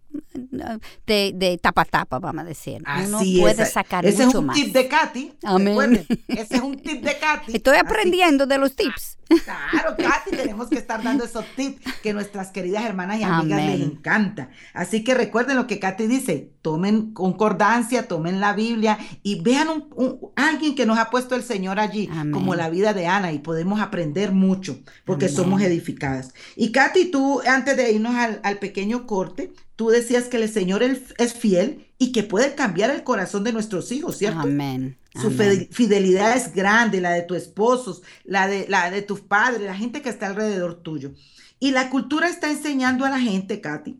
de, 1.06 1.32
de, 1.34 1.58
tapa 1.58 1.84
tapa, 1.84 2.18
vamos 2.18 2.42
a 2.42 2.46
decir. 2.46 2.82
Uno 3.06 3.18
puede 3.40 3.66
sacar 3.66 4.04
Ese 4.04 4.26
mucho 4.26 4.38
es 4.38 4.44
un 4.44 4.52
tip 4.52 4.72
de 4.72 4.88
Katy. 4.88 5.32
Amén. 5.42 6.06
Ese 6.28 6.56
es 6.56 6.62
un 6.62 6.76
tip 6.76 7.02
de 7.02 7.18
Katy. 7.18 7.56
Estoy 7.56 7.76
aprendiendo 7.78 8.46
de 8.46 8.58
los 8.58 8.74
tips. 8.74 9.16
Claro, 9.26 9.96
Katy, 9.96 10.36
tenemos 10.36 10.68
que 10.68 10.76
estar 10.76 11.02
dando 11.02 11.24
esos 11.24 11.44
tips 11.56 11.82
que 12.00 12.12
nuestras 12.12 12.50
queridas 12.50 12.84
hermanas 12.84 13.18
y 13.18 13.24
amigas 13.24 13.64
les 13.64 13.80
encanta. 13.80 14.50
Así 14.72 15.02
que 15.02 15.14
recuerden 15.14 15.56
lo 15.56 15.66
que 15.66 15.80
Katy 15.80 16.06
dice, 16.06 16.52
tomen 16.62 17.12
concordancia, 17.12 18.06
tomen 18.06 18.40
la 18.40 18.52
Biblia 18.52 18.98
y 19.22 19.42
vean 19.42 19.68
un, 19.68 20.30
alguien 20.36 20.76
que 20.76 20.86
nos 20.86 20.98
ha 20.98 21.10
puesto 21.10 21.34
el 21.34 21.42
Señor 21.42 21.80
allí, 21.80 22.08
como 22.32 22.54
la 22.54 22.70
vida 22.70 22.92
de 22.92 23.06
Ana, 23.06 23.32
y 23.32 23.40
podemos 23.40 23.80
aprender 23.80 24.32
mucho 24.32 24.78
porque 25.04 25.28
somos 25.28 25.60
edificadas. 25.60 26.32
Y 26.54 26.70
Katy, 26.70 27.10
tú, 27.10 27.40
antes 27.46 27.76
de 27.76 27.92
irnos 27.92 28.14
al, 28.14 28.40
al 28.44 28.58
pequeño 28.58 29.06
corte, 29.06 29.52
Tú 29.76 29.90
decías 29.90 30.24
que 30.24 30.38
el 30.38 30.48
Señor 30.50 30.82
es 30.82 31.34
fiel 31.34 31.86
y 31.98 32.12
que 32.12 32.22
puede 32.22 32.54
cambiar 32.54 32.90
el 32.90 33.04
corazón 33.04 33.44
de 33.44 33.52
nuestros 33.52 33.90
hijos, 33.92 34.16
¿cierto? 34.18 34.40
Amén. 34.40 34.98
Su 35.20 35.30
fidelidad 35.30 36.36
es 36.36 36.52
grande, 36.54 37.00
la 37.00 37.12
de 37.12 37.22
tu 37.22 37.34
esposo, 37.34 38.02
la 38.24 38.48
de, 38.48 38.66
la 38.68 38.90
de 38.90 39.00
tus 39.00 39.20
padres, 39.20 39.62
la 39.62 39.74
gente 39.74 40.02
que 40.02 40.10
está 40.10 40.26
alrededor 40.26 40.82
tuyo. 40.82 41.12
Y 41.58 41.70
la 41.70 41.88
cultura 41.88 42.28
está 42.28 42.50
enseñando 42.50 43.06
a 43.06 43.10
la 43.10 43.18
gente, 43.18 43.62
Katy. 43.62 43.98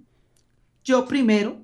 Yo 0.85 1.07
primero, 1.07 1.63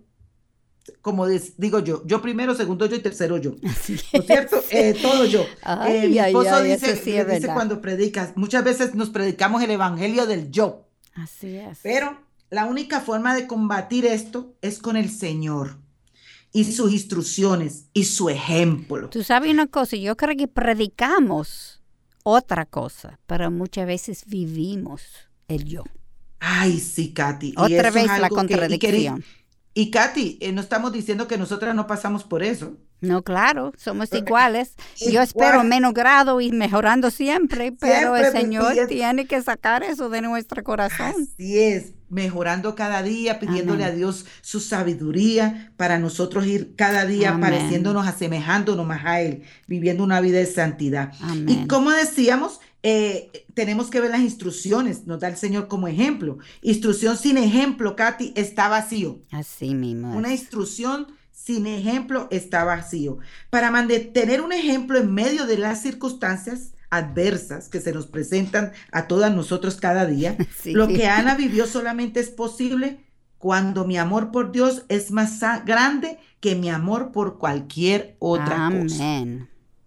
como 1.02 1.26
digo 1.26 1.80
yo, 1.80 2.02
yo 2.06 2.22
primero, 2.22 2.54
segundo 2.54 2.86
yo 2.86 2.96
y 2.96 3.00
tercero 3.00 3.36
yo. 3.36 3.56
¿No 3.62 3.70
es 3.70 4.26
cierto? 4.26 4.62
Eh, 4.70 4.96
todo 5.00 5.26
yo. 5.26 5.44
Eh, 5.86 6.08
mi 6.08 6.18
esposo 6.18 6.62
dice, 6.62 6.94
dice 6.94 7.46
cuando 7.52 7.82
predicas, 7.82 8.32
muchas 8.36 8.64
veces 8.64 8.94
nos 8.94 9.10
predicamos 9.10 9.62
el 9.62 9.70
evangelio 9.70 10.26
del 10.26 10.50
yo. 10.50 10.88
Así 11.14 11.56
es. 11.56 11.78
Pero 11.82 12.18
la 12.53 12.66
única 12.66 13.00
forma 13.00 13.34
de 13.34 13.46
combatir 13.46 14.05
esto 14.05 14.55
es 14.61 14.78
con 14.78 14.98
el 14.98 15.11
Señor 15.11 15.78
y 16.53 16.64
sus 16.64 16.92
instrucciones 16.92 17.86
y 17.94 18.05
su 18.05 18.28
ejemplo. 18.28 19.09
Tú 19.09 19.24
sabes 19.24 19.50
una 19.50 19.66
cosa, 19.66 19.96
yo 19.96 20.18
creo 20.18 20.36
que 20.36 20.48
predicamos 20.48 21.82
otra 22.24 22.66
cosa, 22.66 23.18
pero 23.26 23.50
muchas 23.50 23.86
veces 23.86 24.24
vivimos 24.26 25.03
el 25.48 25.64
yo. 25.64 25.84
Ay, 26.40 26.78
sí, 26.78 27.14
Katy. 27.14 27.55
Otra 27.57 27.90
vez 27.90 28.07
la 28.20 28.28
contradicción. 28.28 29.24
y, 29.72 29.90
Katy, 29.90 30.36
eh, 30.42 30.53
no 30.53 30.61
estamos 30.61 30.92
diciendo 30.92 31.26
que 31.26 31.38
nosotras 31.38 31.74
no 31.74 31.86
pasamos 31.86 32.22
por 32.22 32.42
eso. 32.42 32.76
No, 33.03 33.22
claro, 33.22 33.72
somos 33.76 34.12
iguales. 34.12 34.74
Yo 34.96 35.20
espero 35.20 35.64
menos 35.64 35.92
grado 35.92 36.40
y 36.40 36.53
mejorando 36.53 37.11
siempre, 37.11 37.72
pero 37.72 38.16
el 38.16 38.30
Señor 38.30 38.74
tiene 38.88 39.26
que 39.26 39.42
sacar 39.42 39.82
eso 39.82 40.09
de 40.09 40.22
nuestro 40.22 40.62
corazón. 40.62 41.12
Así 41.34 41.59
es, 41.59 41.94
mejorando 42.09 42.76
cada 42.76 43.03
día, 43.03 43.40
pidiéndole 43.40 43.84
a 43.84 43.90
Dios 43.90 44.24
su 44.40 44.61
sabiduría 44.61 45.72
para 45.76 45.98
nosotros 45.98 46.46
ir 46.46 46.76
cada 46.76 47.05
día 47.05 47.36
pareciéndonos, 47.40 48.07
asemejándonos 48.07 48.86
más 48.86 49.05
a 49.05 49.20
Él, 49.20 49.42
viviendo 49.66 50.05
una 50.05 50.20
vida 50.20 50.38
de 50.38 50.46
santidad. 50.46 51.12
Y 51.48 51.66
como 51.66 51.90
decíamos, 51.90 52.61
eh, 52.84 53.46
tenemos 53.55 53.90
que 53.90 54.00
ver 54.00 54.11
las 54.11 54.20
instrucciones, 54.20 55.07
nos 55.07 55.18
da 55.18 55.28
el 55.28 55.36
Señor 55.36 55.66
como 55.66 55.88
ejemplo. 55.88 56.38
Instrucción 56.62 57.16
sin 57.16 57.36
ejemplo, 57.36 57.96
Katy, 57.96 58.32
está 58.36 58.68
vacío. 58.68 59.22
Así 59.32 59.74
mismo. 59.74 60.16
Una 60.16 60.32
instrucción 60.32 61.09
sin 61.33 61.66
ejemplo 61.66 62.28
está 62.30 62.64
vacío. 62.64 63.18
Para 63.51 63.70
mantener 63.70 64.41
un 64.41 64.53
ejemplo 64.53 64.99
en 64.99 65.12
medio 65.12 65.47
de 65.47 65.59
las 65.59 65.83
circunstancias 65.83 66.74
adversas 66.91 67.68
que 67.68 67.80
se 67.80 67.93
nos 67.93 68.07
presentan 68.07 68.72
a 68.93 69.09
todas 69.09 69.35
nosotros 69.35 69.76
cada 69.76 70.07
día, 70.07 70.37
lo 70.66 70.89
que 70.89 71.07
Ana 71.07 71.35
vivió 71.35 71.66
solamente 71.66 72.20
es 72.20 72.30
posible 72.30 73.01
cuando 73.39 73.85
mi 73.85 73.99
amor 73.99 74.30
por 74.30 74.53
Dios 74.53 74.85
es 74.89 75.11
más 75.11 75.41
grande 75.64 76.18
que 76.39 76.55
mi 76.55 76.70
amor 76.70 77.11
por 77.11 77.39
cualquier 77.39 78.16
otra 78.20 78.70
cosa. 78.70 79.24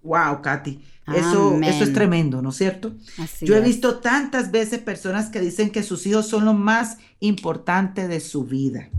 Wow, 0.04 0.42
Katy. 0.42 0.84
Eso, 1.16 1.60
eso 1.62 1.84
es 1.84 1.94
tremendo, 1.94 2.42
¿no 2.42 2.50
es 2.50 2.58
cierto? 2.58 2.96
Yo 3.42 3.56
he 3.56 3.62
visto 3.62 4.00
tantas 4.00 4.52
veces 4.52 4.80
personas 4.80 5.30
que 5.30 5.40
dicen 5.40 5.70
que 5.70 5.84
sus 5.84 6.06
hijos 6.08 6.28
son 6.28 6.46
lo 6.46 6.54
más 6.54 6.98
importante 7.20 8.08
de 8.08 8.20
su 8.20 8.44
vida 8.44 8.90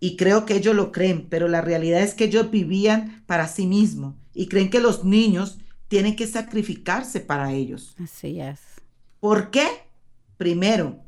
y 0.00 0.16
creo 0.16 0.44
que 0.46 0.56
ellos 0.56 0.74
lo 0.74 0.92
creen, 0.92 1.26
pero 1.28 1.48
la 1.48 1.60
realidad 1.62 2.02
es 2.02 2.14
que 2.14 2.24
ellos 2.24 2.50
vivían 2.50 3.22
para 3.26 3.48
sí 3.48 3.66
mismos 3.66 4.14
y 4.34 4.48
creen 4.48 4.70
que 4.70 4.80
los 4.80 5.04
niños 5.04 5.58
tienen 5.88 6.16
que 6.16 6.26
sacrificarse 6.26 7.20
para 7.20 7.52
ellos. 7.52 7.98
Así 8.02 8.40
es. 8.40 8.60
¿Por 9.20 9.50
qué? 9.50 9.66
Primero, 10.36 11.00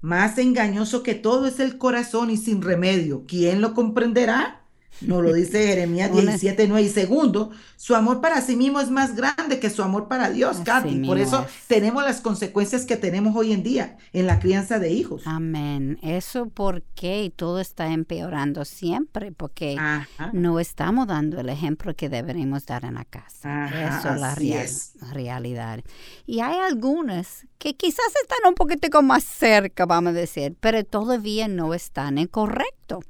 Más 0.00 0.38
engañoso 0.38 1.02
que 1.02 1.14
todo 1.14 1.46
es 1.46 1.60
el 1.60 1.78
corazón 1.78 2.30
y 2.30 2.36
sin 2.36 2.62
remedio. 2.62 3.24
¿Quién 3.26 3.60
lo 3.60 3.74
comprenderá? 3.74 4.64
Nos 5.00 5.22
lo 5.22 5.32
dice 5.32 5.66
Jeremías 5.66 6.12
17, 6.12 6.66
9 6.68 6.82
y 6.82 6.88
segundo. 6.88 7.50
Su 7.76 7.94
amor 7.94 8.20
para 8.20 8.40
sí 8.40 8.56
mismo 8.56 8.80
es 8.80 8.90
más 8.90 9.14
grande 9.14 9.60
que 9.60 9.70
su 9.70 9.82
amor 9.82 10.08
para 10.08 10.30
Dios, 10.30 10.58
Katy. 10.64 11.04
Por 11.06 11.18
eso 11.18 11.42
es. 11.46 11.66
tenemos 11.68 12.02
las 12.04 12.20
consecuencias 12.20 12.84
que 12.84 12.96
tenemos 12.96 13.36
hoy 13.36 13.52
en 13.52 13.62
día 13.62 13.96
en 14.12 14.26
la 14.26 14.40
crianza 14.40 14.78
de 14.78 14.90
hijos. 14.90 15.22
Amén. 15.26 15.98
Eso 16.02 16.46
porque 16.48 17.32
todo 17.36 17.60
está 17.60 17.88
empeorando 17.92 18.64
siempre, 18.64 19.30
porque 19.32 19.76
Ajá. 19.78 20.30
no 20.32 20.58
estamos 20.58 21.06
dando 21.06 21.40
el 21.40 21.48
ejemplo 21.48 21.94
que 21.94 22.08
deberíamos 22.08 22.66
dar 22.66 22.84
en 22.84 22.94
la 22.94 23.04
casa. 23.04 23.64
Ajá, 23.66 23.98
Eso 24.00 24.14
es 24.14 24.20
la 24.20 24.34
real- 24.34 24.64
es. 24.64 24.92
realidad. 25.12 25.80
Y 26.26 26.40
hay 26.40 26.56
algunas 26.58 27.46
que 27.58 27.74
quizás 27.74 28.06
están 28.22 28.38
un 28.48 28.54
poquitico 28.54 29.02
más 29.02 29.22
cerca, 29.24 29.86
vamos 29.86 30.10
a 30.10 30.14
decir, 30.14 30.56
pero 30.60 30.82
todavía 30.84 31.46
no 31.48 31.74
están 31.74 32.18
en 32.18 32.26
correcto. 32.26 33.00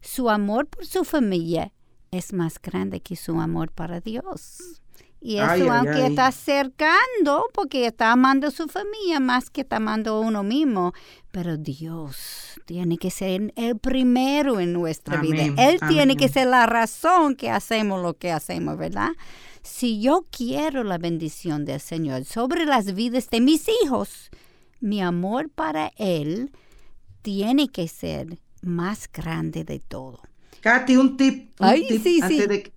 Su 0.00 0.30
amor 0.30 0.66
por 0.66 0.86
su 0.86 1.04
familia 1.04 1.72
es 2.10 2.32
más 2.32 2.60
grande 2.60 3.00
que 3.00 3.16
su 3.16 3.40
amor 3.40 3.70
para 3.70 4.00
Dios. 4.00 4.80
Y 5.22 5.36
eso, 5.36 5.50
Ay, 5.50 5.68
aunque 5.68 6.02
ay. 6.02 6.10
está 6.10 6.28
acercando, 6.28 7.44
porque 7.52 7.86
está 7.86 8.10
amando 8.10 8.46
a 8.46 8.50
su 8.50 8.68
familia 8.68 9.20
más 9.20 9.50
que 9.50 9.60
está 9.60 9.76
amando 9.76 10.14
a 10.14 10.20
uno 10.20 10.42
mismo, 10.42 10.94
pero 11.30 11.58
Dios 11.58 12.58
tiene 12.64 12.96
que 12.96 13.10
ser 13.10 13.52
el 13.54 13.78
primero 13.78 14.60
en 14.60 14.72
nuestra 14.72 15.18
Amén, 15.18 15.54
vida. 15.54 15.68
Él 15.68 15.78
tiene 15.88 16.16
que 16.16 16.28
ser 16.28 16.46
la 16.46 16.64
razón 16.64 17.36
que 17.36 17.50
hacemos 17.50 18.02
lo 18.02 18.14
que 18.14 18.32
hacemos, 18.32 18.78
¿verdad? 18.78 19.10
Si 19.62 20.00
yo 20.00 20.26
quiero 20.30 20.84
la 20.84 20.96
bendición 20.96 21.66
del 21.66 21.80
Señor 21.80 22.24
sobre 22.24 22.64
las 22.64 22.94
vidas 22.94 23.28
de 23.28 23.42
mis 23.42 23.66
hijos, 23.82 24.30
mi 24.80 25.02
amor 25.02 25.50
para 25.50 25.92
Él 25.96 26.50
tiene 27.20 27.68
que 27.68 27.88
ser 27.88 28.38
más 28.62 29.08
grande 29.12 29.64
de 29.64 29.78
todo. 29.80 30.20
Katy, 30.60 30.96
un 30.96 31.16
tip, 31.16 31.52
un 31.60 31.66
Ay, 31.66 31.86
tip 31.88 32.02
sí, 32.02 32.20
antes 32.22 32.38
sí. 32.42 32.46
de 32.46 32.62
que- 32.64 32.72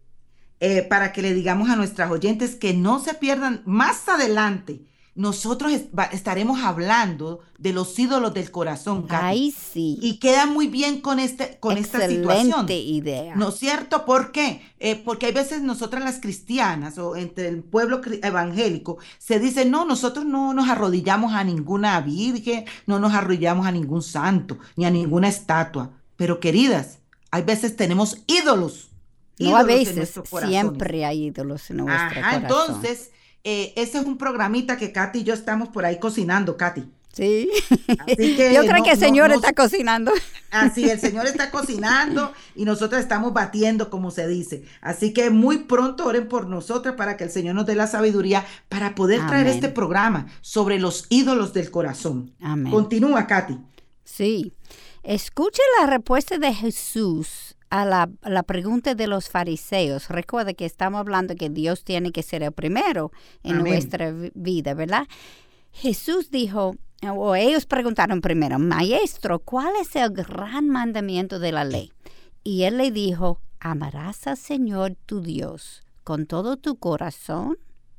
eh, 0.60 0.82
para 0.84 1.12
que 1.12 1.22
le 1.22 1.34
digamos 1.34 1.70
a 1.70 1.76
nuestras 1.76 2.10
oyentes 2.10 2.56
que 2.56 2.74
no 2.74 3.00
se 3.00 3.14
pierdan 3.14 3.62
más 3.66 4.08
adelante. 4.08 4.82
Nosotros 5.16 5.72
estaremos 6.12 6.64
hablando 6.64 7.42
de 7.60 7.72
los 7.72 7.98
ídolos 8.00 8.34
del 8.34 8.50
corazón, 8.50 9.04
Katy. 9.04 9.24
Ay, 9.24 9.52
sí. 9.52 10.00
Y 10.02 10.18
queda 10.18 10.48
muy 10.48 10.68
bien 10.68 11.02
con, 11.02 11.20
este, 11.20 11.58
con 11.60 11.78
esta 11.78 12.08
situación. 12.08 12.48
Excelente 12.48 12.78
idea. 12.80 13.36
¿No 13.36 13.50
es 13.50 13.56
cierto? 13.56 14.06
¿Por 14.06 14.32
qué? 14.32 14.62
Eh, 14.80 14.96
porque 14.96 15.28
hay 15.28 15.32
veces 15.32 15.62
nosotras 15.62 16.04
las 16.04 16.20
cristianas 16.20 16.98
o 16.98 17.16
entre 17.16 17.48
el 17.48 17.62
pueblo 17.64 18.02
evangélico 18.24 18.98
se 19.20 19.40
dice, 19.40 19.66
no, 19.66 19.86
nosotros 19.86 20.26
no 20.26 20.52
nos 20.54 20.68
arrodillamos 20.68 21.34
a 21.34 21.44
ninguna 21.44 22.02
virgen, 22.02 22.66
no 22.88 22.98
nos 23.00 23.14
arrodillamos 23.14 23.68
a 23.68 23.72
ningún 23.72 24.02
santo, 24.02 24.58
ni 24.76 24.86
a 24.86 24.90
ninguna 24.90 25.28
estatua. 25.28 25.92
Pero 26.16 26.40
queridas, 26.40 27.00
hay 27.30 27.44
veces 27.44 27.76
tenemos 27.76 28.18
ídolos. 28.26 28.90
no 29.38 29.56
a 29.56 29.62
ídolos 29.62 29.88
en 29.88 29.96
veces, 29.96 30.20
siempre 30.48 31.06
hay 31.06 31.26
ídolos 31.26 31.70
en 31.70 31.78
nuestro 31.78 32.20
Ajá, 32.20 32.40
corazón. 32.40 32.42
entonces, 32.42 33.12
eh, 33.44 33.74
ese 33.76 34.00
es 34.00 34.06
un 34.06 34.18
programita 34.18 34.78
que 34.78 34.92
Katy 34.92 35.20
y 35.20 35.24
yo 35.24 35.34
estamos 35.34 35.70
por 35.70 35.86
ahí 35.86 36.00
cocinando, 36.00 36.58
Katy. 36.58 36.84
Sí. 37.14 37.48
Así 38.00 38.16
que 38.36 38.54
Yo 38.56 38.62
creo 38.62 38.78
no- 38.80 38.84
que 38.84 38.92
el 38.92 38.98
Señor 39.00 39.30
no- 39.30 39.36
está 39.36 39.54
cocinando. 39.54 40.12
Así, 40.52 40.90
el 40.90 41.00
Señor 41.00 41.26
está 41.28 41.52
cocinando 41.52 42.32
y 42.56 42.66
nosotros 42.66 43.02
estamos 43.02 43.34
batiendo, 43.34 43.90
como 43.90 44.10
se 44.12 44.28
dice. 44.28 44.64
Así 44.82 45.14
que 45.14 45.30
muy 45.30 45.60
pronto 45.60 46.06
oren 46.06 46.28
por 46.28 46.48
nosotras 46.48 46.96
para 46.96 47.18
que 47.18 47.24
el 47.26 47.30
Señor 47.32 47.54
nos 47.56 47.66
dé 47.66 47.76
la 47.76 47.88
sabiduría 47.88 48.46
para 48.70 48.94
poder 48.96 49.26
traer 49.28 49.48
este 49.48 49.70
programa 49.70 50.28
sobre 50.42 50.80
los 50.80 51.06
ídolos 51.10 51.54
del 51.54 51.70
corazón. 51.72 52.32
Amén. 52.42 52.72
Continúa, 52.72 53.26
Katy. 53.28 53.60
Sí. 54.04 54.54
Escuche 55.04 55.62
la 55.80 55.88
respuesta 55.88 56.38
de 56.38 56.54
Jesús 56.54 57.56
a 57.74 57.86
la, 57.86 58.08
la 58.22 58.44
pregunta 58.44 58.94
de 58.94 59.08
los 59.08 59.30
fariseos. 59.30 60.08
Recuerda 60.10 60.54
que 60.54 60.66
estamos 60.66 61.00
hablando 61.00 61.36
que 61.36 61.50
Dios 61.50 61.84
tiene 61.84 62.12
que 62.12 62.22
ser 62.22 62.44
el 62.44 62.52
primero 62.52 63.12
en 63.42 63.54
Amén. 63.56 63.74
nuestra 63.74 64.12
vi- 64.12 64.32
vida, 64.36 64.76
¿verdad? 64.76 65.08
Jesús 65.72 66.30
dijo, 66.30 66.76
o 67.02 67.34
ellos 67.36 67.66
preguntaron 67.66 68.22
primero, 68.22 68.60
Maestro, 68.60 69.40
¿cuál 69.40 69.74
es 69.82 69.96
el 69.96 70.12
gran 70.12 70.70
mandamiento 70.70 71.40
de 71.40 71.52
la 71.52 71.64
ley? 71.66 71.92
Y 72.44 72.64
él 72.64 72.78
le 72.78 72.92
dijo, 72.92 73.40
amarás 73.60 74.28
al 74.28 74.38
Señor 74.38 74.96
tu 75.08 75.22
Dios 75.22 75.82
con 76.04 76.28
todo 76.28 76.58
tu 76.58 76.76
corazón 76.78 77.58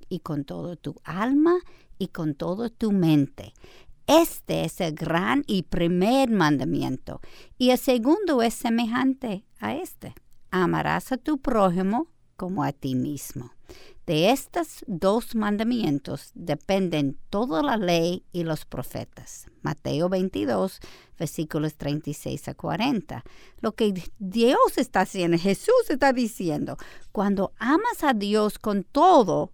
y 0.08 0.20
con 0.20 0.44
todo 0.44 0.76
tu 0.76 1.00
alma 1.02 1.56
y 1.98 2.08
con 2.08 2.34
toda 2.36 2.68
tu 2.70 2.92
mente. 2.92 3.54
Este 4.06 4.64
es 4.64 4.80
el 4.80 4.94
gran 4.94 5.44
y 5.46 5.62
primer 5.62 6.30
mandamiento. 6.30 7.20
Y 7.56 7.70
el 7.70 7.78
segundo 7.78 8.42
es 8.42 8.54
semejante 8.54 9.44
a 9.58 9.74
este. 9.74 10.14
Amarás 10.50 11.10
a 11.12 11.16
tu 11.16 11.38
prójimo 11.38 12.08
como 12.36 12.64
a 12.64 12.72
ti 12.72 12.94
mismo. 12.94 13.52
De 14.06 14.30
estos 14.30 14.84
dos 14.86 15.34
mandamientos 15.34 16.30
dependen 16.34 17.18
toda 17.30 17.62
la 17.62 17.78
ley 17.78 18.22
y 18.32 18.44
los 18.44 18.66
profetas. 18.66 19.46
Mateo 19.62 20.10
22, 20.10 20.80
versículos 21.18 21.76
36 21.76 22.48
a 22.48 22.54
40. 22.54 23.24
Lo 23.60 23.72
que 23.72 23.94
Dios 24.18 24.76
está 24.76 25.00
haciendo, 25.00 25.38
Jesús 25.38 25.88
está 25.88 26.12
diciendo, 26.12 26.76
cuando 27.12 27.54
amas 27.58 28.04
a 28.04 28.12
Dios 28.12 28.58
con 28.58 28.84
todo, 28.84 29.53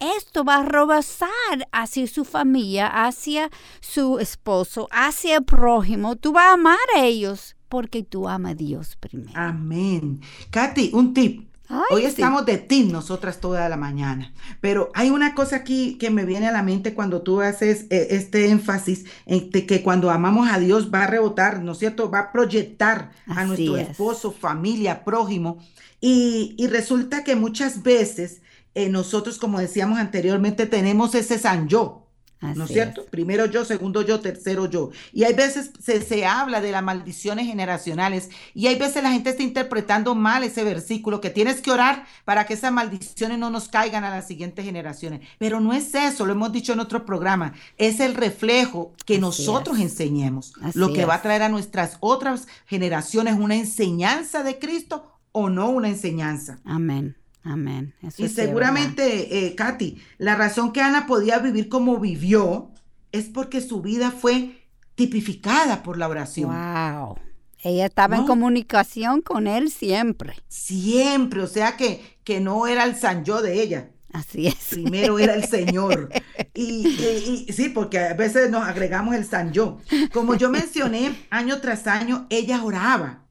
esto 0.00 0.44
va 0.44 0.56
a 0.56 0.64
rebasar 0.64 1.30
hacia 1.72 2.06
su 2.06 2.24
familia, 2.24 2.86
hacia 2.88 3.50
su 3.80 4.18
esposo, 4.18 4.88
hacia 4.90 5.36
el 5.36 5.44
prójimo. 5.44 6.16
Tú 6.16 6.32
vas 6.32 6.46
a 6.46 6.52
amar 6.54 6.78
a 6.96 7.04
ellos 7.04 7.56
porque 7.68 8.02
tú 8.02 8.28
amas 8.28 8.52
a 8.52 8.54
Dios 8.56 8.96
primero. 8.96 9.32
Amén. 9.34 10.20
Katy, 10.50 10.90
un 10.94 11.14
tip. 11.14 11.48
Ay, 11.68 11.78
Hoy 11.88 12.00
sí. 12.02 12.08
estamos 12.08 12.44
de 12.46 12.58
team 12.58 12.90
nosotras 12.90 13.38
toda 13.40 13.68
la 13.68 13.76
mañana, 13.76 14.32
pero 14.60 14.90
hay 14.92 15.10
una 15.10 15.36
cosa 15.36 15.54
aquí 15.56 15.98
que 15.98 16.10
me 16.10 16.24
viene 16.24 16.48
a 16.48 16.52
la 16.52 16.64
mente 16.64 16.94
cuando 16.94 17.22
tú 17.22 17.40
haces 17.40 17.86
eh, 17.90 18.08
este 18.10 18.48
énfasis 18.48 19.04
en 19.24 19.50
que 19.52 19.80
cuando 19.80 20.10
amamos 20.10 20.48
a 20.50 20.58
Dios 20.58 20.90
va 20.92 21.04
a 21.04 21.06
rebotar, 21.06 21.62
¿no 21.62 21.72
es 21.72 21.78
cierto? 21.78 22.10
Va 22.10 22.18
a 22.18 22.32
proyectar 22.32 23.12
a 23.28 23.44
nuestro 23.44 23.76
es. 23.76 23.90
esposo, 23.90 24.32
familia, 24.32 25.04
prójimo. 25.04 25.58
Y, 26.00 26.56
y 26.58 26.66
resulta 26.66 27.22
que 27.22 27.36
muchas 27.36 27.84
veces 27.84 28.42
eh, 28.74 28.88
nosotros, 28.88 29.38
como 29.38 29.58
decíamos 29.58 29.98
anteriormente, 29.98 30.66
tenemos 30.66 31.14
ese 31.14 31.38
san 31.38 31.68
yo. 31.68 32.00
¿No 32.40 32.64
es 32.64 32.70
cierto? 32.70 33.04
Primero 33.10 33.44
yo, 33.44 33.66
segundo 33.66 34.00
yo, 34.00 34.20
tercero 34.20 34.64
yo. 34.64 34.90
Y 35.12 35.24
hay 35.24 35.34
veces 35.34 35.72
se, 35.78 36.00
se 36.00 36.24
habla 36.24 36.62
de 36.62 36.72
las 36.72 36.82
maldiciones 36.82 37.46
generacionales 37.46 38.30
y 38.54 38.66
hay 38.66 38.76
veces 38.76 39.02
la 39.02 39.12
gente 39.12 39.28
está 39.30 39.42
interpretando 39.42 40.14
mal 40.14 40.42
ese 40.42 40.64
versículo, 40.64 41.20
que 41.20 41.28
tienes 41.28 41.60
que 41.60 41.70
orar 41.70 42.06
para 42.24 42.46
que 42.46 42.54
esas 42.54 42.72
maldiciones 42.72 43.38
no 43.38 43.50
nos 43.50 43.68
caigan 43.68 44.04
a 44.04 44.10
las 44.10 44.26
siguientes 44.26 44.64
generaciones. 44.64 45.20
Pero 45.38 45.60
no 45.60 45.74
es 45.74 45.94
eso, 45.94 46.24
lo 46.24 46.32
hemos 46.32 46.50
dicho 46.50 46.72
en 46.72 46.80
otro 46.80 47.04
programa, 47.04 47.52
es 47.76 48.00
el 48.00 48.14
reflejo 48.14 48.94
que 49.04 49.14
Así 49.14 49.20
nosotros 49.20 49.76
es. 49.76 49.82
enseñemos, 49.82 50.54
Así 50.62 50.78
lo 50.78 50.94
que 50.94 51.04
va 51.04 51.16
a 51.16 51.22
traer 51.22 51.42
a 51.42 51.50
nuestras 51.50 51.98
otras 52.00 52.48
generaciones 52.66 53.34
una 53.38 53.56
enseñanza 53.56 54.42
de 54.42 54.58
Cristo 54.58 55.18
o 55.32 55.50
no 55.50 55.68
una 55.68 55.88
enseñanza. 55.88 56.58
Amén. 56.64 57.19
Amén. 57.42 57.94
Eso 58.02 58.24
Y 58.24 58.28
seguramente, 58.28 59.46
eh, 59.46 59.54
Katy, 59.54 59.98
la 60.18 60.34
razón 60.36 60.72
que 60.72 60.80
Ana 60.82 61.06
podía 61.06 61.38
vivir 61.38 61.68
como 61.68 61.98
vivió 61.98 62.70
es 63.12 63.24
porque 63.28 63.60
su 63.60 63.80
vida 63.82 64.10
fue 64.10 64.66
tipificada 64.94 65.82
por 65.82 65.96
la 65.98 66.08
oración. 66.08 66.50
Wow. 66.50 67.16
Ella 67.62 67.86
estaba 67.86 68.16
en 68.16 68.22
¿No? 68.22 68.26
comunicación 68.28 69.20
con 69.22 69.46
él 69.46 69.70
siempre. 69.70 70.34
Siempre, 70.48 71.42
o 71.42 71.46
sea 71.46 71.76
que, 71.76 72.00
que 72.24 72.40
no 72.40 72.66
era 72.66 72.84
el 72.84 72.96
San 72.96 73.24
Yo 73.24 73.42
de 73.42 73.62
ella, 73.62 73.90
Así 74.12 74.46
es. 74.46 74.56
primero 74.70 75.18
era 75.18 75.34
el 75.34 75.44
Señor. 75.44 76.10
Y, 76.52 76.86
y- 76.88 77.44
y 77.48 77.52
sí, 77.52 77.68
porque 77.68 77.98
a 78.00 78.12
veces 78.14 78.50
nos 78.50 78.66
agregamos 78.66 79.14
el 79.14 79.24
San 79.24 79.52
Yo. 79.52 79.78
Como 80.12 80.34
yo 80.34 80.50
mencioné, 80.50 81.14
año 81.30 81.60
tras 81.60 81.86
año, 81.86 82.26
ella 82.28 82.62
oraba 82.64 83.24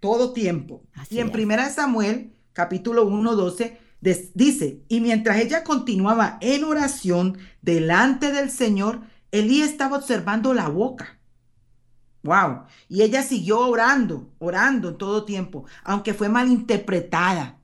todo 0.00 0.32
tiempo. 0.32 0.84
Así 0.94 1.16
y 1.16 1.18
en 1.20 1.26
es. 1.26 1.32
Primera 1.32 1.68
Samuel, 1.68 2.32
capítulo 2.52 3.06
1, 3.06 3.36
12, 3.36 3.78
des- 4.00 4.30
dice, 4.34 4.82
y 4.88 5.00
mientras 5.00 5.38
ella 5.38 5.64
continuaba 5.64 6.38
en 6.40 6.64
oración 6.64 7.38
delante 7.62 8.32
del 8.32 8.50
Señor, 8.50 9.00
Elí 9.32 9.62
estaba 9.62 9.96
observando 9.98 10.52
la 10.54 10.68
boca. 10.68 11.18
Wow. 12.22 12.64
Y 12.88 13.02
ella 13.02 13.22
siguió 13.22 13.60
orando, 13.60 14.32
orando 14.38 14.90
en 14.90 14.98
todo 14.98 15.24
tiempo, 15.24 15.64
aunque 15.84 16.12
fue 16.14 16.28
malinterpretada. 16.28 17.58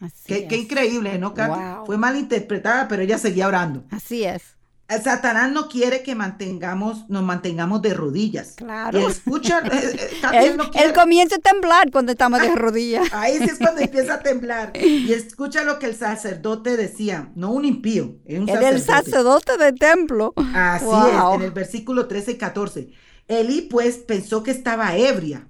Así 0.00 0.24
Qué, 0.26 0.48
qué 0.48 0.54
es. 0.56 0.62
increíble, 0.62 1.18
¿no, 1.18 1.34
Katy? 1.34 1.50
Wow. 1.60 1.86
Fue 1.86 1.98
malinterpretada, 1.98 2.88
pero 2.88 3.02
ella 3.02 3.18
seguía 3.18 3.46
orando. 3.46 3.84
Así 3.90 4.24
es. 4.24 4.56
El 4.90 5.02
Satanás 5.02 5.52
no 5.52 5.68
quiere 5.68 6.02
que 6.02 6.16
mantengamos, 6.16 7.08
nos 7.08 7.22
mantengamos 7.22 7.80
de 7.80 7.94
rodillas. 7.94 8.54
Claro. 8.56 9.00
Y 9.00 9.04
escucha, 9.04 9.60
eh, 9.60 9.96
eh, 9.96 10.10
él 10.32 10.56
no 10.56 10.68
él 10.74 10.92
comienza 10.92 11.36
a 11.36 11.38
temblar 11.38 11.92
cuando 11.92 12.10
estamos 12.12 12.40
de 12.42 12.54
rodillas. 12.56 13.08
Ahí 13.12 13.38
sí 13.38 13.44
es 13.44 13.58
cuando 13.58 13.80
empieza 13.82 14.14
a 14.14 14.20
temblar. 14.22 14.72
Y 14.76 15.12
escucha 15.12 15.62
lo 15.62 15.78
que 15.78 15.86
el 15.86 15.94
sacerdote 15.94 16.76
decía, 16.76 17.30
no 17.36 17.52
un 17.52 17.64
impío, 17.64 18.16
es 18.24 18.40
un 18.40 18.48
el 18.48 18.80
sacerdote. 18.82 19.10
sacerdote 19.10 19.56
del 19.58 19.74
templo. 19.78 20.32
Así 20.54 20.84
Wow. 20.86 21.34
es, 21.34 21.36
en 21.36 21.42
el 21.42 21.52
versículo 21.52 22.08
13 22.08 22.32
y 22.32 22.36
14. 22.38 22.90
Elí 23.28 23.62
pues 23.62 23.98
pensó 23.98 24.42
que 24.42 24.50
estaba 24.50 24.96
ebria. 24.96 25.46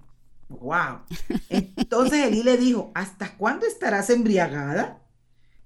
Wow. 0.51 0.99
Entonces 1.49 2.27
Elí 2.27 2.43
le 2.43 2.59
dijo, 2.59 2.91
¿hasta 2.95 3.37
cuándo 3.39 3.67
estarás 3.67 4.11
embriagada? 4.11 4.99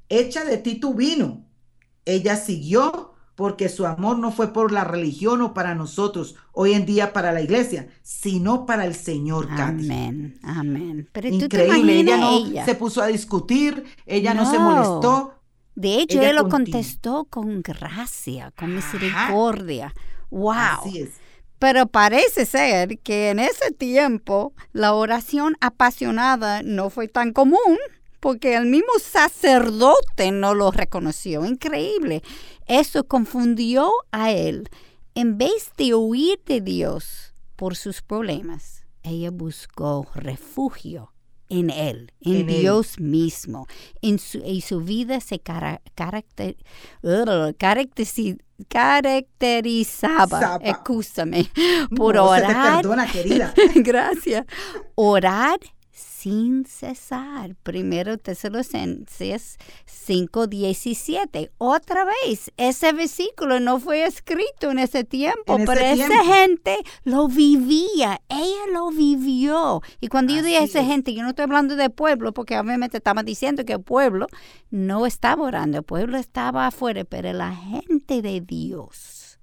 Echa 0.09 0.45
de 0.45 0.59
ti 0.59 0.77
tu 0.77 0.95
vino. 0.95 1.45
Ella 2.05 2.37
siguió 2.37 3.14
porque 3.35 3.69
su 3.69 3.87
amor 3.87 4.19
no 4.19 4.31
fue 4.31 4.53
por 4.53 4.73
la 4.73 4.85
religión 4.85 5.43
o 5.43 5.55
para 5.55 5.75
nosotros, 5.75 6.37
hoy 6.53 6.73
en 6.73 6.87
día 6.87 7.13
para 7.13 7.33
la 7.33 7.41
iglesia, 7.41 7.89
sino 8.03 8.67
para 8.67 8.87
el 8.87 8.95
Señor. 8.95 9.49
Amén, 9.51 10.39
amén. 10.43 11.09
Pero 11.13 11.29
Increíble, 11.29 12.01
ella 12.01 12.17
no 12.17 12.65
se 12.65 12.75
puso 12.75 13.03
a 13.03 13.09
discutir, 13.09 13.85
ella 14.07 14.35
no, 14.35 14.51
se 14.51 14.59
molestó. 14.59 15.35
De 15.75 16.01
hecho, 16.01 16.23
él 16.23 16.37
lo 16.37 16.49
contestó 16.49 17.25
con 17.25 17.63
gracia, 17.63 18.53
con 18.57 18.75
misericordia. 18.75 19.93
Wow. 20.31 20.53
Así 20.53 21.01
es. 21.01 21.11
Pero 21.59 21.87
parece 21.87 22.45
ser 22.47 22.99
que 22.99 23.31
en 23.31 23.39
ese 23.39 23.71
tiempo 23.71 24.53
la 24.73 24.93
oración 24.93 25.57
apasionada 25.61 26.63
no 26.63 26.91
fue 26.91 27.09
tan 27.09 27.33
común 27.33 27.79
porque 28.25 28.57
el 28.57 28.65
mismo 28.65 28.95
sacerdote 28.99 30.33
no 30.33 30.55
lo 30.55 30.71
reconoció. 30.71 31.45
Increíble. 31.45 32.23
Eso 32.67 33.05
confundió 33.05 33.93
a 34.13 34.31
él. 34.31 34.71
En 35.15 35.37
vez 35.37 35.73
de 35.77 35.95
huir 35.95 36.41
de 36.47 36.63
Dios 36.63 37.35
por 37.55 37.77
sus 37.77 38.01
problemas, 38.01 38.87
ella 39.03 39.31
buscó 39.31 40.07
refugio 40.15 41.13
en 41.51 41.69
Él, 41.69 42.13
en, 42.23 42.47
Dios 42.47 42.99
mismo. 42.99 43.67
En 44.01 44.19
su, 44.19 44.39
y 44.39 44.63
su 44.63 44.81
vida 44.81 45.21
se 45.21 45.39
caracter, 45.39 46.57
caracterizaba, 48.69 50.61
escúchame, 50.63 51.51
por 51.95 52.17
orar. 52.17 52.81
perdona, 52.81 53.07
querida. 53.07 53.53
gracias. 53.75 54.47
Orar 54.95 55.61
sin 56.25 56.65
cesar. 56.65 57.55
Primero 57.63 58.17
Tesalonicenses 58.17 59.59
5:17. 59.85 61.51
Otra 61.59 62.07
vez, 62.07 62.51
ese 62.57 62.95
versículo 62.95 63.61
no 63.61 63.79
fue 63.79 64.07
escrito 64.07 64.71
en 64.71 64.79
ese 64.79 65.05
tiempo, 65.05 65.59
pero 65.67 65.81
esa 65.81 66.25
gente 66.25 66.79
lo 67.03 67.29
vivía, 67.29 68.23
ella 68.31 68.73
lo 68.73 68.91
vivió. 68.91 69.83
Y 70.01 70.09
cuando 70.09 70.33
yo 70.35 70.43
digo 70.43 70.61
esa 70.61 70.83
gente, 70.83 71.13
yo 71.13 71.23
no 71.23 71.29
estoy 71.29 71.43
hablando 71.43 71.77
de 71.77 71.91
pueblo, 71.91 72.33
porque 72.33 72.59
obviamente 72.59 72.97
estamos 72.97 73.27
diciendo 73.27 73.67
que 73.67 73.75
el 73.75 73.83
pueblo 73.83 74.27
no 74.71 75.05
estaba 75.05 75.45
orando, 75.45 75.77
el 75.77 75.85
pueblo 75.85 76.17
estaba 76.17 76.69
afuera, 76.69 77.05
pero 77.05 77.35
la 77.35 77.55
gente 77.55 78.23
de 78.23 78.41
Dios. 78.41 79.39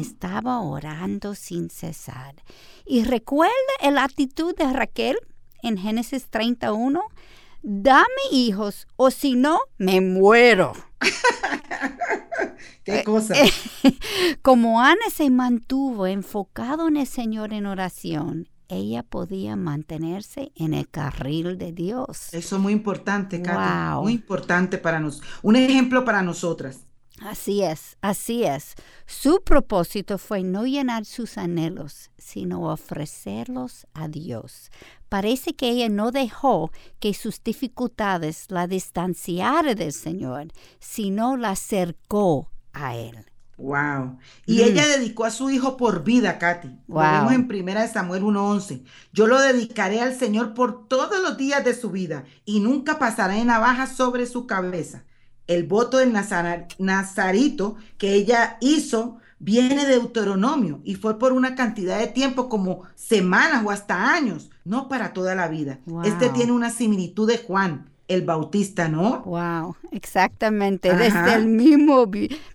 Estaba 0.00 0.60
orando 0.60 1.34
sin 1.34 1.68
cesar. 1.68 2.34
Y 2.86 3.04
recuerda 3.04 3.52
la 3.92 4.04
actitud 4.04 4.56
de 4.56 4.72
Raquel 4.72 5.18
en 5.64 5.78
Génesis 5.78 6.26
31, 6.30 7.02
dame 7.62 8.06
hijos 8.30 8.86
o 8.96 9.10
si 9.10 9.34
no, 9.34 9.60
me 9.78 10.00
muero. 10.00 10.72
¿Qué 12.84 13.02
cosa? 13.02 13.34
Como 14.42 14.80
Ana 14.80 15.10
se 15.12 15.30
mantuvo 15.30 16.06
enfocado 16.06 16.88
en 16.88 16.98
el 16.98 17.06
Señor 17.06 17.52
en 17.52 17.66
oración, 17.66 18.48
ella 18.68 19.02
podía 19.02 19.56
mantenerse 19.56 20.52
en 20.54 20.74
el 20.74 20.88
carril 20.88 21.58
de 21.58 21.72
Dios. 21.72 22.32
Eso 22.32 22.56
es 22.56 22.62
muy 22.62 22.72
importante, 22.72 23.40
Katy. 23.40 24.02
Muy 24.02 24.12
importante 24.12 24.78
para 24.78 25.00
nosotros. 25.00 25.30
Un 25.42 25.56
ejemplo 25.56 26.04
para 26.04 26.22
nosotras. 26.22 26.86
Así 27.20 27.62
es, 27.62 27.96
así 28.00 28.44
es. 28.44 28.74
Su 29.06 29.42
propósito 29.44 30.18
fue 30.18 30.42
no 30.42 30.66
llenar 30.66 31.04
sus 31.04 31.38
anhelos, 31.38 32.10
sino 32.18 32.72
ofrecerlos 32.72 33.86
a 33.94 34.08
Dios. 34.08 34.70
Parece 35.08 35.54
que 35.54 35.70
ella 35.70 35.88
no 35.88 36.10
dejó 36.10 36.72
que 36.98 37.14
sus 37.14 37.42
dificultades 37.42 38.46
la 38.48 38.66
distanciaran 38.66 39.76
del 39.76 39.92
Señor, 39.92 40.48
sino 40.80 41.36
la 41.36 41.50
acercó 41.50 42.50
a 42.72 42.96
Él. 42.96 43.24
Wow. 43.58 44.18
Y 44.46 44.56
mm. 44.56 44.60
ella 44.64 44.88
dedicó 44.88 45.24
a 45.24 45.30
su 45.30 45.48
hijo 45.50 45.76
por 45.76 46.02
vida, 46.02 46.40
Katy. 46.40 46.80
Lo 46.88 46.98
vemos 46.98 47.32
en 47.32 47.48
1 47.48 47.88
Samuel 47.92 48.24
1:11. 48.24 48.82
Yo 49.12 49.28
lo 49.28 49.40
dedicaré 49.40 50.00
al 50.00 50.18
Señor 50.18 50.54
por 50.54 50.88
todos 50.88 51.22
los 51.22 51.36
días 51.36 51.64
de 51.64 51.74
su 51.74 51.90
vida 51.90 52.24
y 52.44 52.58
nunca 52.58 52.98
pasará 52.98 53.38
en 53.38 53.46
navaja 53.46 53.86
sobre 53.86 54.26
su 54.26 54.48
cabeza 54.48 55.04
el 55.46 55.64
voto 55.64 55.98
del 55.98 56.12
Nazarito 56.12 57.76
que 57.98 58.14
ella 58.14 58.56
hizo 58.60 59.18
viene 59.38 59.84
de 59.84 59.92
Deuteronomio 59.96 60.80
y 60.84 60.94
fue 60.94 61.18
por 61.18 61.32
una 61.32 61.54
cantidad 61.54 61.98
de 61.98 62.06
tiempo 62.06 62.48
como 62.48 62.82
semanas 62.94 63.62
o 63.64 63.70
hasta 63.70 64.14
años, 64.14 64.50
no 64.64 64.88
para 64.88 65.12
toda 65.12 65.34
la 65.34 65.48
vida. 65.48 65.80
Este 66.04 66.30
tiene 66.30 66.52
una 66.52 66.70
similitud 66.70 67.28
de 67.28 67.38
Juan 67.38 67.90
el 68.06 68.22
Bautista, 68.22 68.88
¿no? 68.88 69.22
Wow, 69.22 69.76
exactamente. 69.90 70.94
Desde 70.94 71.34
el 71.34 71.46
mismo 71.46 72.06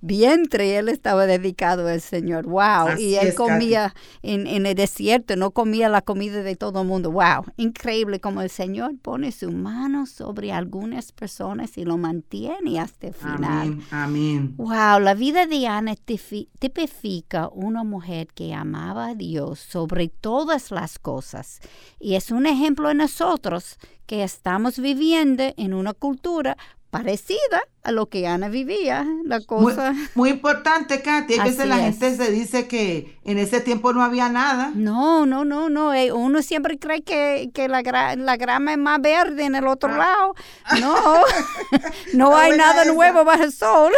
vientre 0.01 0.77
él 0.77 0.89
estaba 0.89 1.25
dedicado 1.25 1.87
al 1.87 2.01
Señor. 2.01 2.45
Wow. 2.45 2.97
y 2.99 3.15
él 3.15 3.33
comía 3.33 3.95
en, 4.21 4.47
el 4.65 4.75
desierto, 4.75 5.35
no 5.35 5.51
comía 5.51 5.89
la 5.89 6.01
comida 6.01 6.43
de 6.43 6.55
todo 6.55 6.81
el 6.81 6.87
mundo. 6.87 7.11
Wow. 7.11 7.45
Increíble 7.57 8.19
como 8.19 8.41
el 8.41 8.49
Señor 8.49 8.91
pone 9.01 9.31
su 9.31 9.51
mano 9.51 10.05
sobre 10.05 10.51
algunas 10.51 11.11
personas 11.11 11.77
y 11.77 11.85
lo 11.85 11.97
mantiene 11.97 12.79
hasta 12.79 13.07
el 13.07 13.13
final. 13.13 13.43
Amén. 13.43 13.83
Amén. 13.91 14.53
Wow. 14.57 14.99
La 14.99 15.15
vida 15.15 15.47
de 15.47 15.67
Ana 15.67 15.95
tipifica 15.95 17.49
una 17.49 17.83
mujer 17.83 18.27
que 18.27 18.53
amaba 18.53 19.09
a 19.09 19.15
Dios 19.15 19.59
sobre 19.59 20.09
todas 20.09 20.71
las 20.71 20.99
cosas. 20.99 21.59
Y 21.99 22.15
es 22.15 22.29
un 22.29 22.45
ejemplo 22.45 22.91
en 22.91 22.97
nosotros 22.97 23.79
que 24.09 24.23
estamos 24.23 24.79
viviendo 24.79 25.53
en 25.55 25.75
una 25.75 25.93
cultura 25.93 26.57
parecida 26.89 27.61
a 27.83 27.91
lo 27.91 28.07
que 28.07 28.25
Ana 28.25 28.49
vivía, 28.49 29.05
la 29.23 29.39
cosa. 29.39 29.93
Muy, 30.15 30.31
importante, 30.31 31.03
Katy, 31.03 31.37
a 31.37 31.43
veces 31.43 31.67
la 31.67 31.77
gente 31.77 32.17
se 32.17 32.31
dice 32.31 32.67
que 32.67 33.19
en 33.23 33.37
ese 33.37 33.61
tiempo 33.61 33.93
no 33.93 34.01
había 34.01 34.27
nada. 34.27 34.71
No, 34.73 35.27
no, 35.27 35.45
no, 35.45 35.69
no, 35.69 35.93
eh, 35.93 36.11
uno 36.11 36.41
siempre 36.41 36.79
cree 36.79 37.03
que, 37.03 37.67
la, 37.67 37.83
la, 38.15 38.37
grama 38.37 38.71
es 38.71 38.79
más 38.79 38.99
verde 38.99 39.43
en 39.43 39.53
el 39.53 39.67
otro 39.67 39.91
ah. 39.93 39.97
lado. 39.97 40.35
No, 40.81 42.31
no 42.31 42.35
hay 42.35 42.57
nada 42.57 42.85
nuevo 42.85 43.23
bajo 43.23 43.43
el 43.43 43.51
sol. 43.51 43.93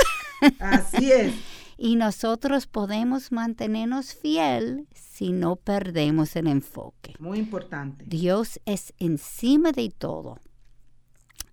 Así 0.59 1.09
es. 1.09 1.33
Y 1.83 1.95
nosotros 1.95 2.67
podemos 2.67 3.31
mantenernos 3.31 4.13
fiel 4.13 4.87
si 5.21 5.33
no 5.33 5.55
perdemos 5.55 6.35
el 6.35 6.47
enfoque. 6.47 7.13
Muy 7.19 7.37
importante. 7.37 8.03
Dios 8.07 8.59
es 8.65 8.91
encima 8.97 9.71
de 9.71 9.93
todo 9.95 10.39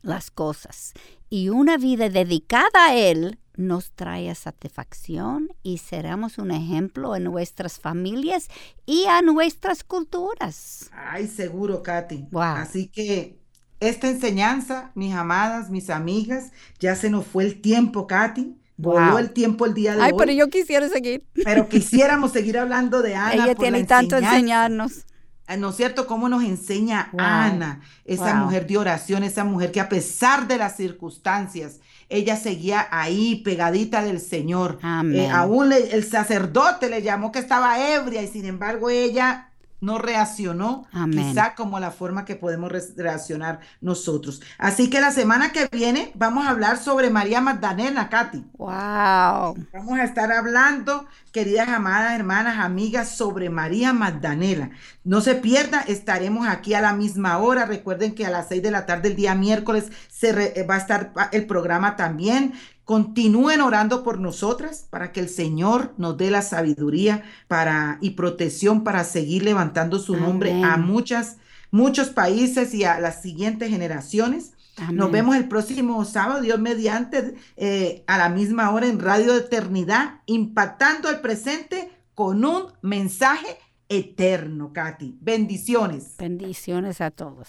las 0.00 0.30
cosas 0.30 0.94
y 1.28 1.50
una 1.50 1.76
vida 1.76 2.08
dedicada 2.08 2.86
a 2.86 2.96
Él 2.96 3.38
nos 3.58 3.90
trae 3.92 4.34
satisfacción 4.34 5.50
y 5.62 5.78
seremos 5.78 6.38
un 6.38 6.50
ejemplo 6.50 7.14
en 7.14 7.24
nuestras 7.24 7.78
familias 7.78 8.48
y 8.86 9.04
a 9.04 9.20
nuestras 9.20 9.84
culturas. 9.84 10.88
Ay, 10.94 11.26
seguro, 11.26 11.82
Katy. 11.82 12.28
Así 12.32 12.88
que 12.88 13.38
esta 13.80 14.08
enseñanza, 14.08 14.92
mis 14.94 15.12
amadas, 15.12 15.68
mis 15.68 15.90
amigas, 15.90 16.52
ya 16.78 16.96
se 16.96 17.10
nos 17.10 17.26
fue 17.26 17.44
el 17.44 17.60
tiempo, 17.60 18.06
Katy. 18.06 18.56
Voló 18.78 19.18
el 19.18 19.32
tiempo 19.32 19.66
el 19.66 19.74
día 19.74 19.92
de 19.92 19.98
hoy. 19.98 20.04
Ay, 20.06 20.12
pero 20.16 20.32
yo 20.32 20.48
quisiera 20.48 20.88
seguir. 20.88 21.24
Pero 21.44 21.68
quisiéramos 21.68 22.32
seguir 22.32 22.56
hablando 22.56 23.02
de 23.02 23.16
Ana. 23.16 23.34
Ella 23.34 23.54
tiene 23.56 23.84
tanto 23.84 24.16
enseñarnos. 24.16 25.04
Ah, 25.48 25.56
¿No 25.56 25.70
es 25.70 25.76
cierto? 25.76 26.06
¿Cómo 26.06 26.28
nos 26.28 26.44
enseña 26.44 27.10
Ana, 27.16 27.80
esa 28.04 28.34
mujer 28.34 28.66
de 28.66 28.76
oración, 28.76 29.24
esa 29.24 29.44
mujer 29.44 29.72
que 29.72 29.80
a 29.80 29.88
pesar 29.88 30.46
de 30.46 30.58
las 30.58 30.76
circunstancias, 30.76 31.80
ella 32.08 32.36
seguía 32.36 32.86
ahí 32.90 33.36
pegadita 33.36 34.02
del 34.02 34.20
Señor. 34.20 34.78
Eh, 35.12 35.28
aún 35.28 35.72
el 35.72 36.04
sacerdote 36.04 36.88
le 36.88 37.02
llamó 37.02 37.32
que 37.32 37.38
estaba 37.38 37.92
ebria 37.94 38.22
y 38.22 38.28
sin 38.28 38.44
embargo 38.44 38.90
ella 38.90 39.50
no 39.80 39.98
reaccionó, 39.98 40.86
quizá 41.12 41.54
como 41.54 41.78
la 41.78 41.90
forma 41.90 42.24
que 42.24 42.36
podemos 42.36 42.72
reaccionar 42.96 43.60
nosotros. 43.80 44.42
Así 44.58 44.90
que 44.90 45.00
la 45.00 45.10
semana 45.10 45.52
que 45.52 45.68
viene 45.70 46.12
vamos 46.14 46.46
a 46.46 46.50
hablar 46.50 46.78
sobre 46.78 47.10
María 47.10 47.40
Magdalena, 47.40 48.08
Katy. 48.08 48.44
Wow. 48.56 49.56
Vamos 49.72 49.98
a 49.98 50.04
estar 50.04 50.32
hablando, 50.32 51.06
queridas 51.32 51.68
amadas 51.68 52.14
hermanas, 52.14 52.58
amigas, 52.58 53.16
sobre 53.16 53.50
María 53.50 53.92
Magdalena. 53.92 54.70
No 55.04 55.20
se 55.20 55.34
pierda, 55.34 55.80
estaremos 55.82 56.46
aquí 56.48 56.74
a 56.74 56.80
la 56.80 56.92
misma 56.92 57.38
hora. 57.38 57.64
Recuerden 57.64 58.14
que 58.14 58.26
a 58.26 58.30
las 58.30 58.48
seis 58.48 58.62
de 58.62 58.70
la 58.70 58.86
tarde 58.86 59.08
el 59.08 59.16
día 59.16 59.34
miércoles 59.34 59.92
se 60.08 60.64
va 60.68 60.74
a 60.74 60.78
estar 60.78 61.12
el 61.32 61.46
programa 61.46 61.96
también. 61.96 62.54
Continúen 62.88 63.60
orando 63.60 64.02
por 64.02 64.18
nosotras 64.18 64.86
para 64.88 65.12
que 65.12 65.20
el 65.20 65.28
Señor 65.28 65.92
nos 65.98 66.16
dé 66.16 66.30
la 66.30 66.40
sabiduría 66.40 67.22
para 67.46 67.98
y 68.00 68.12
protección 68.12 68.82
para 68.82 69.04
seguir 69.04 69.42
levantando 69.42 69.98
su 69.98 70.16
nombre 70.16 70.62
a 70.64 70.78
muchas 70.78 71.36
muchos 71.70 72.08
países 72.08 72.72
y 72.72 72.84
a 72.84 72.98
las 72.98 73.20
siguientes 73.20 73.68
generaciones. 73.68 74.54
Nos 74.90 75.10
vemos 75.10 75.36
el 75.36 75.48
próximo 75.48 76.02
sábado, 76.06 76.40
Dios 76.40 76.58
mediante, 76.58 77.34
eh, 77.58 78.04
a 78.06 78.16
la 78.16 78.30
misma 78.30 78.70
hora 78.70 78.86
en 78.86 79.00
Radio 79.00 79.36
Eternidad, 79.36 80.22
impactando 80.24 81.10
el 81.10 81.20
presente 81.20 81.90
con 82.14 82.42
un 82.42 82.68
mensaje 82.80 83.58
eterno, 83.90 84.72
Katy. 84.72 85.18
Bendiciones. 85.20 86.14
Bendiciones 86.16 87.02
a 87.02 87.10
todos. 87.10 87.48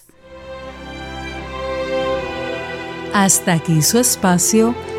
Hasta 3.14 3.54
aquí 3.54 3.82
su 3.82 4.00
espacio, 4.00 4.76